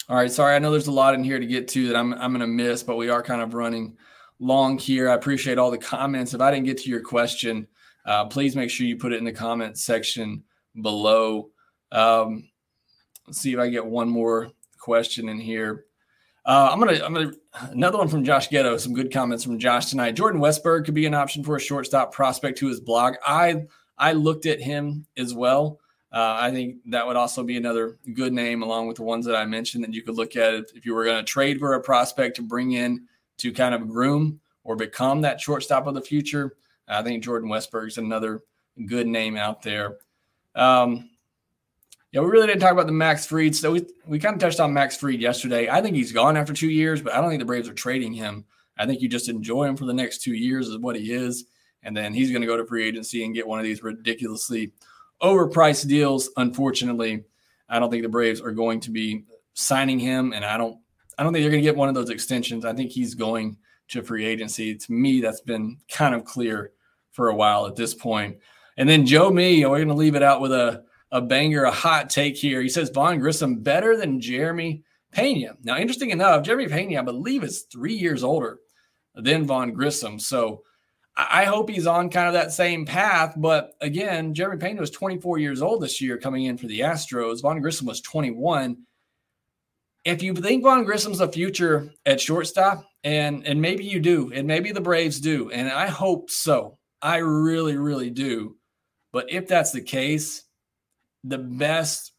all 0.08 0.16
right, 0.16 0.32
sorry, 0.32 0.56
I 0.56 0.58
know 0.58 0.70
there's 0.70 0.86
a 0.86 0.92
lot 0.92 1.12
in 1.12 1.22
here 1.22 1.38
to 1.38 1.44
get 1.44 1.68
to 1.68 1.88
that 1.88 1.96
I'm 1.96 2.14
I'm 2.14 2.32
going 2.32 2.40
to 2.40 2.46
miss, 2.46 2.82
but 2.82 2.96
we 2.96 3.10
are 3.10 3.22
kind 3.22 3.42
of 3.42 3.52
running 3.52 3.98
long 4.38 4.78
here. 4.78 5.10
I 5.10 5.14
appreciate 5.14 5.58
all 5.58 5.70
the 5.70 5.76
comments. 5.76 6.32
If 6.32 6.40
I 6.40 6.50
didn't 6.50 6.64
get 6.64 6.78
to 6.78 6.88
your 6.88 7.02
question, 7.02 7.68
uh, 8.06 8.24
please 8.24 8.56
make 8.56 8.70
sure 8.70 8.86
you 8.86 8.96
put 8.96 9.12
it 9.12 9.18
in 9.18 9.24
the 9.24 9.32
comments 9.32 9.84
section 9.84 10.42
below. 10.80 11.50
Um, 11.92 12.48
let's 13.26 13.42
see 13.42 13.52
if 13.52 13.58
I 13.58 13.68
get 13.68 13.84
one 13.84 14.08
more 14.08 14.48
question 14.78 15.28
in 15.28 15.38
here. 15.38 15.84
Uh, 16.44 16.70
I'm 16.72 16.78
gonna, 16.78 17.04
I'm 17.04 17.12
gonna, 17.12 17.32
another 17.70 17.98
one 17.98 18.08
from 18.08 18.24
Josh 18.24 18.48
Ghetto. 18.48 18.76
Some 18.76 18.94
good 18.94 19.12
comments 19.12 19.44
from 19.44 19.58
Josh 19.58 19.90
tonight. 19.90 20.12
Jordan 20.12 20.40
Westburg 20.40 20.84
could 20.84 20.94
be 20.94 21.06
an 21.06 21.14
option 21.14 21.44
for 21.44 21.56
a 21.56 21.60
shortstop 21.60 22.12
prospect 22.12 22.58
to 22.58 22.68
his 22.68 22.80
blog. 22.80 23.14
I, 23.26 23.64
I 23.98 24.12
looked 24.12 24.46
at 24.46 24.60
him 24.60 25.06
as 25.16 25.34
well. 25.34 25.80
Uh, 26.12 26.38
I 26.40 26.50
think 26.50 26.78
that 26.86 27.06
would 27.06 27.16
also 27.16 27.44
be 27.44 27.56
another 27.56 27.98
good 28.14 28.32
name, 28.32 28.62
along 28.62 28.88
with 28.88 28.96
the 28.96 29.04
ones 29.04 29.26
that 29.26 29.36
I 29.36 29.44
mentioned, 29.44 29.84
that 29.84 29.94
you 29.94 30.02
could 30.02 30.16
look 30.16 30.34
at 30.34 30.54
if 30.74 30.84
you 30.84 30.94
were 30.94 31.04
going 31.04 31.18
to 31.18 31.30
trade 31.30 31.58
for 31.58 31.74
a 31.74 31.80
prospect 31.80 32.36
to 32.36 32.42
bring 32.42 32.72
in 32.72 33.06
to 33.38 33.52
kind 33.52 33.74
of 33.74 33.88
groom 33.88 34.40
or 34.64 34.76
become 34.76 35.20
that 35.20 35.40
shortstop 35.40 35.86
of 35.86 35.94
the 35.94 36.00
future. 36.00 36.56
I 36.88 37.02
think 37.02 37.22
Jordan 37.22 37.48
Westburg 37.48 37.88
is 37.88 37.98
another 37.98 38.42
good 38.86 39.06
name 39.06 39.36
out 39.36 39.62
there. 39.62 39.98
Um, 40.56 41.09
yeah, 42.12 42.20
we 42.20 42.26
really 42.26 42.46
didn't 42.46 42.60
talk 42.60 42.72
about 42.72 42.86
the 42.86 42.92
Max 42.92 43.26
Fried. 43.26 43.54
So 43.54 43.72
we, 43.72 43.86
we 44.06 44.18
kind 44.18 44.34
of 44.34 44.40
touched 44.40 44.60
on 44.60 44.72
Max 44.72 44.96
Fried 44.96 45.20
yesterday. 45.20 45.68
I 45.68 45.80
think 45.80 45.94
he's 45.94 46.12
gone 46.12 46.36
after 46.36 46.52
two 46.52 46.70
years, 46.70 47.00
but 47.00 47.14
I 47.14 47.20
don't 47.20 47.30
think 47.30 47.40
the 47.40 47.46
Braves 47.46 47.68
are 47.68 47.74
trading 47.74 48.12
him. 48.12 48.44
I 48.78 48.86
think 48.86 49.00
you 49.00 49.08
just 49.08 49.28
enjoy 49.28 49.64
him 49.64 49.76
for 49.76 49.84
the 49.84 49.94
next 49.94 50.22
two 50.22 50.34
years, 50.34 50.68
is 50.68 50.78
what 50.78 50.96
he 50.96 51.12
is. 51.12 51.44
And 51.82 51.96
then 51.96 52.12
he's 52.12 52.30
going 52.30 52.42
to 52.42 52.46
go 52.46 52.56
to 52.56 52.66
free 52.66 52.86
agency 52.86 53.24
and 53.24 53.34
get 53.34 53.46
one 53.46 53.58
of 53.58 53.64
these 53.64 53.82
ridiculously 53.82 54.72
overpriced 55.22 55.86
deals. 55.86 56.30
Unfortunately, 56.36 57.24
I 57.68 57.78
don't 57.78 57.90
think 57.90 58.02
the 58.02 58.08
Braves 58.08 58.40
are 58.40 58.52
going 58.52 58.80
to 58.80 58.90
be 58.90 59.24
signing 59.54 59.98
him, 59.98 60.32
and 60.32 60.44
I 60.44 60.56
don't 60.56 60.78
I 61.18 61.22
don't 61.22 61.32
think 61.32 61.42
they're 61.42 61.50
going 61.50 61.62
to 61.62 61.68
get 61.68 61.76
one 61.76 61.88
of 61.88 61.94
those 61.94 62.10
extensions. 62.10 62.64
I 62.64 62.72
think 62.72 62.90
he's 62.90 63.14
going 63.14 63.56
to 63.88 64.02
free 64.02 64.24
agency. 64.24 64.74
To 64.74 64.92
me, 64.92 65.20
that's 65.20 65.42
been 65.42 65.78
kind 65.90 66.14
of 66.14 66.24
clear 66.24 66.72
for 67.12 67.28
a 67.28 67.34
while 67.34 67.66
at 67.66 67.76
this 67.76 67.94
point. 67.94 68.38
And 68.76 68.88
then 68.88 69.06
Joe 69.06 69.30
Me, 69.30 69.64
we're 69.66 69.78
going 69.78 69.88
to 69.88 69.94
leave 69.94 70.14
it 70.14 70.22
out 70.22 70.40
with 70.40 70.52
a 70.52 70.84
a 71.12 71.20
banger, 71.20 71.64
a 71.64 71.70
hot 71.70 72.10
take 72.10 72.36
here. 72.36 72.60
He 72.60 72.68
says 72.68 72.90
Vaughn 72.90 73.18
Grissom 73.18 73.56
better 73.60 73.96
than 73.96 74.20
Jeremy 74.20 74.84
Pena. 75.12 75.54
Now, 75.62 75.76
interesting 75.76 76.10
enough, 76.10 76.44
Jeremy 76.44 76.68
Pena, 76.68 77.00
I 77.00 77.02
believe, 77.02 77.42
is 77.42 77.62
three 77.62 77.94
years 77.94 78.22
older 78.22 78.58
than 79.14 79.46
Vaughn 79.46 79.72
Grissom. 79.72 80.18
So 80.18 80.62
I 81.16 81.44
hope 81.44 81.68
he's 81.68 81.86
on 81.86 82.10
kind 82.10 82.28
of 82.28 82.34
that 82.34 82.52
same 82.52 82.86
path. 82.86 83.34
But 83.36 83.72
again, 83.80 84.34
Jeremy 84.34 84.58
Pena 84.58 84.80
was 84.80 84.90
24 84.90 85.38
years 85.38 85.60
old 85.60 85.82
this 85.82 86.00
year 86.00 86.16
coming 86.18 86.44
in 86.44 86.56
for 86.56 86.66
the 86.66 86.80
Astros. 86.80 87.42
Vaughn 87.42 87.60
Grissom 87.60 87.86
was 87.86 88.00
21. 88.00 88.76
If 90.04 90.22
you 90.22 90.34
think 90.34 90.62
Vaughn 90.62 90.84
Grissom's 90.84 91.18
the 91.18 91.28
future 91.28 91.92
at 92.06 92.20
shortstop, 92.20 92.86
and 93.02 93.46
and 93.46 93.60
maybe 93.60 93.84
you 93.84 94.00
do, 94.00 94.30
and 94.32 94.46
maybe 94.46 94.72
the 94.72 94.80
Braves 94.80 95.20
do, 95.20 95.50
and 95.50 95.70
I 95.70 95.88
hope 95.88 96.30
so. 96.30 96.78
I 97.02 97.18
really, 97.18 97.76
really 97.76 98.10
do. 98.10 98.56
But 99.12 99.30
if 99.30 99.48
that's 99.48 99.72
the 99.72 99.80
case, 99.80 100.44
the 101.24 101.38
best 101.38 102.12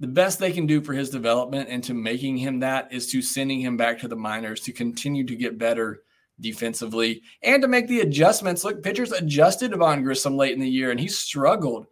the 0.00 0.08
best 0.08 0.38
they 0.38 0.52
can 0.52 0.66
do 0.66 0.80
for 0.80 0.92
his 0.92 1.08
development 1.08 1.68
and 1.70 1.82
to 1.84 1.94
making 1.94 2.36
him 2.36 2.60
that 2.60 2.92
is 2.92 3.06
to 3.06 3.22
sending 3.22 3.60
him 3.60 3.76
back 3.76 3.98
to 4.00 4.08
the 4.08 4.16
minors 4.16 4.60
to 4.60 4.72
continue 4.72 5.24
to 5.24 5.36
get 5.36 5.56
better 5.56 6.02
defensively 6.40 7.22
and 7.42 7.62
to 7.62 7.68
make 7.68 7.86
the 7.86 8.00
adjustments. 8.00 8.64
Look, 8.64 8.82
pitchers 8.82 9.12
adjusted 9.12 9.74
Vaughn 9.74 10.02
Grissom 10.02 10.36
late 10.36 10.52
in 10.52 10.60
the 10.60 10.68
year 10.68 10.90
and 10.90 10.98
he 10.98 11.06
struggled. 11.06 11.86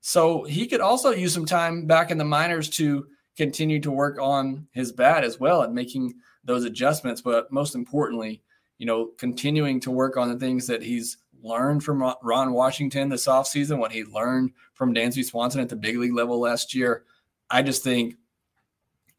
So 0.00 0.44
he 0.44 0.66
could 0.66 0.80
also 0.80 1.10
use 1.10 1.34
some 1.34 1.46
time 1.46 1.86
back 1.86 2.10
in 2.12 2.18
the 2.18 2.24
minors 2.24 2.70
to 2.70 3.06
continue 3.36 3.80
to 3.80 3.90
work 3.90 4.18
on 4.20 4.66
his 4.72 4.92
bat 4.92 5.24
as 5.24 5.40
well 5.40 5.62
and 5.62 5.74
making 5.74 6.14
those 6.44 6.64
adjustments. 6.64 7.20
But 7.20 7.52
most 7.52 7.74
importantly, 7.74 8.42
you 8.78 8.86
know, 8.86 9.10
continuing 9.18 9.80
to 9.80 9.90
work 9.90 10.16
on 10.16 10.28
the 10.28 10.38
things 10.38 10.66
that 10.68 10.82
he's 10.82 11.18
learned 11.42 11.84
from 11.84 12.14
Ron 12.22 12.52
Washington 12.52 13.08
this 13.08 13.26
offseason, 13.26 13.78
what 13.78 13.92
he 13.92 14.04
learned 14.04 14.52
from 14.74 14.94
Dansby 14.94 15.24
Swanson 15.24 15.60
at 15.60 15.68
the 15.68 15.76
big 15.76 15.98
league 15.98 16.14
level 16.14 16.40
last 16.40 16.74
year. 16.74 17.04
I 17.50 17.62
just 17.62 17.82
think 17.82 18.16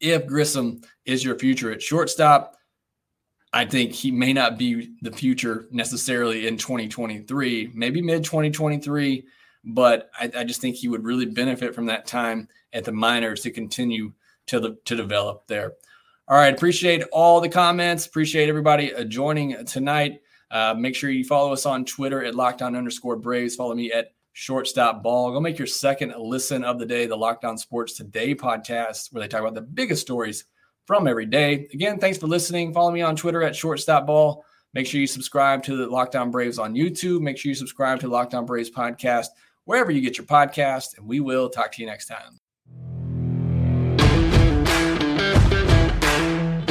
if 0.00 0.26
Grissom 0.26 0.82
is 1.04 1.24
your 1.24 1.38
future 1.38 1.70
at 1.72 1.82
shortstop, 1.82 2.56
I 3.52 3.64
think 3.64 3.92
he 3.92 4.10
may 4.10 4.32
not 4.32 4.58
be 4.58 4.92
the 5.02 5.10
future 5.10 5.66
necessarily 5.70 6.46
in 6.46 6.56
2023, 6.56 7.72
maybe 7.74 8.00
mid 8.00 8.22
2023, 8.24 9.24
but 9.64 10.10
I, 10.18 10.30
I, 10.36 10.44
just 10.44 10.60
think 10.60 10.76
he 10.76 10.88
would 10.88 11.04
really 11.04 11.26
benefit 11.26 11.74
from 11.74 11.86
that 11.86 12.06
time 12.06 12.48
at 12.72 12.84
the 12.84 12.92
minors 12.92 13.40
to 13.42 13.50
continue 13.50 14.12
to 14.46 14.60
the, 14.60 14.78
to 14.84 14.94
develop 14.94 15.48
there. 15.48 15.72
All 16.28 16.36
right, 16.36 16.54
appreciate 16.54 17.02
all 17.10 17.40
the 17.40 17.48
comments. 17.48 18.06
Appreciate 18.06 18.48
everybody 18.48 18.94
uh, 18.94 19.02
joining 19.02 19.64
tonight. 19.66 20.20
Uh, 20.50 20.74
make 20.76 20.94
sure 20.94 21.10
you 21.10 21.24
follow 21.24 21.52
us 21.52 21.66
on 21.66 21.84
Twitter 21.84 22.24
at 22.24 22.34
Locked 22.34 22.62
On 22.62 22.74
underscore 22.74 23.16
Braves. 23.16 23.54
Follow 23.54 23.74
me 23.74 23.92
at 23.92 24.12
shortstop 24.32 25.02
ball. 25.02 25.30
Go 25.32 25.40
make 25.40 25.58
your 25.58 25.66
second 25.66 26.14
listen 26.18 26.64
of 26.64 26.78
the 26.78 26.86
day, 26.86 27.06
the 27.06 27.16
Locked 27.16 27.44
On 27.44 27.56
Sports 27.56 27.96
Today 27.96 28.34
podcast, 28.34 29.12
where 29.12 29.22
they 29.22 29.28
talk 29.28 29.40
about 29.40 29.54
the 29.54 29.60
biggest 29.60 30.02
stories 30.02 30.44
from 30.86 31.06
every 31.06 31.26
day. 31.26 31.68
Again, 31.72 31.98
thanks 31.98 32.18
for 32.18 32.26
listening. 32.26 32.72
Follow 32.72 32.90
me 32.90 33.02
on 33.02 33.14
Twitter 33.14 33.42
at 33.42 33.54
shortstop 33.54 34.06
ball. 34.06 34.44
Make 34.74 34.86
sure 34.86 35.00
you 35.00 35.06
subscribe 35.06 35.62
to 35.64 35.76
the 35.76 35.86
Locked 35.86 36.16
On 36.16 36.30
Braves 36.30 36.58
on 36.58 36.74
YouTube. 36.74 37.20
Make 37.20 37.38
sure 37.38 37.50
you 37.50 37.54
subscribe 37.54 38.00
to 38.00 38.06
the 38.06 38.12
Locked 38.12 38.34
On 38.34 38.46
Braves 38.46 38.70
podcast 38.70 39.26
wherever 39.64 39.92
you 39.92 40.00
get 40.00 40.18
your 40.18 40.26
podcast, 40.26 40.96
and 40.98 41.06
we 41.06 41.20
will 41.20 41.48
talk 41.48 41.70
to 41.72 41.80
you 41.80 41.86
next 41.86 42.06
time. 42.06 42.39